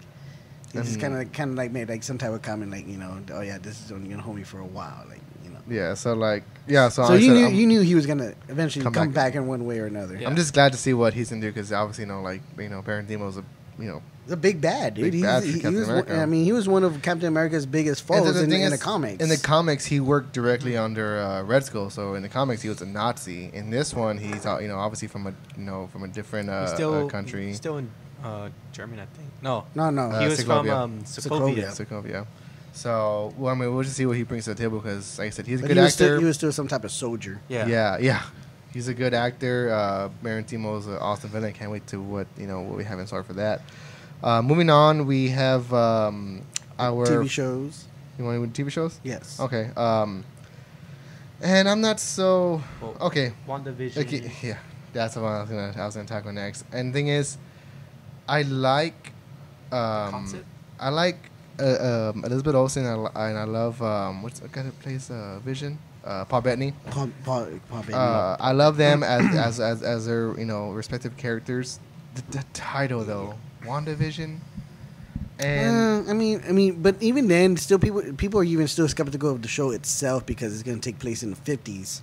[0.82, 2.98] He just kind of, kind of like made like some type of comment, like you
[2.98, 5.60] know, oh yeah, this is only gonna hold me for a while, like you know.
[5.68, 5.94] yeah.
[5.94, 6.90] So like, yeah.
[6.90, 9.34] So, So you knew I'm, you knew he was gonna eventually Come come, back.
[9.34, 9.36] back.
[9.36, 10.16] in one way or another.
[10.18, 10.28] Yeah.
[10.28, 12.70] I'm just glad to see what he's gonna do because obviously, you know, like you
[12.70, 13.44] know, Baron Zemo's a
[13.80, 14.02] you know.
[14.24, 15.04] He's a big bad dude.
[15.04, 15.88] Big He's- bad for he, he Captain was.
[15.88, 18.62] one- I mean, he was one of Captain America's biggest And foes the in, thing
[18.64, 19.22] in the comics.
[19.22, 21.92] In the comics, he worked directly under uh, Red Skull.
[21.92, 23.52] So in the comics, he was a Nazi.
[23.54, 26.50] In this one, he's uh, you know obviously from a you know from a different
[26.50, 27.54] uh, still uh, country.
[27.54, 27.92] Still in
[28.26, 29.30] uh, Germany, I think.
[29.42, 30.04] No, no, no.
[30.04, 30.46] Uh, he was Sokovia.
[30.46, 31.68] from um, Sokovia.
[31.68, 32.04] Sokovia.
[32.04, 32.28] Sokovia.
[32.74, 35.28] So well, I mean, we'll just see what he brings to the table because, like
[35.28, 36.04] I said, he's a but good he was, actor.
[36.06, 37.40] still, he was still some type of soldier.
[37.48, 37.68] Yeah.
[37.68, 38.24] yeah, yeah.
[38.74, 39.72] He's a good actor.
[39.72, 41.54] Uh, Baron Zemo's an awesome villain.
[41.54, 43.62] Can't wait to what you know what we have in store for that.
[44.22, 46.42] Uh, moving on, we have um,
[46.78, 47.86] our TV shows.
[48.18, 49.00] You want to do TV shows?
[49.04, 49.40] Yes.
[49.40, 49.70] Okay.
[49.78, 50.26] Um,
[51.42, 53.34] and I'm not so Well, okay.
[53.48, 53.98] WandaVision.
[53.98, 54.58] Okay, yeah,
[54.94, 56.66] that's what I was gonna I was gonna tackle next.
[56.72, 57.38] And thing is,
[58.28, 59.14] I like
[59.72, 60.46] um, Concept?
[60.80, 64.64] I like uh, um, Elizabeth Olsen and I, and I love um, what's the guy
[64.64, 65.78] that plays uh, Vision?
[66.04, 66.74] Uh, Paul Bettany.
[66.92, 67.96] Paul, Paul, Paul Bettany.
[67.96, 71.80] Uh, I love them as, as as as their you know respective characters.
[72.16, 74.40] The, the title though, WandaVision,
[75.40, 78.88] and Uh, I mean, I mean, but even then, still people people are even still
[78.88, 82.02] skeptical of the show itself because it's going to take place in the fifties.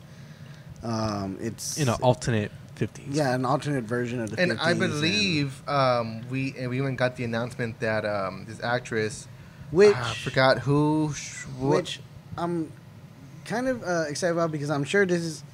[0.82, 2.50] Um, it's in an alternate
[2.86, 3.02] 50s.
[3.10, 4.40] yeah, an alternate version of the.
[4.40, 8.62] and 50s I believe um, we and we even got the announcement that um, this
[8.62, 9.26] actress,
[9.70, 12.00] which I forgot who, sh- which
[12.36, 12.72] I'm
[13.44, 15.44] kind of uh, excited about because I'm sure this is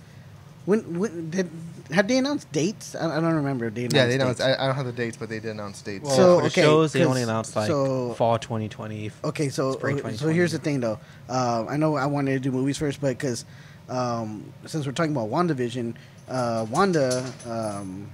[0.66, 1.50] when when did
[1.90, 2.94] have they announced dates?
[2.94, 3.66] I, I don't remember.
[3.66, 4.40] if They announced yeah, they announced.
[4.40, 4.58] dates.
[4.58, 6.04] I, I don't have the dates, but they did announce dates.
[6.04, 9.10] Well, So, for the okay, shows, they only announced like so- fall 2020.
[9.24, 10.98] Okay, so Spring uh, so here's the thing though.
[11.30, 13.46] Um, I know I wanted to do movies first, but because
[13.88, 15.94] um, since we're talking about WandaVision,
[16.28, 18.10] uh, Wanda, um,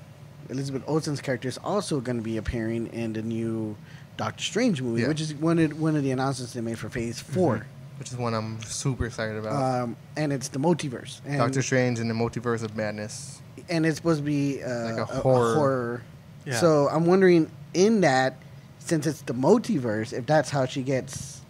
[0.49, 3.77] Elizabeth Olsen's character is also going to be appearing in the new
[4.17, 5.09] Doctor Strange movie, Yeah.
[5.09, 7.67] which is one of one of the announcements they made for Phase 4
[7.99, 9.53] which is one I'm super excited about.
[9.83, 11.21] um, and it's the multiverse.
[11.25, 13.41] And, Doctor Strange and the Multiverse of Madness.
[13.69, 15.55] and it's supposed to be uh, Like a a, a horror.
[15.55, 16.03] horror.
[16.45, 16.59] Yeah.
[16.59, 18.37] So I'm wondering, in that,
[18.81, 21.41] since it's the multiverse, if that's how she gets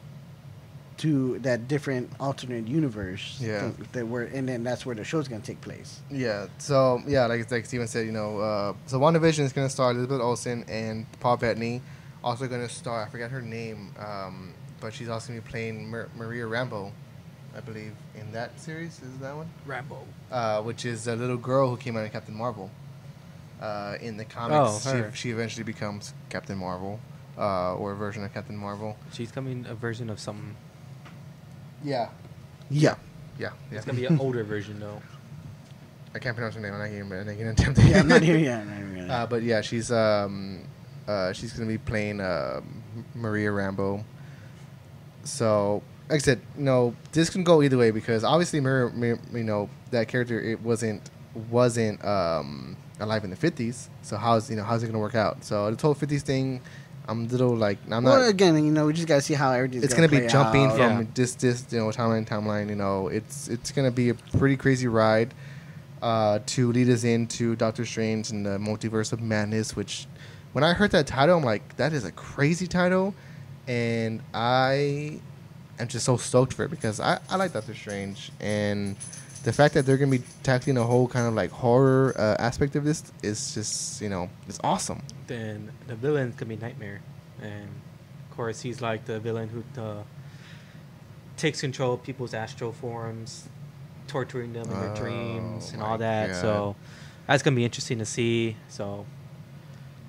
[0.98, 3.38] to that different alternate universe.
[3.40, 3.68] Yeah.
[3.78, 6.00] That, that we're, and then that's where the show's gonna take place.
[6.10, 6.46] Yeah.
[6.58, 9.90] So yeah, like like Steven said, you know, uh, so WandaVision is going to star
[9.90, 11.80] Elizabeth Olsen and Paul Bettany.
[12.22, 15.50] Also going to star, I forgot her name, um, but she's also going to be
[15.50, 16.90] playing Mar- Maria Rambeau,
[17.54, 19.00] I believe, in that series.
[19.02, 19.50] Is that one?
[19.68, 19.98] Rambeau.
[20.32, 22.70] uh, which is a little girl who came out of Captain Marvel.
[23.60, 25.10] Uh, in the comics, Oh, her.
[25.12, 26.98] she, she eventually becomes Captain Marvel,
[27.38, 28.96] uh, or a version of Captain Marvel.
[29.12, 30.56] She's coming a version of something.
[31.84, 32.08] Yeah,
[32.70, 32.94] Yeah.
[33.38, 33.76] yeah, yeah.
[33.76, 35.00] It's gonna be an older version though.
[36.14, 36.72] I can't pronounce her name.
[36.72, 37.78] I'm not even, I'm not even attempt.
[37.80, 38.00] Yeah.
[38.00, 38.60] I'm not here yet.
[38.62, 39.12] I'm not here.
[39.12, 40.62] Uh, but yeah, she's um,
[41.06, 42.60] uh, she's gonna be playing uh,
[43.14, 44.02] Maria Rambeau.
[45.24, 49.18] So, like I said, you know, this can go either way because obviously, Maria, Maria-
[49.32, 51.10] you know, that character it wasn't
[51.50, 53.88] wasn't um, alive in the fifties.
[54.02, 55.44] So how's you know how's it gonna work out?
[55.44, 56.60] So the whole fifties thing,
[57.06, 58.28] I'm a little like I'm well, not.
[58.28, 59.84] again, you know, we just gotta see how everything's.
[59.84, 60.76] It's gonna be play jumping out.
[60.76, 61.06] from Yeah.
[61.14, 62.68] this this you know timeline timeline.
[62.68, 65.34] You know, it's it's gonna be a pretty crazy ride
[66.02, 69.76] uh, to lead us into Doctor Strange and the Multiverse of Madness.
[69.76, 70.06] Which,
[70.52, 73.14] when I heard that title, I'm like, that is a crazy title,
[73.68, 75.20] and I
[75.78, 78.96] am just so stoked for it because I, I like Doctor Strange and
[79.44, 82.74] the fact that they're gonna be tackling a whole kind of like horror uh, aspect
[82.76, 85.00] of this is just you know it's awesome.
[85.26, 87.00] Then the villain's gonna be Nightmare,
[87.40, 87.68] and
[88.30, 90.02] of course he's like the villain who uh,
[91.36, 93.48] takes control of people's astral forms,
[94.08, 96.28] torturing them in their Oh, dreams and all that.
[96.32, 96.40] God.
[96.40, 96.76] So
[97.26, 98.56] that's gonna be interesting to see.
[98.68, 99.06] So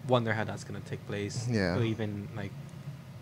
[0.07, 1.47] wonder how that's gonna take place.
[1.49, 1.77] Yeah.
[1.77, 2.51] Or even like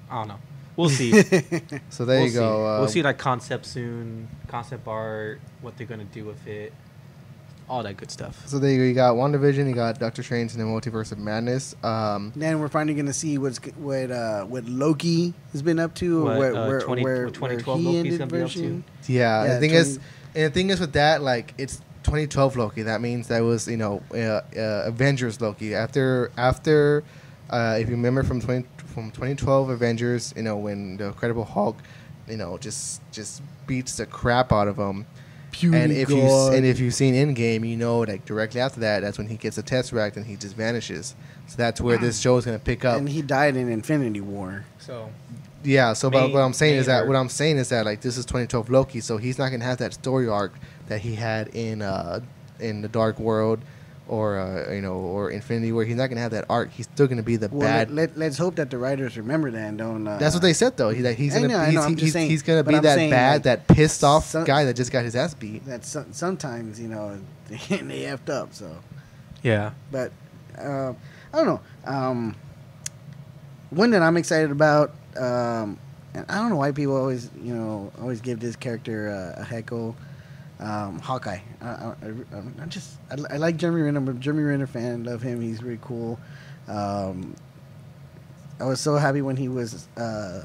[0.10, 0.40] I don't know.
[0.76, 1.12] We'll see.
[1.90, 2.38] So there we'll you see.
[2.40, 2.66] go.
[2.68, 6.74] Uh, we'll see like concept soon, concept art, what they're gonna do with it,
[7.70, 8.48] all that good stuff.
[8.48, 8.84] So there you go.
[8.84, 11.76] You got WandaVision, you got Doctor Strange and the Multiverse of Madness.
[11.84, 16.24] Um, Then we're finally gonna see what's what uh, what Loki has been up to,
[16.24, 18.30] What, or where, uh, where, 20 where, what where 2012 he Loki's gonna be up
[18.42, 18.84] version.
[19.08, 20.00] yeah, Yeah, the thing is,
[20.36, 22.82] and the thing is with that, like it's 2012 Loki.
[22.84, 25.76] That means that was you know uh, uh, Avengers Loki.
[25.76, 27.04] After after,
[27.50, 31.78] uh, if you remember from 20 from 2012 Avengers, you know when the Incredible Hulk,
[32.28, 35.06] you know just just beats the crap out of him.
[35.64, 36.22] and if you
[36.54, 39.58] and if you've seen Endgame, you know like directly after that, that's when he gets
[39.58, 41.16] a Tesseract and he just vanishes.
[41.48, 42.98] So that's where this show is gonna pick up.
[42.98, 44.66] and he died in Infinity War.
[44.80, 45.10] So
[45.64, 47.86] Yeah, so but May- what I'm saying is that or- what I'm saying is that
[47.86, 50.54] like this is 2012 Loki, so he's not gonna have that story arc
[50.88, 52.20] that he had in uh
[52.60, 53.60] in the Dark World
[54.08, 55.86] or uh, you know or Infinity War.
[55.86, 56.72] He's not gonna have that arc.
[56.72, 57.90] He's still gonna be the Well, bad.
[57.92, 60.08] let, let, us hope that the writers remember that and don't.
[60.08, 60.90] Uh, That's what they said though.
[60.90, 62.84] He, that he's I gonna know, he's, know, I'm he's, saying, he's gonna be I'm
[62.84, 65.66] that saying, bad, like, that pissed off some- guy that just got his ass beat.
[65.66, 67.18] That some, sometimes you know
[67.48, 68.54] they effed up.
[68.54, 68.76] So,
[69.42, 69.72] Yeah.
[69.92, 70.12] but
[70.58, 70.94] uh,
[71.34, 71.62] I don't know.
[71.86, 72.36] Um,
[73.70, 74.94] one that I'm excited about.
[75.18, 75.78] Um,
[76.16, 79.44] and I don't know why people always you know always give this character uh, a
[79.46, 79.96] heckle.
[80.64, 81.40] Um, Hawkeye.
[81.62, 84.00] I, I, I, I'm just I, I like Jeremy Renner.
[84.00, 85.04] I'm a Jeremy Renner fan.
[85.04, 85.42] Love him.
[85.42, 86.18] He's really cool.
[86.70, 87.36] Um,
[88.62, 90.44] I was so happy when he was uh,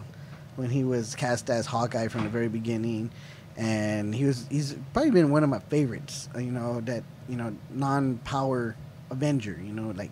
[0.57, 3.11] when he was cast as Hawkeye from the very beginning,
[3.57, 6.29] and he was he's probably been one of my favorites.
[6.37, 8.75] You know that you know non-power
[9.13, 9.57] Avenger.
[9.63, 10.11] You know like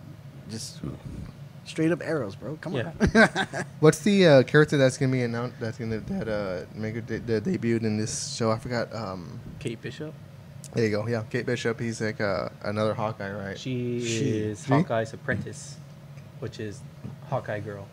[0.49, 0.79] just
[1.67, 2.57] straight up arrows, bro.
[2.61, 2.85] Come on.
[3.79, 5.59] What's the uh, character that's gonna be announced?
[5.59, 8.49] That's gonna that uh make a de- de- debuted in this show?
[8.51, 8.93] I forgot.
[8.95, 10.13] Um, Kate Bishop.
[10.73, 11.07] there you go.
[11.07, 11.79] Yeah, Kate Bishop.
[11.79, 13.57] He's like uh, another Hawkeye, right?
[13.59, 14.69] She, She- is she?
[14.71, 15.77] Hawkeye's apprentice,
[16.39, 16.81] which is
[17.29, 17.87] Hawkeye girl.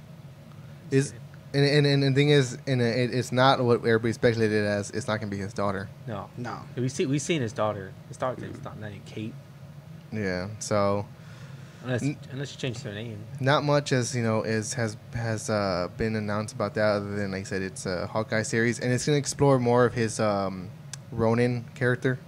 [0.90, 1.12] Is
[1.52, 4.90] and and, and the thing is, and it, it's not what everybody speculated as.
[4.90, 5.88] It's not gonna be his daughter.
[6.06, 6.28] No.
[6.36, 6.58] no.
[6.76, 7.92] We see we've seen his daughter.
[8.08, 9.34] His daughter is not named Kate.
[10.12, 10.48] Yeah.
[10.58, 11.06] So
[11.84, 13.18] Unless N- unless she changed her name.
[13.40, 17.32] not much as you know is has has uh, been announced about that other than
[17.32, 20.70] like I said it's a Hawkeye series and it's gonna explore more of his um,
[21.12, 22.18] Ronin character.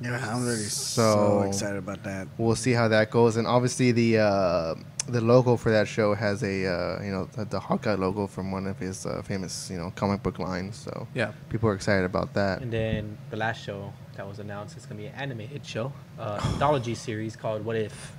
[0.00, 1.02] Yeah, I'm really so,
[1.40, 2.28] So- excited about that.
[2.36, 4.74] We'll see how that goes and obviously the uh,
[5.08, 8.50] the logo for that show has a uh, you know the, the Hawkeye logo from
[8.50, 10.74] one of his uh, famous you know comic book lines.
[10.76, 11.30] So Yeah.
[11.48, 12.60] people are excited about that.
[12.60, 16.40] And then the last show that was announced is gonna be an animated show, uh,
[16.44, 18.16] anthology series called What If.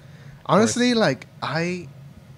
[0.49, 1.87] Honestly, like I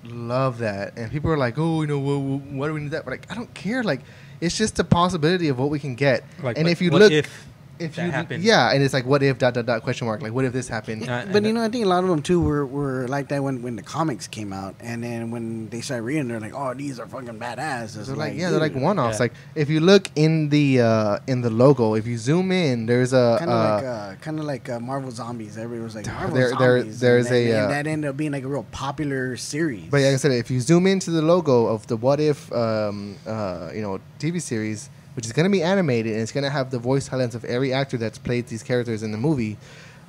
[0.04, 2.92] love that, and people are like, "Oh, you know, what, wh- why do we need
[2.92, 3.84] that?" But like, I don't care.
[3.84, 4.02] Like,
[4.42, 6.24] it's just a possibility of what we can get.
[6.42, 7.48] Like, and what- if you look, if
[7.80, 8.44] if that you, happened?
[8.44, 10.22] yeah, and it's like, what if dot dot dot question mark?
[10.22, 11.08] Like, what if this happened?
[11.10, 13.42] Uh, But you know, I think a lot of them too were, were like that
[13.44, 16.74] when, when the comics came out, and then when they started reading, they're like, "Oh,
[16.74, 19.18] these are fucking badass." It's They're like, yeah, they're like one-offs.
[19.18, 19.24] Yeah.
[19.24, 23.14] Like, if you look in the uh, in the logo, if you zoom in, there's
[23.14, 25.58] a kind of uh, like uh, kind of like uh, Marvel Zombies.
[25.58, 27.00] Everybody was like Marvel There- there- Zombies.
[27.00, 29.86] there's and that, a, and uh, that ended up being like a real popular series.
[29.90, 33.16] But like I said, if you zoom into the logo of the What If, um,
[33.26, 36.50] uh, you know, TV series, which is going to be animated and it's going to
[36.50, 39.58] have the voice talents of every actor that's played these characters in the movie,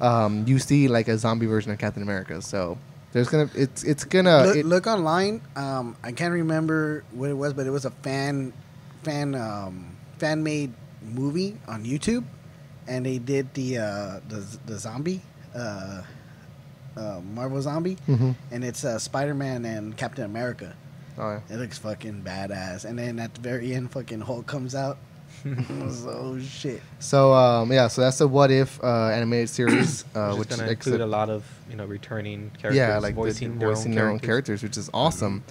[0.01, 2.41] um, you see like a zombie version of Captain America.
[2.43, 2.79] So
[3.13, 4.45] there's gonna, it's it's gonna.
[4.47, 5.41] look, it- look online.
[5.57, 8.53] Um, I can't remember what it was, but it was a fan
[9.03, 10.73] fan um, fan made
[11.03, 12.25] movie on YouTube,
[12.87, 15.23] and they did the uh, the the zombie.
[15.55, 16.03] Uh,
[16.97, 18.35] uh, Marvel Zombie, Mhm.
[18.51, 20.75] and it's uh, Spider Man and Captain America.
[21.21, 21.55] Oh, yeah.
[21.55, 22.85] It looks fucking badass.
[22.85, 24.99] And then at the very end, fucking Hulk comes out.
[25.47, 26.83] oh shit!
[26.99, 30.57] So um, yeah, so that's the What If uh, animated series, uh, which which is
[30.59, 32.77] gonna ex- include a lot of you know returning characters.
[32.77, 34.61] yeah, like voicing, the, their, voicing own their own characters.
[34.61, 35.43] characters, which is awesome.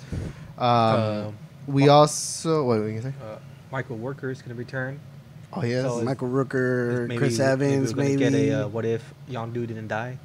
[0.58, 1.32] Um, Uh,
[1.66, 3.18] we also what were you gonna say?
[3.24, 3.38] Uh,
[3.72, 5.00] Michael Rooker is gonna return.
[5.54, 8.18] Oh yes, so- Michael Rooker, Maybe- Chris maybe Evans, we're maybe.
[8.20, 10.20] get a uh, what if young dude didn't die.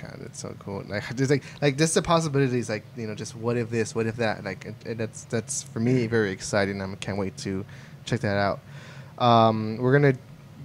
[0.00, 0.84] God, that's so cool.
[0.88, 2.68] Like, just like, like just the possibilities.
[2.68, 4.44] Like, you know, just what if this, what if that.
[4.44, 6.80] Like, it, it- that's that's for me very exciting.
[6.80, 7.64] I can't wait to
[8.04, 8.60] check that out.
[9.18, 10.16] Um, we're gonna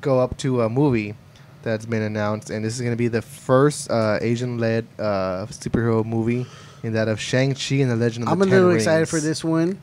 [0.01, 1.15] go up to a movie
[1.63, 6.45] that's been announced, and this is gonna be the first uh, Asian-led uh, superhero movie,
[6.83, 9.19] in that of Shang Chi and the Legend of I'm the a little excited for
[9.19, 9.79] this one.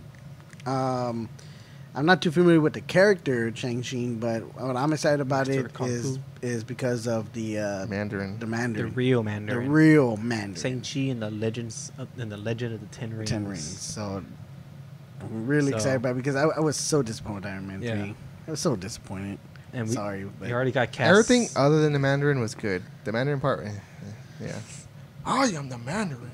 [0.67, 1.29] Um,
[2.01, 5.67] I'm not too familiar with the character Shang Chi, but what I'm excited about Master
[5.67, 6.23] it Kung is Fu.
[6.41, 8.39] is because of the uh, Mandarin.
[8.39, 12.33] the Mandarin, The real Mandarin, the real Mandarin, Shang Chi and the legends of, and
[12.33, 13.29] the legend of the Ten Rings.
[13.29, 13.81] Ten Rings.
[13.83, 14.25] So
[15.21, 17.83] I'm really So- excited about it because I, I was so disappointed with Iron Man
[17.83, 17.97] Yeah.
[18.03, 18.15] three.
[18.49, 19.39] I was so disappointed.
[19.75, 21.11] And we, Sorry, but we already got cast.
[21.11, 22.83] Everything other than the Mandarin was good.
[23.05, 24.57] The Mandarin part, eh, eh, yeah.
[25.27, 26.31] I am the Mandarin.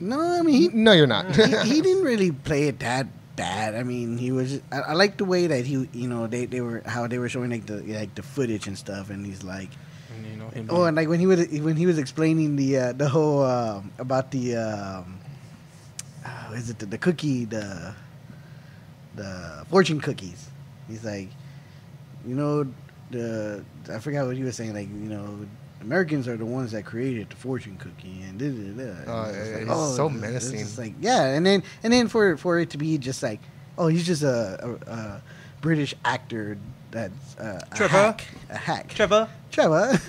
[0.00, 1.36] no, I mean he, No, you're not.
[1.36, 1.42] he,
[1.74, 3.06] he didn't really play it that
[3.36, 3.74] bad.
[3.74, 4.60] I mean, he was.
[4.70, 7.28] I, I like the way that he, you know, they, they were how they were
[7.28, 9.70] showing like the like the footage and stuff, and he's like,
[10.14, 12.78] And, you know, him oh, and like when he was when he was explaining the
[12.78, 15.18] uh, the whole um about the um,
[16.24, 17.94] uh, is it the, the cookie the
[19.14, 20.48] the fortune cookies?
[20.88, 21.28] He's like,
[22.26, 22.66] you know,
[23.10, 24.74] the I forgot what he was saying.
[24.74, 25.46] Like, you know.
[25.82, 29.02] Americans are the ones that created the fortune cookie, and da, da, da.
[29.06, 30.58] Oh, And it's yeah, like, he's so it's- it's menacing.
[30.60, 33.40] just like yeah, and then and then for for it to be just like,
[33.78, 35.22] oh, he's just a, a, a
[35.60, 36.56] British actor
[36.90, 37.92] that's uh, a Trevor?
[37.92, 39.28] hack, a hack, Trevor.
[39.50, 39.98] Trevor.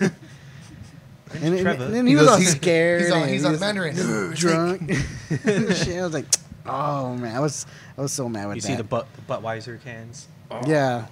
[1.33, 1.83] and, then- Trevor.
[1.85, 3.01] and then he, He was goes, all he's- scared.
[3.01, 3.95] he's all- and he's he all was Mandarin.
[4.35, 4.91] drunk.
[5.29, 6.25] Shit, I was like,
[6.65, 7.65] oh man, I was
[7.97, 8.67] I was so mad with You that.
[8.67, 10.27] see the butt the Budweiser cans.
[10.67, 11.05] yeah,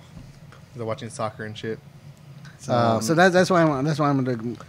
[0.76, 1.80] They're watching soccer and shit.
[2.62, 4.22] So, Um, so that's that's why I'm that's why I'm a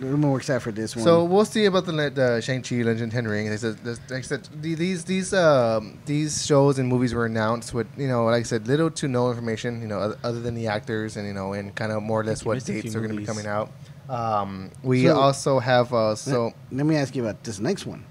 [0.02, 1.04] little more excited for this one.
[1.04, 3.50] So we'll see about the uh, Shang Chi Legend of Ten Rings.
[3.50, 7.26] Like I said, like I said, the- these these um, these shows and movies were
[7.26, 9.82] announced with you know, like I said, little to no information.
[9.82, 12.46] You know, other than the actors and you know, and kind of more or less
[12.46, 13.70] what dates few are going to be coming out.
[14.08, 18.06] Um, we So- also have uh, so let me ask you about this next one.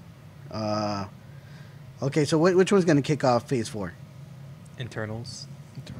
[0.48, 1.06] Uh,
[2.02, 3.94] okay, so wh- which one's going to kick off Phase Four?
[4.78, 5.48] Eternals.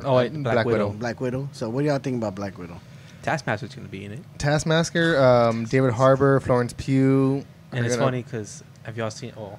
[0.04, 0.90] Oh, wait, Black Widow.
[0.90, 1.48] Black Widow.
[1.50, 2.80] So what do y'all think about Black Widow?
[3.22, 4.20] Taskmaster's going to be in it.
[4.38, 7.44] Taskmaster, um, David Harbour, Florence Pugh.
[7.72, 9.32] And it's gonna- funny because have y'all seen?
[9.36, 9.58] Oh,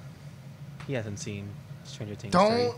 [0.85, 1.48] he hasn't seen
[1.85, 2.34] Stranger Things.
[2.34, 2.76] Don't.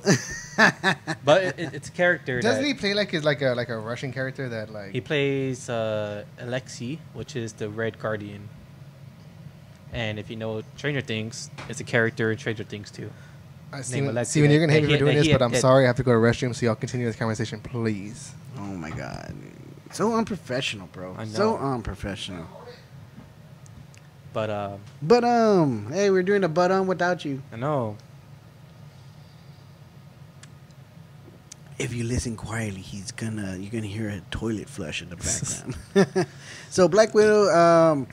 [1.26, 2.40] But it, it, it's a character.
[2.40, 4.92] Doesn't that he play like his like a like a Russian character that like?
[4.92, 8.48] He plays uh, Alexei, which is the Red Guardian.
[9.92, 13.10] And if you know Stranger Things, it's a character in Stranger Things too.
[13.74, 15.42] I name Steven, Alexei Steven, you're gonna hate me for doing that this, he but
[15.42, 15.84] I'm that- sorry.
[15.84, 18.32] I have to go to the restroom, so y'all continue this conversation, please.
[18.58, 19.34] Oh my god,
[19.96, 21.16] so unprofessional, bro.
[21.18, 21.32] I know.
[21.32, 22.48] So unprofessional.
[24.34, 27.42] But uh, But um, hey, we're doing a but um without you.
[27.54, 27.96] I know
[31.78, 36.28] If you listen quietly, he's gonna you're gonna hear a toilet flush in the background.
[36.70, 38.08] so Black Widow, um,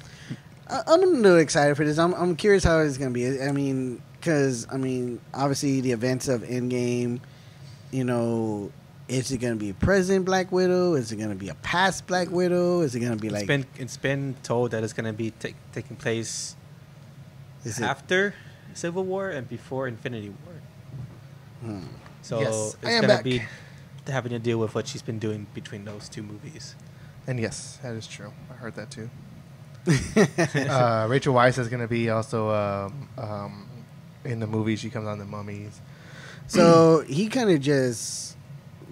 [0.68, 1.96] I, I'm a little excited for this.
[1.98, 3.40] I'm I'm curious how it's gonna be.
[3.40, 7.20] I mean, because I mean, obviously the events of Endgame,
[7.92, 8.72] you know.
[9.12, 10.94] Is it gonna be a present Black Widow?
[10.94, 12.80] Is it gonna be a past Black Widow?
[12.80, 13.46] Is it gonna be it's like?
[13.46, 16.56] been it's been told that it's gonna be ta- taking place
[17.64, 18.34] is it, after
[18.72, 20.54] Civil War and before Infinity War.
[21.60, 21.86] Hmm.
[22.22, 23.24] So Yes, it's I am gonna back.
[23.24, 23.42] be
[24.06, 26.74] having to deal with what she's been doing between those two movies.
[27.26, 28.32] And yes, that is true.
[28.50, 29.10] I heard that too.
[30.70, 33.68] uh, Rachel Weisz is gonna be also um, um,
[34.24, 34.76] in the movie.
[34.76, 35.82] She comes on the Mummies.
[36.46, 38.36] So he kind of just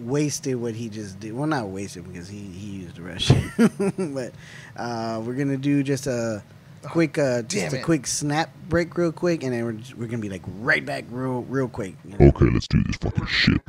[0.00, 1.32] wasted what he just did.
[1.34, 4.32] Well, not wasted because he, he used the restroom, but
[4.80, 6.42] uh, we're gonna do just a
[6.82, 7.84] quick, uh, just damn a it.
[7.84, 11.04] quick snap break, real quick, and then we're, just, we're gonna be like right back,
[11.10, 11.94] real real quick.
[12.04, 12.26] you know?
[12.28, 13.60] Okay, let's do this fucking shit.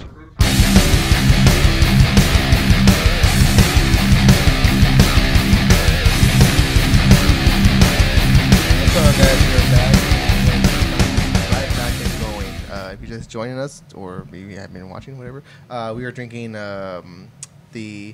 [8.83, 9.60] What's up, guys?
[12.91, 16.11] If you're just joining us, or maybe you have been watching, whatever, uh, we are
[16.11, 17.29] drinking um,
[17.71, 18.13] the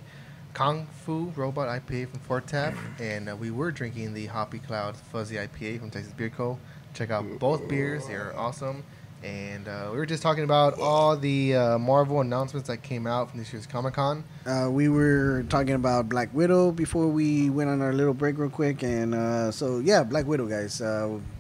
[0.54, 4.96] Kung Fu Robot IPA from Fourth Tap, and uh, we were drinking the Hoppy Cloud
[4.96, 6.60] Fuzzy IPA from Texas Beer Co.
[6.94, 8.84] Check out both beers; they are awesome.
[9.24, 13.32] And uh, we were just talking about all the uh, Marvel announcements that came out
[13.32, 14.24] from this year's Comic Con.
[14.46, 18.50] Uh, we were talking about Black Widow before we went on our little break, real
[18.50, 20.82] quick, and uh, so yeah, Black Widow, guys.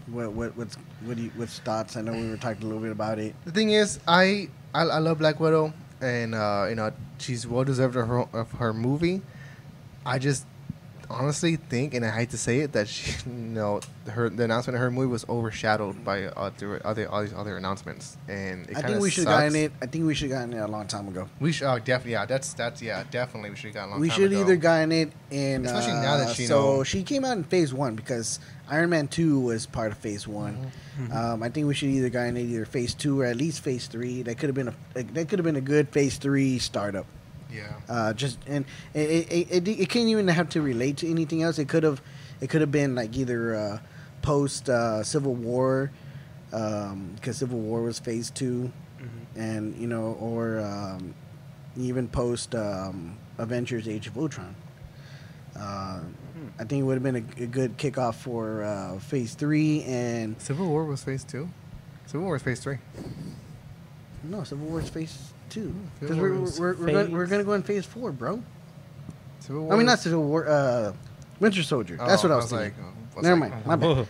[0.07, 1.97] Uh, what what what's what do you, what's thoughts?
[1.97, 3.35] I know we were talking a little bit about it.
[3.45, 7.63] The thing is, I I, I love Black Widow, and uh, you know she's well
[7.63, 9.21] deserved of her of her movie.
[10.05, 10.45] I just
[11.09, 14.75] honestly think, and I hate to say it, that she, you know her the announcement
[14.75, 18.81] of her movie was overshadowed by other other all these other announcements, and it I
[18.81, 19.71] think we should have gotten it.
[19.81, 21.29] I think we should gotten it a long time ago.
[21.39, 24.01] We should oh, definitely yeah that's that's yeah definitely we should have gotten a long
[24.01, 24.41] we should ago.
[24.41, 27.43] either gotten it in Especially uh, now that she so know- she came out in
[27.43, 30.71] phase one because Iron Man two was part of phase one.
[30.99, 31.11] Mm-hmm.
[31.11, 33.87] Um, I think we should either gotten it either phase two or at least phase
[33.87, 34.23] three.
[34.23, 37.05] That could have been a that could have been a good phase three startup.
[37.51, 41.43] yeah Uh, just and it it, it it can't even have to relate to anything
[41.43, 41.59] else.
[41.59, 42.01] It could have
[42.41, 43.79] it could have been like either uh,
[44.21, 45.91] post uh, Civil War
[46.49, 49.39] because Civil War was phase two Mm-hmm.
[49.39, 51.13] and you know, or um,
[51.77, 54.55] even post um, Avengers: Age of Ultron.
[56.59, 60.39] I think it would have been a, a good kickoff for uh, Phase Three, and
[60.41, 61.47] Civil War was phase two.
[62.07, 62.77] Civil War was phase three.
[64.23, 67.53] no, Civil War is Phase Two because we're we're, we're, we're, gonna, we're gonna go
[67.53, 68.41] in Phase Four, bro.
[69.39, 69.73] Civil War.
[69.73, 70.47] I mean, not was- Civil War.
[70.47, 70.93] Uh,
[71.39, 71.97] Winter Soldier.
[71.97, 72.83] That's Oh, what I was, thinking.
[72.83, 73.65] like, oh, was Never like, mind.
[73.67, 73.87] My bad.
[73.87, 74.07] Oh,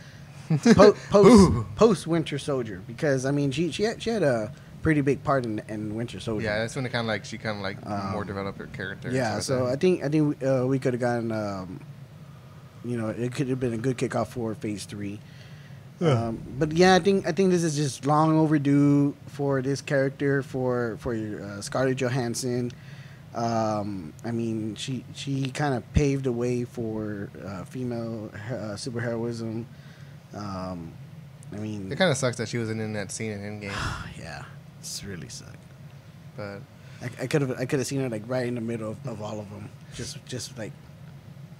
[0.76, 5.02] Po- post post Winter Soldier because I mean she she had, she had a pretty
[5.02, 6.45] big part in, in Winter Soldier.
[6.45, 8.68] Yeah, that's when it kind of like she kind of like more Um, developed her
[8.68, 9.11] character.
[9.11, 11.82] Yeah, so I think I think uh, we could have gotten, um,
[12.85, 15.19] you know, it could have been a good kickoff for Phase Three.
[15.99, 20.43] Um, but yeah, I think I think this is just long overdue for this character
[20.43, 22.71] for for uh, Scarlett Johansson.
[23.33, 29.65] Um, I mean, she she kind of paved the way for uh, female uh, superheroism.
[30.35, 30.93] Um,
[31.51, 31.91] I mean.
[31.91, 33.73] It kind of sucks that she wasn't in that scene in Endgame,
[34.19, 34.43] yeah,
[34.79, 35.55] it's really sucked.
[36.35, 36.59] but
[37.01, 39.07] I I could have I could have seen her like right in the middle of,
[39.07, 40.73] of all of them, just just like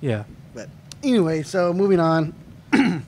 [0.02, 0.26] yeah.
[0.54, 0.70] But
[1.04, 2.34] anyway, so moving on.
[2.74, 3.06] um,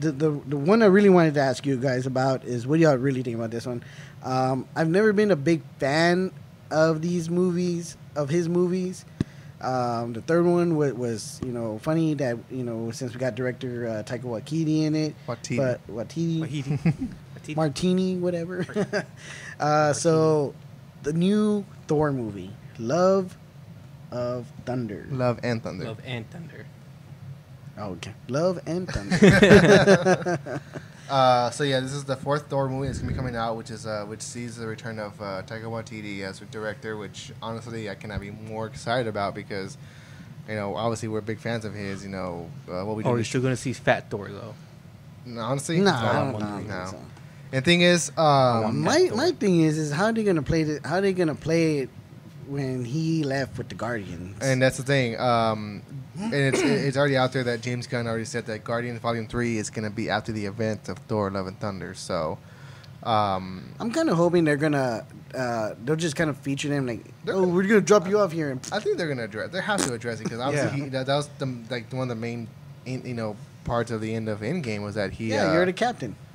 [0.00, 2.82] the, the the one I really wanted to ask you guys about is what do
[2.82, 3.82] y'all really think about this one?
[4.22, 6.32] Um, I've never been a big fan
[6.70, 9.04] of these movies, of his movies.
[9.60, 13.34] Um, the third one was, was you know funny that you know since we got
[13.34, 15.56] director uh, Taika Waititi in it, Waititi.
[15.56, 16.40] but Waititi.
[16.40, 17.08] Wahiti.
[17.56, 18.64] Martini, whatever.
[19.60, 20.54] uh, so
[21.02, 23.36] the new Thor movie, Love
[24.10, 25.06] of Thunder.
[25.10, 25.84] Love and Thunder.
[25.84, 26.66] Love and Thunder.
[27.78, 30.60] Oh, okay, Love and Thunder.
[31.10, 33.70] Uh, so yeah, this is the fourth Thor movie that's gonna be coming out, which
[33.70, 37.90] is uh, which sees the return of uh, Taika Waititi as a director, which honestly
[37.90, 39.76] I cannot be more excited about because,
[40.48, 42.04] you know, obviously we're big fans of his.
[42.04, 43.02] You know, uh, what we.
[43.02, 44.54] Oh, you're still gonna see Fat Thor though.
[45.26, 46.86] No, honestly, no, no, I don't, one no.
[46.88, 46.96] so.
[46.96, 47.06] And
[47.52, 50.86] the thing is, um, my my thing is is how are they gonna play it?
[50.86, 51.90] How are they gonna play it
[52.50, 54.36] when he left with the Guardians?
[54.42, 55.18] and that's the thing.
[55.18, 55.82] Um,
[56.18, 59.56] and it's it's already out there that James Gunn already said that Guardians Volume Three
[59.58, 61.94] is gonna be after the event of Thor: Love and Thunder.
[61.94, 62.38] So,
[63.02, 67.00] um, I'm kind of hoping they're gonna uh, they'll just kind of feature them like,
[67.28, 68.50] oh, gonna- we're gonna drop you off here.
[68.50, 69.50] And I think they're gonna address.
[69.52, 70.84] They have to address it because obviously Yeah.
[70.84, 72.48] he, that, that was the like one of the main,
[72.84, 75.28] in, you know, parts of the end of Endgame was that he.
[75.30, 76.16] yeah, uh, you're the captain.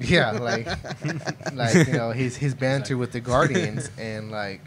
[0.00, 0.66] Yeah, like,
[1.54, 4.60] like you know, his his banter with the Guardians and like,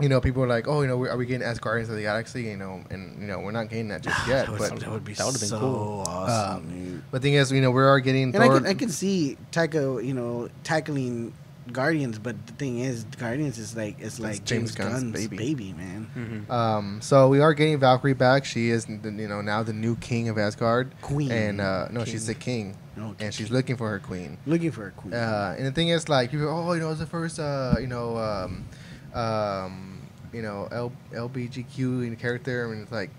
[0.00, 2.02] you know, people are like, oh, you know, are we getting as Guardians of the
[2.02, 2.42] Galaxy?
[2.42, 4.46] You know, and you know, we're not getting that just yet.
[4.46, 6.04] that, but that would be that would've been so cool.
[6.06, 6.56] awesome.
[6.56, 7.02] Um, dude.
[7.10, 10.04] but thing is, you know, we are getting And I can I can see Taika,
[10.04, 11.32] you know, tackling
[11.72, 15.36] Guardians, but the thing is, Guardians is like it's like James James, Gunn's Gunn's, baby.
[15.36, 15.72] baby.
[15.72, 16.10] man.
[16.14, 16.52] Mm-hmm.
[16.52, 18.44] um, so we are getting Valkyrie back.
[18.44, 20.92] She is, the, you know, now the new king of Asgard.
[21.00, 21.30] Queen.
[21.32, 22.12] And uh, no, King.
[22.12, 23.24] she's the king, Okay.
[23.24, 24.36] and she's looking for her queen.
[24.44, 25.14] Looking for a queen.
[25.14, 27.86] Uh, and the thing is, like, people, oh, you know, it's the first, uh, you
[27.86, 28.66] know, um,
[29.14, 30.00] um,
[30.32, 33.10] you know, L- LBGQ in character, and it's like,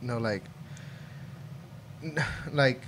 [0.00, 0.44] you know, like,
[2.52, 2.80] like,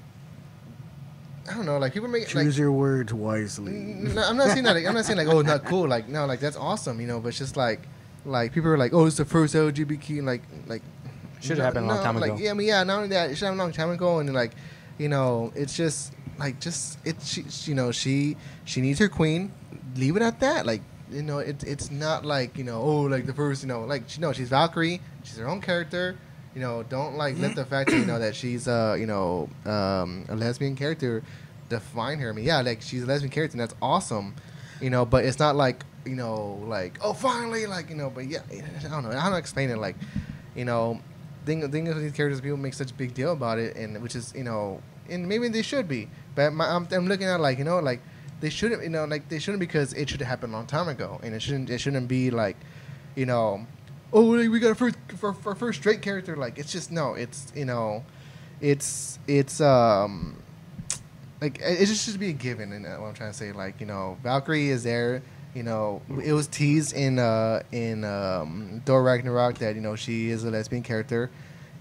[1.50, 2.44] I don't know, like people make like.
[2.44, 3.72] Choose your words wisely.
[3.72, 4.74] No, I'm not saying that.
[4.74, 5.88] Like, I'm not saying like, oh, not cool.
[5.88, 7.18] Like, no, like that's awesome, you know.
[7.20, 7.80] But it's just like,
[8.24, 10.82] like people are like, oh, it's the first LGBTQ, like, like.
[11.40, 12.40] Should've no- happened a long no, time like, ago.
[12.40, 12.84] Yeah, I mean, yeah.
[12.84, 14.52] Not only that, it should have a long time ago, and like,
[14.98, 19.08] you know, it's just like, just it's she, she- you know, she she needs her
[19.08, 19.52] queen.
[19.96, 20.64] Leave it at that.
[20.64, 20.82] Like,
[21.12, 24.04] you know, it, it's not like you know, oh, like the first, you know, like
[24.08, 25.00] she no, she's Valkyrie.
[25.24, 26.16] She's her own character.
[26.54, 30.26] You know, don't like let the fact you know that she's uh you know um,
[30.28, 31.22] a lesbian character
[31.68, 32.28] define her.
[32.28, 34.34] I mean, yeah, like she's a lesbian character, and that's awesome.
[34.80, 38.26] You know, but it's not like you know, like oh, finally, like you know, but
[38.26, 39.10] yeah, I don't know.
[39.10, 39.78] I don't explain it.
[39.78, 39.96] Like,
[40.54, 41.00] you know,
[41.46, 44.14] thing thing with these characters, people make such a big deal about it, and which
[44.14, 46.08] is you know, and maybe they should be.
[46.34, 48.00] But my, I'm, I'm looking at like you know, like
[48.42, 50.88] they shouldn't, you know, like they shouldn't because it should have happened a long time
[50.88, 52.56] ago, and it shouldn't it shouldn't be like,
[53.14, 53.66] you know,
[54.12, 56.36] oh we got a first for, for first straight character.
[56.36, 58.04] Like it's just no, it's you know,
[58.60, 60.42] it's it's um
[61.40, 63.52] like it just should be a given and what i'm trying to say.
[63.52, 65.22] Like you know valkyrie is there
[65.54, 70.30] you know it was teased in uh in um thor ragnarok that you know she
[70.30, 71.30] is a lesbian character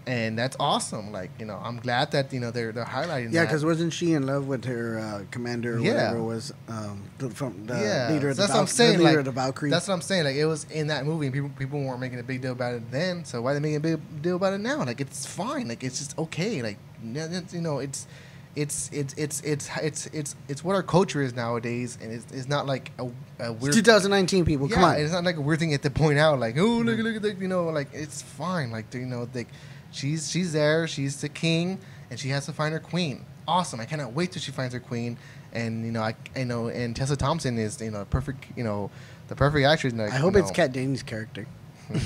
[0.08, 1.12] and that's awesome.
[1.12, 3.32] Like you know, I'm glad that you know they're they're highlighting.
[3.32, 5.76] Yeah, because wasn't she in love with her uh, commander?
[5.76, 8.12] Or yeah, whatever was um, the, from the yeah.
[8.12, 8.30] leader.
[8.30, 8.98] Of so the that's Val- what I'm saying.
[8.98, 9.70] The leader like, of the Valkyrie.
[9.70, 10.24] That's what I'm saying.
[10.24, 12.74] Like it was in that movie, and people people weren't making a big deal about
[12.74, 13.26] it then.
[13.26, 14.84] So why are they making a big deal about it now?
[14.84, 15.68] Like it's fine.
[15.68, 16.62] Like it's just okay.
[16.62, 18.08] Like you know, it's.
[18.54, 22.50] It's it's it's it's it's it's it's what our culture is nowadays, and it's, it's
[22.50, 23.10] not like a,
[23.40, 23.74] a weird.
[23.74, 24.98] 2019 people, yeah, come on!
[24.98, 27.02] It's not like a weird thing to point out, like oh look mm-hmm.
[27.02, 29.48] look at you know, like it's fine, like you know, like
[29.92, 30.88] she's she's there.
[30.88, 33.26] She's the king, and she has to find her queen.
[33.48, 33.80] Awesome!
[33.80, 35.18] I cannot wait till she finds her queen.
[35.54, 38.46] And you know, I, I know, and Tessa Thompson is you know perfect.
[38.56, 38.90] You know,
[39.28, 39.94] the perfect actress.
[39.94, 40.54] Like, I hope it's know.
[40.56, 41.46] Kat Dennings' character.
[41.92, 42.00] um,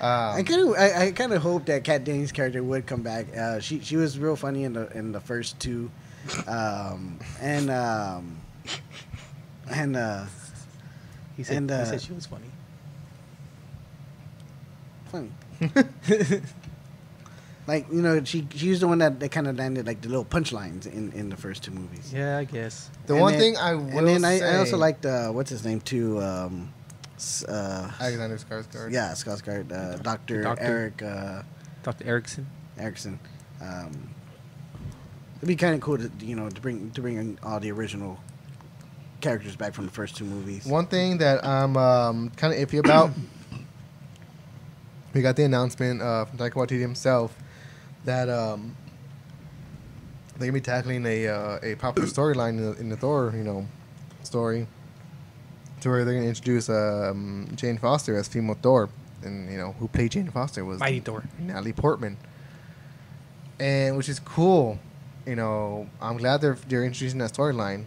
[0.00, 3.26] I kind of, I, I kind of hope that Kat Dennings' character would come back.
[3.36, 5.90] Uh, she, she was real funny in the in the first two,
[6.46, 8.38] um, and um,
[9.70, 10.24] and uh,
[11.36, 12.50] He said, And, he uh, said she was funny.
[15.10, 15.30] funny.
[17.66, 20.08] like you know, she she was the one that, that kind of landed like the
[20.08, 22.12] little punchlines in, in the first two movies.
[22.14, 22.90] Yeah, I guess.
[23.06, 25.28] the And one then- thing I will and then I, say, I also liked uh,
[25.30, 26.20] what's his name too.
[26.22, 26.72] Um,
[27.48, 28.92] uh, Alexander Skarsgård.
[28.92, 30.62] yeah, Skarsgård, uh, Doctor Doctor.
[30.64, 31.42] Eric uh,
[31.82, 32.06] Dr.
[32.06, 32.46] Erickson.
[32.78, 33.18] Erickson.
[33.60, 34.10] Um,
[35.38, 37.72] it'd be kind of cool to you know to bring to bring in all the
[37.72, 38.18] original
[39.20, 40.64] characters back from the first two movies.
[40.64, 43.10] One thing that I'm um, kind of iffy about,
[45.18, 47.36] we got the announcement uh, from Taika Waititi himself
[48.04, 48.76] that um,
[50.36, 53.42] they're gonna be tackling a uh, a popular storyline in the, in the Thor, you
[53.42, 53.66] know,
[54.22, 54.68] story,
[55.80, 58.88] to where they're gonna introduce um, Jane Foster as female Thor,
[59.24, 61.24] and you know who played Jane Foster was Mighty Thor.
[61.40, 62.16] Natalie Portman,
[63.58, 64.78] and which is cool.
[65.26, 67.86] You know, I'm glad they're they're introducing that storyline,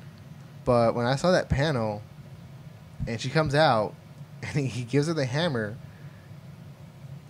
[0.66, 2.02] but when I saw that panel,
[3.08, 3.96] and she comes out,
[4.44, 5.78] and he, he gives her the hammer.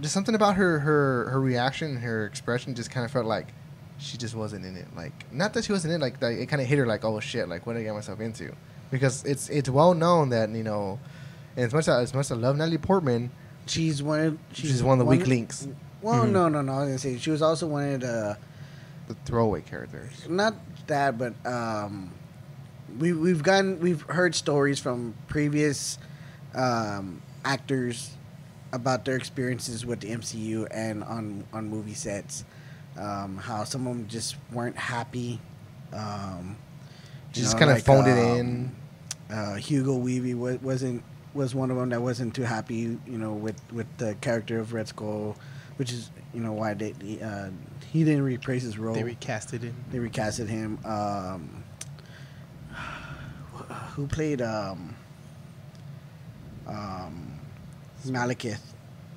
[0.02, 3.48] Just something about her her her reaction, her expression, just kind of felt like
[4.00, 4.88] she just wasn't in it.
[4.96, 7.06] Like not that she wasn't in it, like, like it kind of hit her like,
[7.06, 8.52] oh shit, like what did I get myself into?
[8.90, 11.00] Because it's it's well known that you know,
[11.56, 13.30] and as much as, as much as I love Natalie Portman,
[13.68, 14.20] She's one.
[14.22, 15.68] Of, she's, one of the weak links,
[16.02, 16.32] Well, Mhm.
[16.32, 16.74] no, no, no.
[16.74, 18.38] I was gonna say she was also one of the
[19.08, 20.12] the throwaway characters.
[20.28, 20.56] not
[20.88, 22.12] that, but um,
[23.00, 26.00] we we've gotten we've heard stories from previous
[26.56, 28.12] um, actors
[28.74, 32.46] about their experiences with the MCU and on on movie sets.
[32.98, 35.40] Um, how some of them just weren't happy.
[35.94, 36.58] Um,
[37.32, 38.76] just kind of like, phoned it um, in.
[39.32, 41.04] uh, Hugo Weaving wa- wasn't
[41.34, 44.74] was one of them that wasn't too happy, you know, with, with the character of
[44.74, 45.38] Red Skull,
[45.78, 46.94] which is you know why they
[47.24, 47.50] uh,
[47.92, 48.94] he didn't reprise his role.
[48.94, 49.74] They recasted it.
[49.92, 50.80] They recasted him.
[50.86, 51.64] Um,
[53.96, 54.96] who played um,
[56.68, 57.31] um,
[58.06, 58.60] Malekith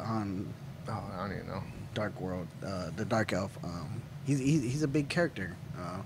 [0.00, 0.52] on
[0.88, 1.62] Oh, I don't even know.
[1.94, 3.56] Dark World, uh, the Dark Elf.
[3.64, 5.56] Um, he's, he's he's a big character.
[5.78, 5.98] Uh,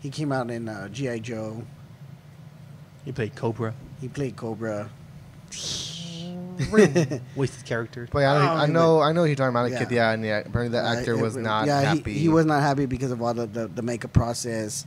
[0.00, 1.62] he came out in uh, GI Joe.
[3.04, 3.74] He played Cobra.
[4.00, 4.88] He played Cobra.
[7.36, 8.08] Wasted character.
[8.10, 9.78] But yeah, I, Oh, I know, I know you're talking about a Yeah.
[9.84, 9.90] kid.
[9.90, 12.12] Yeah, and yeah, apparently the actor it- was not yeah, happy.
[12.14, 14.86] He, he was not happy because of all the, the, the makeup process,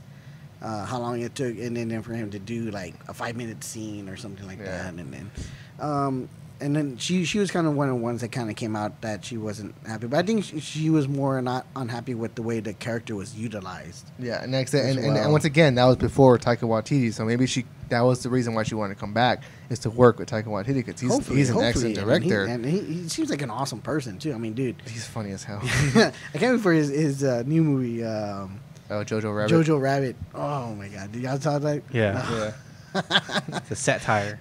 [0.62, 3.36] uh, how long it took, and then, then for him to do like a five
[3.36, 4.64] minute scene or something like Yeah.
[4.64, 5.30] that, and then,
[5.78, 6.28] um,
[6.60, 8.76] and then she she was kind of one of the ones that kind of came
[8.76, 10.06] out that she wasn't happy.
[10.06, 13.34] But I think she, she was more not unhappy with the way the character was
[13.36, 14.10] utilized.
[14.18, 17.12] Yeah, and next, and, as and, and once again, that was before Taika Waititi.
[17.12, 19.90] So maybe she that was the reason why she wanted to come back is to
[19.90, 22.44] work with Taika Waititi because he's Hopefully- he's an hopefully, excellent and he- director.
[22.52, 24.32] and he, he seems like an awesome person too.
[24.32, 25.60] I mean, dude, he's funny as hell.
[25.62, 28.60] I can't wait for his his uh, new movie, um,
[28.90, 29.52] oh, Jojo Rabbit.
[29.52, 30.16] Jojo Rabbit.
[30.34, 31.82] Oh my god, did y'all saw that?
[31.92, 32.52] Yeah.
[32.92, 33.20] Yeah.
[33.52, 34.40] It's a satire.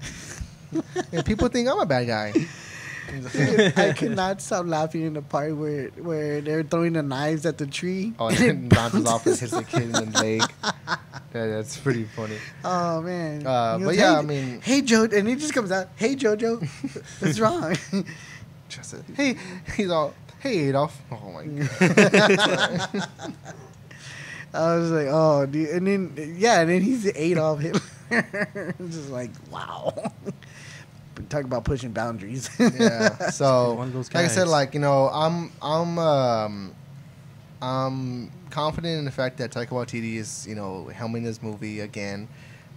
[1.12, 2.34] and people think I'm a bad guy.
[3.76, 7.58] I could not stop laughing in the part where where they're throwing the knives at
[7.58, 8.14] the tree.
[8.20, 10.44] Oh, and then it bounces off and bounces hits the kid in the leg.
[11.34, 12.38] Yeah, that's pretty funny.
[12.64, 13.48] Oh man.
[13.48, 16.16] Uh, but goes, yeah, "Hey- I mean- hey Joe, and he just comes out, hey
[16.16, 16.62] Jojo,
[17.20, 17.76] what's wrong?
[18.70, 19.36] Just a- hey,
[19.76, 21.02] he's all, hey Adolf.
[21.12, 23.08] Oh my god.
[24.54, 28.76] I was like, oh, dude, and then yeah, and then he's Adolf Hitler.
[28.88, 29.94] just like, wow.
[31.30, 32.50] Talk about pushing boundaries.
[32.60, 33.30] yeah.
[33.30, 36.76] So, One of those like I said, like you know, I'm I'm um,
[37.62, 42.28] I'm confident in the fact that Taika Waititi is you know helming this movie again,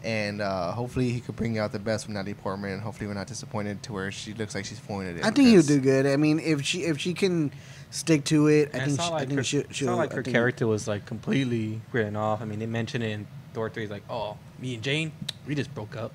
[0.04, 2.72] and uh, hopefully he could bring out the best from Natalie Portman.
[2.72, 5.24] And hopefully we're not disappointed to where she looks like she's phoning it in.
[5.24, 6.06] I think he'll do good.
[6.06, 7.52] I mean, if she if she can
[7.90, 10.12] stick to it, I think she, not I think her, she'll, it's she'll not like
[10.12, 12.42] I her think- character was like completely written off.
[12.42, 13.86] I mean, they mentioned it in Thor 3.
[13.86, 15.12] Like, oh, me and Jane,
[15.46, 16.12] we just broke up.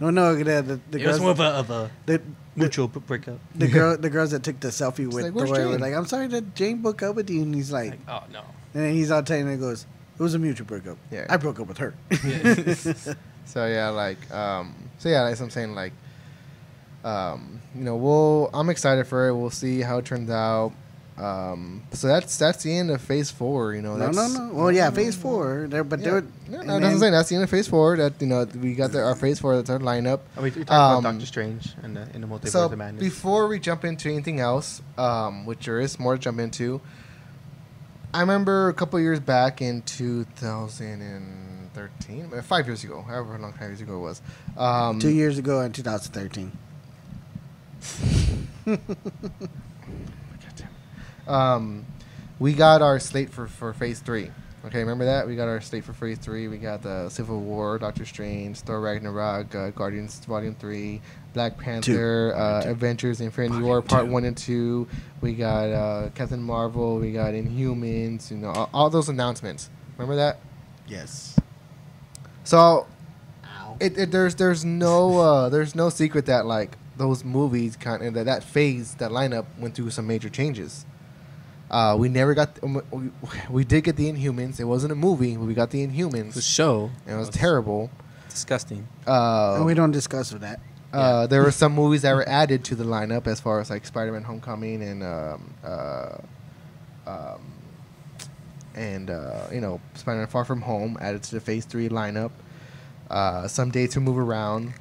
[0.00, 2.22] No, no, the the, the it was girls, more of a, of a the, the,
[2.56, 3.38] mutual b- breakup.
[3.54, 6.06] the girl the girls that took the selfie with like, "Where's Thor were like, I'm
[6.06, 8.40] sorry that Jane broke up with you, and he's like, Like, oh no.
[8.74, 9.84] and then he's all telling he goes,
[10.18, 10.96] it was a mutual breakup.
[11.10, 11.26] Yeah.
[11.28, 11.94] I broke up with her.
[13.46, 15.74] So yeah, like um, so yeah, that's what I'm saying.
[15.74, 15.92] Like,
[17.04, 19.34] um, you know, we'll I'm excited for it.
[19.34, 20.72] We'll see how it turns out.
[21.20, 23.74] Um, so that's that's the end of Phase Four.
[23.74, 24.54] You know, no, that's, no, no.
[24.54, 25.66] Well, yeah, Phase Four.
[25.68, 26.24] There, but Yeah, there.
[26.48, 27.96] yeah, no, that's what I'm then- That's the end of Phase Four.
[27.98, 29.56] That you know we got the, our Phase Four.
[29.56, 30.20] That's our lineup.
[30.36, 32.76] Oh, we, we talked Um, about Doctor Strange and the, in the multiverse So of
[32.78, 33.02] madness.
[33.04, 36.80] before we jump into anything else, um, which there is more to jump into,
[38.14, 43.68] I remember a couple years back in 2013, uh, five years ago, however long five
[43.68, 44.22] years ago it was.
[44.56, 46.50] Um, Two years ago in 2013.
[51.30, 51.86] um,
[52.38, 54.30] we got our slate for, for Phase Three.
[54.66, 55.26] Okay, remember that?
[55.26, 56.48] We got our slate for Phase Three.
[56.48, 61.00] We got the Civil War, Doctor Strange, Thor Ragnarok, uh, Guardians Volume Three,
[61.32, 62.70] Black Panther, uh, Two.
[62.70, 64.12] Adventures, Infinity Volume War Part two.
[64.12, 64.86] One and Two.
[65.22, 66.98] We got uh, Captain Marvel.
[66.98, 68.30] We got Inhumans.
[68.30, 69.70] You know, all, all those announcements.
[69.96, 70.40] Remember that?
[70.86, 71.36] Yes.
[72.44, 72.86] So
[73.44, 73.76] Ow.
[73.80, 78.12] it, it there's there's no uh, there's no secret that like those movies kind of
[78.12, 80.84] that that phase that lineup went through some major changes.
[81.70, 83.10] Uh, we never got um, we,
[83.48, 84.58] we did get the Inhumans.
[84.58, 86.34] It wasn't a movie, but we got the Inhumans.
[86.34, 87.90] the show, and it was terrible.
[88.28, 88.88] disgusting.
[89.06, 90.60] Uh, and we don't discuss with that.
[90.92, 93.86] uh, there were some movies that were added to the lineup as far as like
[93.86, 96.16] Spider-Man: Homecoming and um, uh,
[97.06, 97.40] um,
[98.74, 102.32] and uh, you know Spider-Man: Far From Home added to the Phase Three lineup.
[103.08, 104.72] Uh, some dates will move around,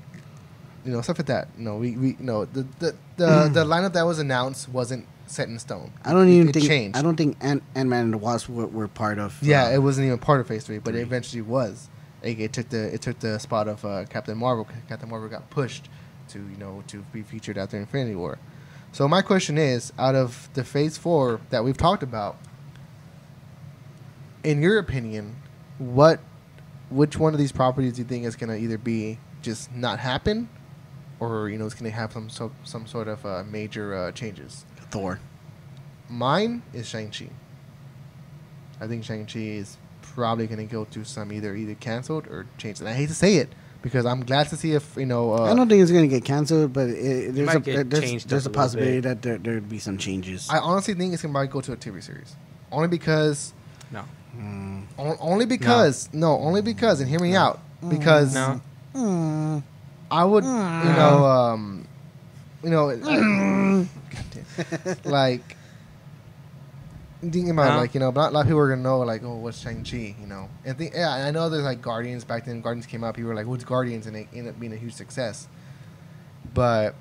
[0.83, 1.49] you know stuff like that.
[1.55, 5.05] You know we we you know the the the, the lineup that was announced wasn't
[5.30, 5.91] set in stone.
[6.03, 6.68] I don't even it think.
[6.68, 6.97] changed.
[6.97, 9.38] I don't think Ant Man and the Wasp were, were part of.
[9.41, 11.89] Yeah, uh, it wasn't even part of Phase Three, but it eventually was.
[12.22, 14.68] It, it took the it took the spot of uh, Captain Marvel.
[14.88, 15.89] Captain Marvel got pushed
[16.30, 18.38] to you know to be featured after Infinity War.
[18.91, 22.38] So my question is, out of the Phase Four that we've talked about,
[24.43, 25.35] in your opinion,
[25.77, 26.19] what
[26.89, 30.49] which one of these properties do you think is gonna either be just not happen,
[31.19, 34.65] or you know it's gonna have some so, some sort of uh, major uh, changes?
[34.91, 35.19] Thor.
[36.09, 37.29] Mine is Shang Chi.
[38.81, 42.79] I think Shang Chi is probably gonna go to some either either canceled or changed.
[42.81, 43.49] And I hate to say it
[43.81, 45.33] because I'm glad to see if you know.
[45.33, 48.25] Uh, I don't think it's gonna get canceled, but it, there's might a get there's,
[48.25, 49.03] there's a a possibility bit.
[49.03, 50.47] that there there'd be some changes.
[50.49, 52.35] I honestly think it's gonna probably go to a TV series,
[52.71, 53.53] only because
[53.91, 54.03] No.
[54.37, 54.83] Mm.
[54.97, 58.61] o- only because no, only because and hear me out because No.
[58.95, 59.63] Mm.
[60.09, 61.85] I would you know um
[62.64, 63.86] you know I-
[65.06, 65.56] like
[67.22, 67.77] thinking about No.
[67.80, 69.60] like you know, but not a lot of people are gonna know like oh what's
[69.60, 72.86] Shang Chi you know and think yeah I know there's like Guardians back then Guardians
[72.86, 75.48] came out people were like what's Guardians and it ended up being a huge success,
[76.53, 76.95] but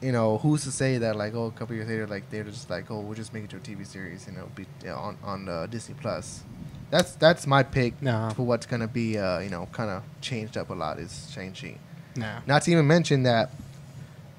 [0.00, 2.70] you know who's to say that like oh a couple years later like they're just
[2.70, 5.48] like oh we'll just make it to a TV series you know be on on
[5.48, 6.42] uh, Disney Plus.
[6.90, 8.30] That's that's my pick No.
[8.36, 11.52] for what's gonna be uh, you know kind of changed up a lot is Shang
[11.52, 11.76] Chi.
[12.16, 12.38] No.
[12.46, 13.50] Not to even mention that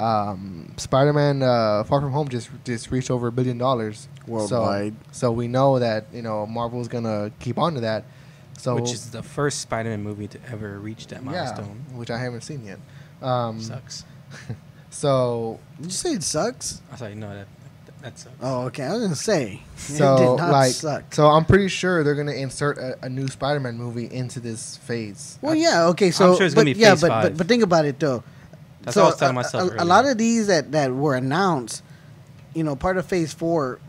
[0.04, 4.96] um, Spider-Man uh, Far From Home just just reached over a billion dollars Worldwide.
[5.08, 8.06] So, so we know that you know Marvel's gonna keep on to that.
[8.58, 11.86] So Which is the first Spider-Man movie to ever reach that milestone.
[11.90, 12.80] yeah, which I haven't seen yet.
[13.22, 14.06] Um, Sucks.
[14.90, 16.82] so Did you say it sucks?
[16.92, 17.48] I thought, no, that,
[17.86, 18.36] that, that sucks.
[18.42, 18.84] Oh, okay.
[18.84, 21.14] I was gonna say so it did not like suck.
[21.14, 25.40] so I'm pretty sure they're gonna insert a, a new Spider-Man movie into this phase.
[25.42, 26.12] Well, yeah, okay.
[26.12, 27.38] So, I'm sure it's but, gonna be yeah, phase but, but five.
[27.38, 28.24] but think about it though.
[28.84, 29.86] That's so what I was telling a- myself A, a earlier.
[29.86, 31.84] lot of these that that were announced,
[32.54, 33.80] you know, part of Phase Four,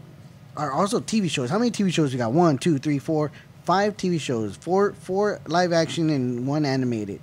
[0.57, 1.51] are also TV shows.
[1.51, 2.33] How many TV shows we got?
[2.33, 3.31] One, two, three, four,
[3.65, 4.57] five TV shows.
[4.57, 7.21] Four four live action and one animated.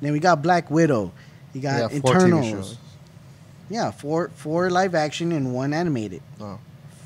[0.00, 1.12] Then we got Black Widow.
[1.54, 2.76] You got Yeah, four TV shows.
[3.70, 6.22] Yeah, four four live action and one animated.
[6.40, 6.58] Oh,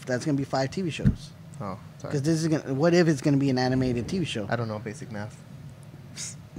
[0.07, 1.31] That's gonna be five TV shows.
[1.61, 1.79] oh, sorry.
[2.01, 2.73] Because this is gonna.
[2.75, 4.47] What if it's gonna be an animated TV show?
[4.49, 5.37] I don't know basic math.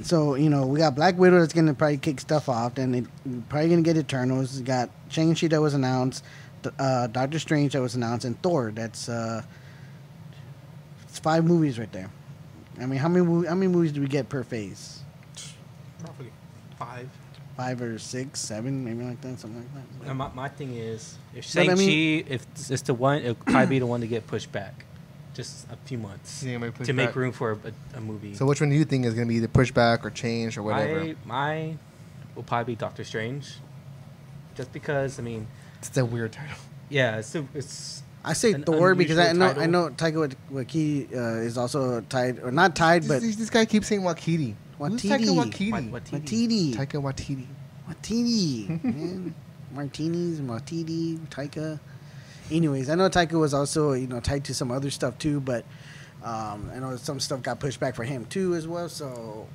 [0.04, 2.76] So you know we got Black Widow that's gonna probably kick stuff off.
[2.76, 4.58] Then it probably gonna get Eternals.
[4.58, 6.24] We got Shang Chi that was announced,
[6.78, 8.72] uh, Doctor Strange that was announced, and Thor.
[8.74, 9.42] That's uh,
[11.04, 12.10] it's five movies right there.
[12.80, 15.00] I mean, how many how many movies do we get per phase?
[16.04, 16.32] Probably
[16.78, 17.10] five.
[17.56, 20.10] Five or six, seven, maybe like that, something like that.
[20.10, 23.34] And my, my thing is, if But I Shang-Chi, mean- if it's the one, it'll
[23.46, 24.86] probably be the one to get pushed back.
[25.38, 26.42] Just a few months.
[26.42, 28.34] You think it To make room for a, a movie.
[28.34, 30.64] So which one do you think is gonna be either pushed back or changed or
[30.64, 31.04] whatever?
[31.04, 31.78] My, my
[32.34, 33.54] will probably be Doctor Strange.
[34.56, 35.46] Just because, I mean,
[35.78, 36.58] It's a weird title.
[36.90, 41.16] yeah, it's, it's I say An Thor because I unusual know I know Taika Waititi
[41.16, 44.56] uh, is also tied or not tied, but this, this guy keeps saying Wakiti.
[44.80, 45.70] Who's Taika Waititi.
[45.72, 45.92] Waititi?
[45.92, 46.76] Waititi, Waititi.
[46.76, 47.46] Taika Waititi.
[47.88, 49.36] Waititi, man.
[49.72, 51.80] martinis, Waititi, Taika.
[52.52, 55.66] Anyways, I know Taika was also you know tied to some other stuff too, but
[56.24, 58.88] um, I know some stuff got pushed back for him too as well.
[58.90, 59.48] So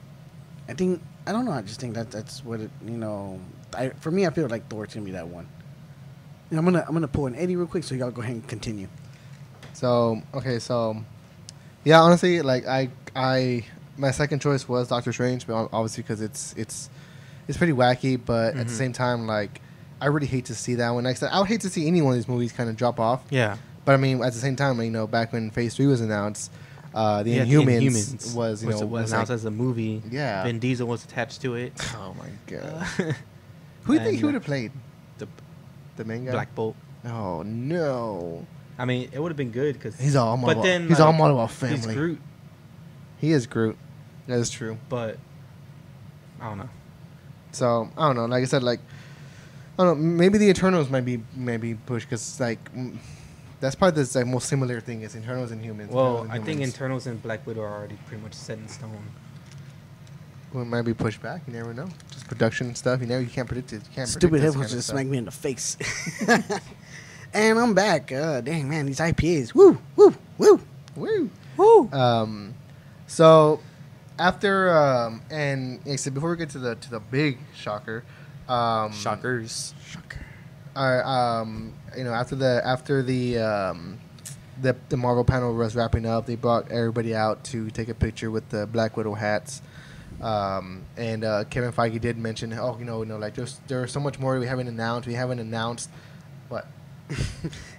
[0.69, 1.53] I think I don't know.
[1.53, 3.41] I just think that that's what it you know.
[3.75, 5.49] I, for me, I feel like Thor's gonna be that one.
[6.51, 8.47] And I'm gonna I'm gonna pull an Eddie real quick, so y'all go ahead and
[8.47, 8.89] continue.
[9.73, 11.03] So okay, so
[11.85, 13.65] yeah, honestly, like I I
[13.97, 16.91] my second choice was Doctor Strange, but obviously because it's it's
[17.49, 18.77] it's pretty wacky, but at the Mhm.
[18.77, 19.61] same time, like
[20.03, 21.05] I really hate to see that one.
[21.05, 22.77] Like I said, I would hate to see any one of these movies kind of
[22.77, 23.23] drop off.
[23.31, 23.57] yeah.
[23.85, 26.53] But I mean, at the same time, you know, back when Phase Three was announced,
[26.95, 30.03] uh, the Yeah, Inhumans, was you know was, was announced like- as a movie.
[30.11, 30.45] Yeah.
[30.45, 31.73] Vin Diesel was attached to it.
[31.97, 32.85] oh my god, Uh,
[33.83, 34.71] who do you think he would have played?
[35.19, 35.27] the
[35.97, 36.31] The main guy.
[36.33, 36.77] Black Bolt.
[37.05, 38.47] Oh no,
[38.79, 41.19] I mean, it would have been good because he's all But then he's all like,
[41.19, 41.95] Marvel He's family.
[41.95, 42.21] Groot,
[43.19, 43.77] He is Groot.
[44.29, 44.79] That is true.
[44.89, 45.19] but
[46.41, 46.69] I don't know.
[47.51, 48.27] So I don't know.
[48.27, 48.79] Like I said, like
[49.79, 50.05] I don't know.
[50.07, 52.59] Maybe the Eternals might be maybe pushed because like
[53.61, 55.91] that's probably the like, most similar thing is Eternals and humans.
[55.93, 56.73] Well, Eternals and I think humans.
[56.75, 59.03] Internals and Black Widow are already pretty much set in stone.
[60.53, 61.43] well, it might be pushed back.
[61.47, 61.89] You never know.
[62.11, 63.01] Just production and stuff.
[63.01, 63.83] You never you can't predict it.
[63.89, 64.95] You can't Stupid predict this headphones just stuff.
[64.95, 65.77] smacked me in the face.
[67.35, 68.13] and I'm back.
[68.13, 69.55] Uh, dang man, these IPAs.
[69.55, 70.61] Woo, woo, woo,
[70.97, 71.31] Woo.
[71.57, 71.89] woo.
[71.93, 72.55] Um,
[73.07, 73.61] so
[74.19, 78.05] after um, and like I said before we get to the to the big shocker,
[78.49, 79.75] um, Shockers.
[80.75, 83.99] Our, um, you know, after the after the um,
[84.61, 88.31] the the Marvel panel was wrapping up, they brought everybody out to take a picture
[88.31, 89.63] with the Black Widow hats.
[90.21, 93.93] Um, and uh, Kevin Feige did mention, oh, you know, you know, like there's there's
[93.93, 95.07] so much more we haven't announced.
[95.09, 95.91] We haven't announced
[96.49, 96.67] what.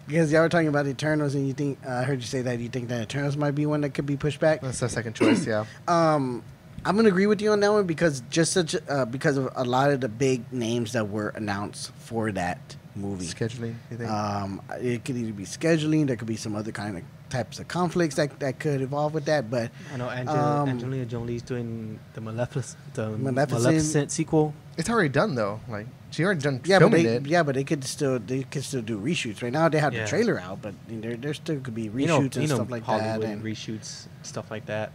[0.06, 2.60] Because y'all were talking about Eternals, and you think uh, I heard you say that
[2.60, 4.60] you think that Eternals might be one that could be pushed back.
[4.60, 5.64] That's the second choice, yeah.
[5.88, 6.44] Um,
[6.85, 9.64] I'm gonna agree with you on that one because just such uh, because of a
[9.64, 13.26] lot of the big names that were announced for that movie.
[13.26, 14.10] Scheduling, you think?
[14.10, 16.07] Um, it could either be scheduling.
[16.07, 19.26] There could be some other kind of types of conflicts that, that could evolve with
[19.26, 19.49] that.
[19.49, 23.64] But I know Angel- Um, Angelina Jolie's doing the Maleficent, the Maleficent.
[23.64, 24.53] Maleficent, sequel.
[24.77, 25.60] it's already done though.
[25.69, 27.26] Like she already done yeah, but they it.
[27.26, 29.41] yeah, but they could still they could still do reshoots.
[29.41, 30.03] Right now they have Yeah.
[30.03, 32.55] the trailer out, but there there still could be reshoots you know, and you know
[32.55, 33.30] stuff like Hollywood that.
[33.31, 34.91] And, reshoots stuff like that.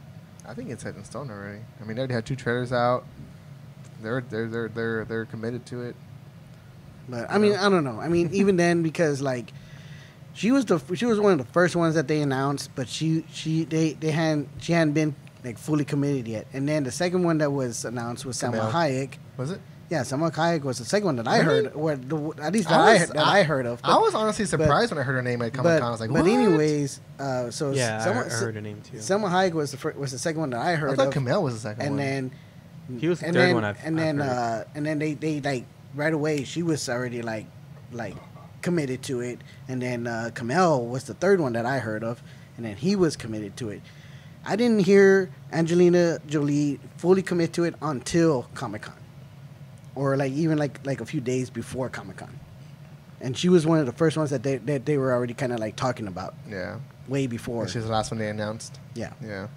[0.48, 1.60] I think it's set in stone already.
[1.80, 3.04] I mean, they already had two trailers out.
[4.02, 5.96] They're they're they're they're they're committed to it.
[7.08, 8.00] But I mean, I don't know.
[8.00, 9.52] I mean, even then, because like
[10.32, 13.24] she was the she was one of the first ones that they announced, but she
[13.30, 15.14] she they they hadn't she hadn't been
[15.44, 16.46] like fully committed yet.
[16.52, 18.72] And then the second one that was announced was Salma Kumail.
[18.72, 19.14] Hayek.
[19.36, 19.60] Was it?
[19.90, 21.64] Yeah, Salma Hayek was the second one that I Really?
[21.64, 23.80] heard, or the, at least I that I, was- heard, that I, heard of.
[23.82, 25.88] I was honestly surprised when I heard her name at Comic but, Con.
[25.88, 26.30] I was like, but what?
[26.30, 28.98] anyways, uh, so Yeah, I, Salma, I heard her name too.
[28.98, 30.90] Salma Hayek was the fir- was the second one that I heard.
[30.90, 31.14] I thought of.
[31.14, 31.98] Kumail was the second and one.
[31.98, 32.30] then
[33.00, 34.28] He was the and third then, one I've- and I've then heard.
[34.28, 37.46] uh and then they they like right away she was already like
[37.90, 38.16] like
[38.60, 42.22] committed to it and then uh Kumail was the third one that I heard of
[42.58, 43.80] and then he was committed to it.
[44.44, 48.94] I didn't hear Angelina Jolie fully commit to it until Comic Con,
[49.98, 52.38] or like even like like a few days before Comic Con,
[53.20, 55.52] and she was one of the first ones that they that they were already kind
[55.52, 57.66] of like talking about yeah, way before.
[57.66, 58.78] she's the last one they announced.
[58.94, 59.48] Yeah, Yeah.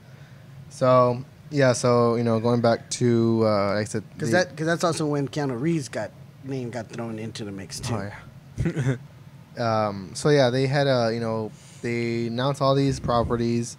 [0.69, 4.65] So yeah, so you know, going back to uh, like I said, because that because
[4.65, 6.11] that's also when Keanu Reeves got
[6.43, 7.93] name got thrown into the mix too.
[7.93, 8.11] Oh,
[8.65, 8.95] yeah.
[9.87, 11.51] um, so yeah, they had a you know
[11.83, 13.77] they announced all these properties,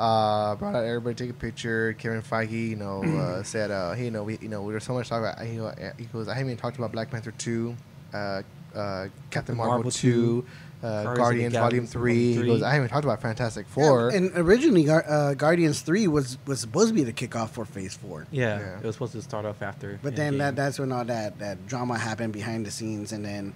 [0.00, 1.92] uh, brought out everybody to take a picture.
[1.92, 4.94] Kevin Feige, you know, uh, said, uh, hey, you know, we you know there's so
[4.94, 5.44] much talk about.
[5.46, 7.76] He, go- he goes, I haven't even talked about Black Panther two,
[8.14, 8.42] uh,
[8.74, 10.42] uh, Captain Marvel, Marvel two.
[10.42, 10.46] 2,
[10.82, 12.32] Uh, Guardians of Guardians Volume Galaxy three.
[12.36, 12.62] He goes.
[12.62, 16.94] I haven't talked about Fantastic Yeah, and originally, uh, Guardians Three was was supposed to
[16.94, 18.78] be the kickoff for Phase Four, yeah, Yeah.
[18.78, 20.00] it was supposed to start off after.
[20.02, 23.52] but then that that's when all that that drama happened behind the scenes, and then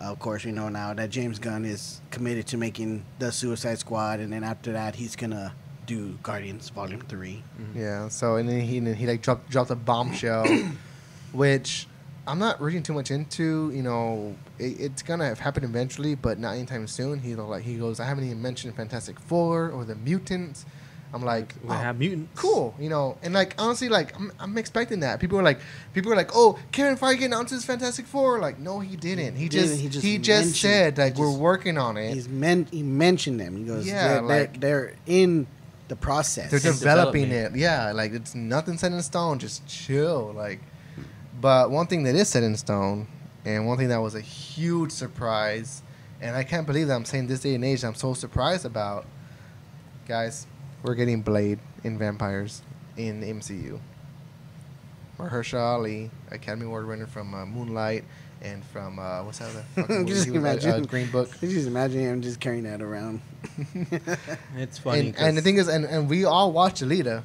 [0.00, 3.80] uh, of course we know now that James Gunn is committed to making the Suicide
[3.80, 5.52] Squad, and then after that he's gonna
[5.88, 7.42] do Guardians Volume Three.
[7.60, 7.78] Mm-hmm.
[7.80, 8.08] Yeah.
[8.08, 10.46] So and then he and then he like dropped dropped a bombshell,
[11.32, 11.88] which
[12.28, 13.72] I'm not reading too much into.
[13.74, 17.18] You know, it, it's gonna have happened eventually, but not anytime soon.
[17.18, 20.64] He like he goes, I haven't even mentioned Fantastic Four or the mutants.
[21.10, 22.38] I'm like, we oh, have mutants.
[22.38, 25.20] cool, you know, and like honestly, like I'm, I'm expecting that.
[25.20, 25.58] People are like,
[25.94, 28.40] people are like, oh, Kevin Feige announces Fantastic Four.
[28.40, 29.34] Like, no, he didn't.
[29.36, 30.02] He, He just, didn't.
[30.02, 32.12] he He just, just said like he we're working on it.
[32.12, 33.56] He's meant he mentioned them.
[33.56, 35.46] He goes, Yeah, yeah, they're, like- they're, they're in
[35.88, 36.50] the process.
[36.50, 37.56] They're developing it.
[37.56, 39.38] Yeah, like it's nothing set in stone.
[39.38, 40.32] Just chill.
[40.34, 40.60] Like,
[41.40, 43.06] but one thing that is set in stone,
[43.44, 45.82] and one thing that was a huge surprise,
[46.20, 47.84] and I can't believe that I'm saying this day and age.
[47.84, 49.06] I'm so surprised about,
[50.06, 50.46] guys.
[50.82, 52.62] We're getting Blade in Vampires
[52.96, 53.80] in MCU.
[55.18, 58.04] Mahershala Ali, Academy Award winner from uh, Moonlight
[58.42, 60.10] and from uh, what's that other fucking movie?
[60.12, 60.70] Just He was, uh, imagine.
[60.70, 61.30] uh, Green Book.
[61.40, 63.20] You just imagine him just carrying that around.
[64.56, 65.08] It's funny.
[65.08, 67.22] And, and the 'cause- thing is, and, and we all watched Alita.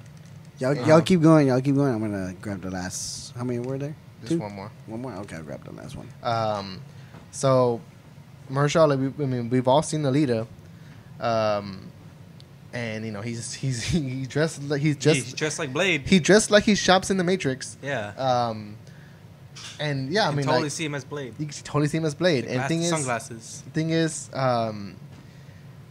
[0.59, 0.85] Y'all, Uh-huh.
[0.87, 1.47] y'all keep going.
[1.47, 1.93] Y'all keep going.
[1.93, 3.33] I'm gonna grab the last.
[3.35, 3.95] How many were there?
[4.21, 4.39] Just Two?
[4.39, 4.71] one more.
[4.87, 5.11] One more.
[5.13, 6.07] Okay, I'll grab the last one.
[6.21, 6.79] Um,
[7.31, 7.81] so,
[8.51, 10.45] Mahershala, we, I mean, we've all seen Alita,
[11.19, 11.91] um,
[12.71, 16.03] and you know he's he's he dressed like he's just He's dressed like Blade.
[16.07, 17.77] he dressed like he shops in the Matrix.
[17.81, 18.13] yeah.
[18.17, 18.77] Um,
[19.79, 21.33] and yeah, I You mean, totally like, see him as Blade.
[21.39, 22.45] you can totally see him as Blade.
[22.45, 23.63] And Glass- thing is, sunglasses.
[23.73, 24.95] thing is, um,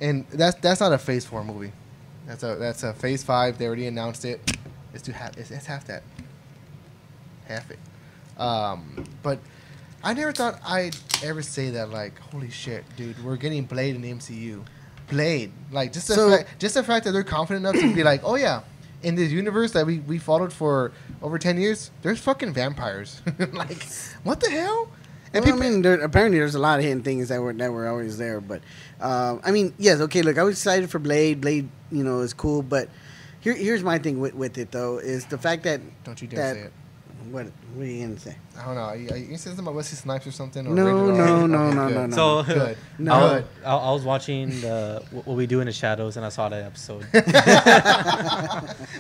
[0.01, 1.73] and that's that's not a Phase Four movie.
[2.27, 3.59] That's a that's a Phase Five.
[3.59, 4.41] They already announced it.
[4.95, 5.37] It's to half.
[5.37, 6.03] It's, it's half that.
[7.47, 7.79] Half it.
[8.41, 9.39] Um, but
[10.03, 11.91] I never thought I'd ever say that.
[11.91, 14.63] Like, holy shit, dude, we're getting Blade in the MCU.
[15.09, 18.03] Blade, like just the So- fact, just the fact that they're confident enough to be
[18.03, 18.63] like, oh yeah,
[19.03, 20.93] in this universe that we we followed for
[21.23, 23.21] over ten years, there's fucking vampires.
[23.53, 23.83] like,
[24.23, 24.89] what the hell?
[25.35, 27.89] And I mean, there, apparently there's a lot of hidden things that were that were
[27.89, 28.41] always there.
[28.41, 28.61] But
[29.01, 30.23] um, I mean, yes, okay.
[30.23, 31.41] Look, I was excited for Blade.
[31.41, 32.63] Blade, you know, is cool.
[32.63, 32.89] But
[33.41, 36.39] here, here's my thing with, with it though is the fact that Don't you dare
[36.39, 36.73] that say it.
[37.31, 38.37] What what are you gonna say?
[38.59, 38.81] I don't know.
[38.83, 40.67] Are you, are you saying something about Wesley Snipes or something?
[40.67, 41.95] Or No, Rated no, no, Okay, no, good.
[41.95, 42.15] no, no.
[42.17, 42.77] So Good.
[42.99, 43.13] No.
[43.13, 46.27] I, was, I, I was watching the what what we do in the shadows, and
[46.27, 47.07] I saw that episode.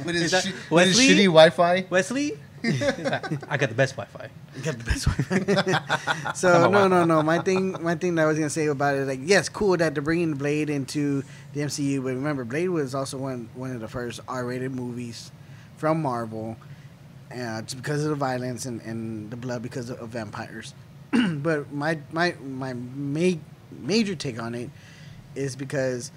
[0.05, 1.09] With his, Is that shi- with his Wesley?
[1.09, 1.87] shitty Wi-Fi.
[1.91, 4.29] Wesley, I got the best Wi-Fi.
[4.57, 6.35] You got the best one.
[6.35, 7.23] so no, no, no.
[7.23, 9.95] My thing, my thing that I was gonna say about it, like, yes, cool that
[9.95, 11.23] they're bringing Blade into
[11.53, 15.31] the MCU, but remember, Blade was also one one of the first R-rated movies
[15.77, 16.57] from Marvel,
[17.33, 20.75] uh, just because of the violence and, and the blood because of, of vampires.
[21.13, 23.39] but my my my ma-
[23.81, 24.71] major take on it
[25.35, 26.11] is because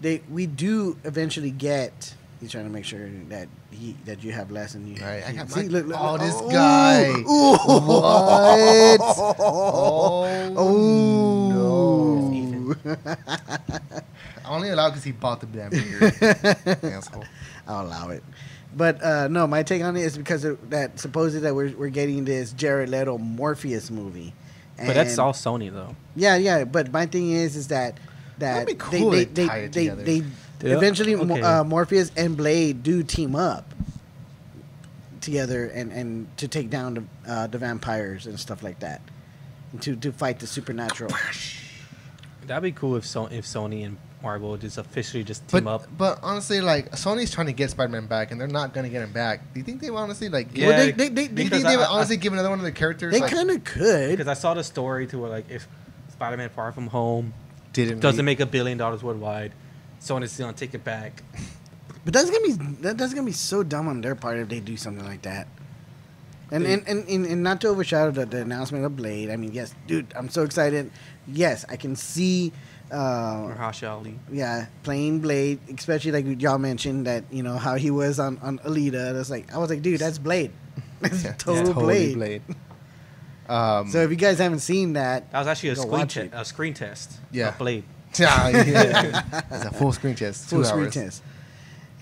[0.00, 4.50] they we do eventually get He's trying to make sure that he that you have
[4.50, 4.96] less than you.
[5.02, 6.20] All right, I got see, my- look, look, oh, look.
[6.22, 7.10] this Ooh, guy.
[7.10, 7.56] ooh.
[7.66, 9.00] What?
[10.56, 10.56] Oh,
[11.52, 12.74] Oh.
[14.44, 16.12] I only allowed because he bought the damn beer.
[16.94, 17.24] Asshole.
[17.68, 18.22] I'll allow it.
[18.76, 21.88] But uh, no, my take on it is because of that supposedly that we're, we're
[21.88, 24.32] getting this Jared Leto Morbius movie.
[24.76, 25.94] But that's all Sony though.
[26.16, 26.64] Yeah, yeah.
[26.64, 27.98] But my thing is, is that
[28.38, 30.14] that cool they to they they, they, they
[30.68, 31.42] Yeah, eventually okay.
[31.42, 33.74] uh, Morbius and Blade do team up
[35.20, 39.02] together and, and to take down the uh, the vampires and stuff like that,
[39.72, 41.12] and to to fight the supernatural.
[42.46, 45.86] That'd be cool if so- if Sony and Marvel just officially just team But up.
[45.96, 49.12] but honestly, like Sony's trying to get Spider-Man back, and they're not gonna get him
[49.12, 49.52] back.
[49.54, 50.48] Do you think they would honestly like?
[50.56, 52.32] Yeah, well, they they, they, Do you because think they would I- I- honestly give
[52.32, 53.12] another one of the characters?
[53.12, 54.10] they like, kind of could.
[54.10, 55.66] Because I saw the story to where like if
[56.12, 57.32] Spider-Man Far From Home
[57.72, 59.52] didn't doesn't make a billion dollars worldwide,
[60.00, 61.22] Sony's gonna take it back.
[62.04, 62.52] But that's gonna be
[62.82, 65.48] that, that's gonna be so dumb on their part if they do something like that.
[66.52, 69.30] And and, and, and, and not to overshadow the, the announcement of Blade.
[69.30, 70.90] I mean, yes, dude, I'm so excited.
[71.28, 72.52] Yes, I can see.
[72.90, 74.18] Uh, Mahershala Ali.
[74.32, 78.58] yeah, playing Blade, especially like y'all mentioned that you know how he was on on
[78.60, 79.12] Alita.
[79.14, 80.50] That's like I was like, dude, that's Blade.
[81.00, 82.42] That's Yeah, total totally Blade.
[83.48, 86.28] Um, So if you guys haven't seen that, That was actually a screen, watch te-
[86.32, 87.18] a screen test.
[87.32, 87.48] Yeah.
[87.48, 87.84] of Blade.
[88.18, 89.40] yeah, yeah.
[89.50, 90.94] it's a full screen test, full screen hours.
[90.94, 91.22] test.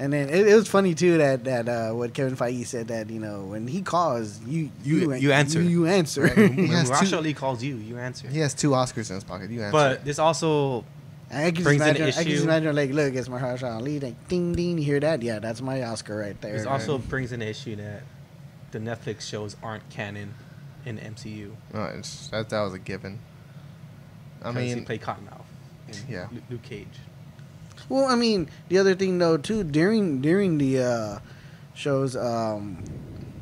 [0.01, 3.11] And then it, it was funny too that that uh, what Kevin Feige said that
[3.11, 5.61] you know when he calls you You- you answer.
[5.61, 6.23] you, you answer.
[6.23, 6.37] Right.
[6.37, 8.29] When He has Mahershala Ali calls you, you answer.
[8.29, 9.51] He has two Oscars in his pocket.
[9.51, 9.73] You answer.
[9.73, 10.85] But this also
[11.31, 12.03] I can just Brings an imagine.
[12.05, 12.43] I can just issue.
[12.45, 14.01] imagine like, look, it's Mahershala Ali.
[14.01, 14.79] Like, ding ding.
[14.79, 15.20] You hear that?
[15.23, 16.53] Yeah, that's my Oscar right there.
[16.57, 18.03] this also brings an issue that
[18.70, 20.33] the Netflix shows aren't canon
[20.87, 21.51] in the MCU.
[21.75, 23.19] No, it's, that that was a given.
[24.43, 25.43] I mean, he played Cottonmouth.
[25.89, 26.29] in Yeah.
[26.33, 26.87] Lu- Luke Cage.
[27.89, 31.19] Well, I mean, the other thing though too during during the uh,
[31.74, 32.82] shows, um,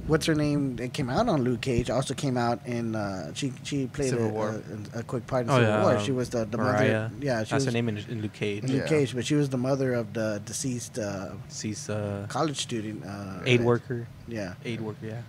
[0.06, 3.52] what's her name that came out on Luke Cage also came out in uh, she
[3.64, 4.62] she played Civil a, War.
[4.94, 5.96] A, a quick part in Oh, Civil yeah, War.
[5.96, 7.08] um, She was the the Mariah.
[7.08, 7.14] mother.
[7.20, 8.62] Yeah, she That's was her name in, in Luke Cage.
[8.64, 8.88] in Luke Yeah.
[8.88, 13.04] Cage, but she was the mother of the deceased uh, She's uh, college student.
[13.04, 14.06] Uh, aid that- worker.
[14.28, 15.22] Yeah, Aid worker, yeah.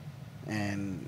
[0.47, 1.07] and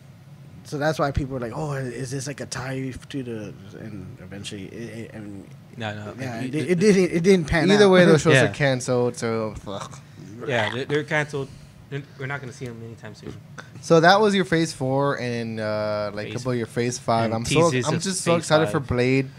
[0.63, 4.17] so that's why people were like, "Oh, is this like a tie to the?" And
[4.21, 5.47] eventually, it, it, I mean,
[5.79, 6.13] No, no.
[6.19, 7.11] yeah, it- it, it- it, didn't.
[7.17, 7.73] It didn't pan out.
[7.75, 7.91] either out.
[7.91, 8.49] way, those shows Yeah.
[8.49, 9.15] are canceled.
[9.15, 9.99] So, ugh.
[10.47, 11.47] Yeah, they're, they're canceled.
[11.89, 13.33] They're- We're not going to see them anytime soon.
[13.81, 17.25] so that was your Phase Four, and uh, like a couple of your Phase Five.
[17.25, 18.79] and I'm so I'm just so Phase excited for.
[18.79, 19.29] Blade.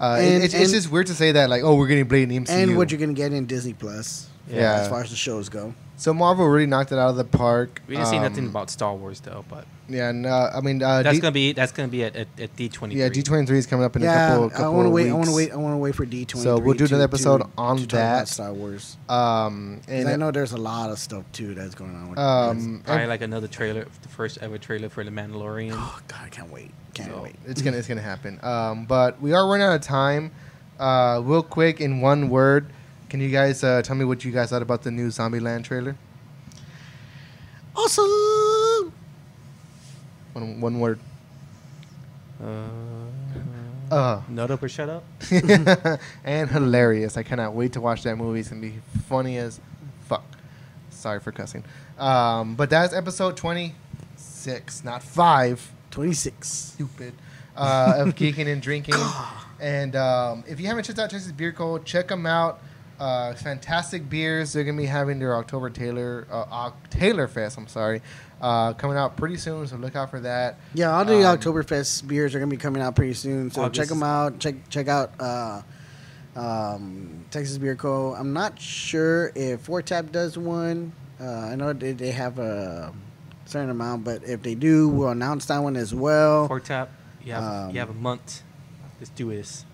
[0.00, 2.08] Uh, it- And- it's, it's and- just weird to say that, like, oh, we're getting
[2.08, 2.48] Blade in the MCU.
[2.62, 4.26] and what you're gonna get in Disney Plus.
[4.48, 4.80] Yeah.
[4.80, 5.74] as far as the shows go.
[6.00, 7.82] So Marvel really knocked it out of the park.
[7.86, 10.82] We didn't see nothing Um, about Star Wars though, but Yeah, and, uh, I mean,
[10.82, 12.94] uh, that's D- gonna be that's gonna be at at, at D twenty.
[12.94, 14.64] yeah, D23 is coming up in a yeah, couple.
[14.64, 15.10] I want to of wait.
[15.10, 15.52] I want to wait.
[15.52, 16.44] I want to wait for D twenty.
[16.44, 18.28] So we'll do another episode on to that.
[18.28, 18.96] Star Wars.
[19.08, 22.10] Um, 'Cause and I know there's a lot of stuff too that's going on.
[22.10, 25.72] With um, Probably like another trailer, the first ever trailer for The Mandalorian.
[25.74, 26.70] oh God, I can't wait.
[26.94, 27.36] Can't So- wait.
[27.46, 28.38] it's gonna it's gonna happen.
[28.42, 30.30] Um, but we are running out of time.
[30.78, 32.66] Uh, real quick, in one word,
[33.10, 35.96] can you guys uh, tell me what you guys thought about the new Zombieland trailer?
[37.76, 38.92] Awesome.
[40.32, 40.98] One one word.
[42.42, 42.64] Uh,
[43.90, 44.22] Uh.
[44.28, 45.04] Nut up or shut up.
[46.24, 47.16] and hilarious.
[47.16, 48.40] I cannot wait to watch that movie.
[48.40, 48.74] It's gonna be
[49.08, 49.60] funny as
[50.08, 50.24] fuck.
[50.90, 51.64] Sorry for cussing.
[51.98, 53.74] Um, but that's episode twenty
[54.16, 55.72] six, not five.
[55.90, 56.48] Twenty six.
[56.48, 57.14] Stupid.
[57.56, 58.94] Uh, of geeking and drinking.
[59.60, 62.60] And um, if you haven't checked out Texas Beer Co., check them out.
[63.00, 64.52] Uh, fantastic beers.
[64.52, 67.56] They're gonna be having their October Taylor uh, Oc- Taylor Fest.
[67.56, 68.02] I'm sorry,
[68.42, 69.66] uh, coming out pretty soon.
[69.66, 70.58] So look out for that.
[70.74, 73.50] Yeah, all the Um, Oktoberfest beers are gonna be coming out pretty soon.
[73.50, 74.38] So August check them out.
[74.38, 75.62] Check check out uh,
[76.36, 78.14] um, Texas Beer Co.
[78.14, 80.92] I'm not sure if Fourth Tap does one.
[81.20, 82.92] Uh, I know they, they have a
[83.46, 86.48] certain amount, but if they do, we'll announce that one as well.
[86.48, 86.90] Pork tap.
[87.24, 88.42] You have Um, you have a month.
[88.98, 89.64] Let's do this.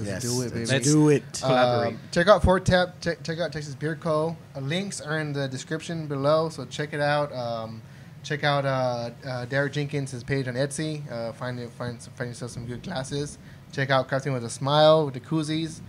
[0.00, 0.58] Let's Yes, do it, baby.
[0.60, 1.22] let's Let's- do it.
[1.42, 1.94] collaborate.
[1.94, 3.00] Um, check out Fourth Tap.
[3.00, 4.36] Check, check out Texas Beer Co.
[4.56, 7.32] Uh, links are in the description below, so check it out.
[7.32, 7.82] Um,
[8.22, 11.02] check out uh, uh, Derek Jenkins' page on Etsy.
[11.10, 13.38] Uh, find find find yourself some good glasses.
[13.72, 15.80] Check out Crafting with a Smile with the koozies.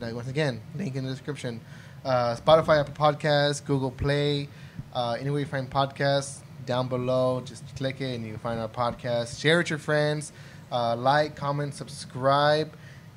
[0.00, 1.60] Like, once again, link in the description.
[2.04, 4.48] Uh, Spotify, Apple Podcasts, Google Play,
[4.94, 8.68] uh, anywhere you find podcasts, down below, just click it and you can find our
[8.68, 9.40] podcast.
[9.40, 10.32] Share it with your friends.
[10.70, 12.70] Uh, like, comment, subscribe.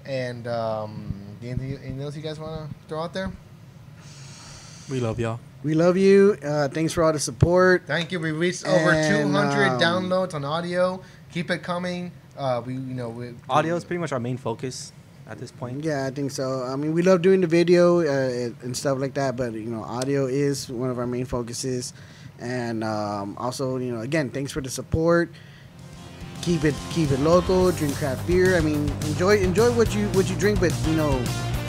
[0.05, 3.31] And um, anything, anything else you guys want to throw out there?
[4.89, 5.39] We love y'all.
[5.63, 6.37] We love you.
[6.43, 7.83] Uh, thanks for all the support.
[7.85, 8.19] Thank you.
[8.19, 11.01] We reached over And, 200 um, downloads on audio.
[11.31, 12.11] Keep it coming.
[12.37, 14.91] Uh, we, you know, we, Audio is pretty much our main focus.
[15.27, 15.83] at this point.
[15.83, 16.63] Yeah, I think so.
[16.63, 19.83] I mean, we love doing the video uh, and stuff like that, but you know,
[19.83, 21.93] audio is one of our main focuses.
[22.39, 25.31] And um, also, you know, again, thanks for the support.
[26.41, 27.71] Keep it keep it local.
[27.71, 28.57] Drink craft beer.
[28.57, 31.11] I mean, enjoy enjoy what you what you drink, but you know,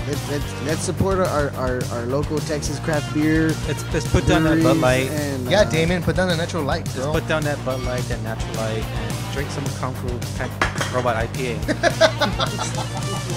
[0.09, 3.49] let's let's, let's support our, our, our local Texas craft beer.
[3.69, 5.11] Let's let's put down that Bud Light.
[5.11, 7.12] And, Yeah, uh, Damien, put down the natural light, Let's bro.
[7.12, 10.09] put down that Bud Light, that Natural Light, and drink some Kung Fu
[10.39, 10.51] Tech
[10.94, 11.59] Robot IPA.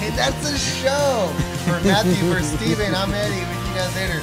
[0.00, 1.32] Hey, that's a show.
[1.64, 3.40] For Matthew, for Steven, I'm Eddie.
[3.40, 4.20] We'll see you guys later.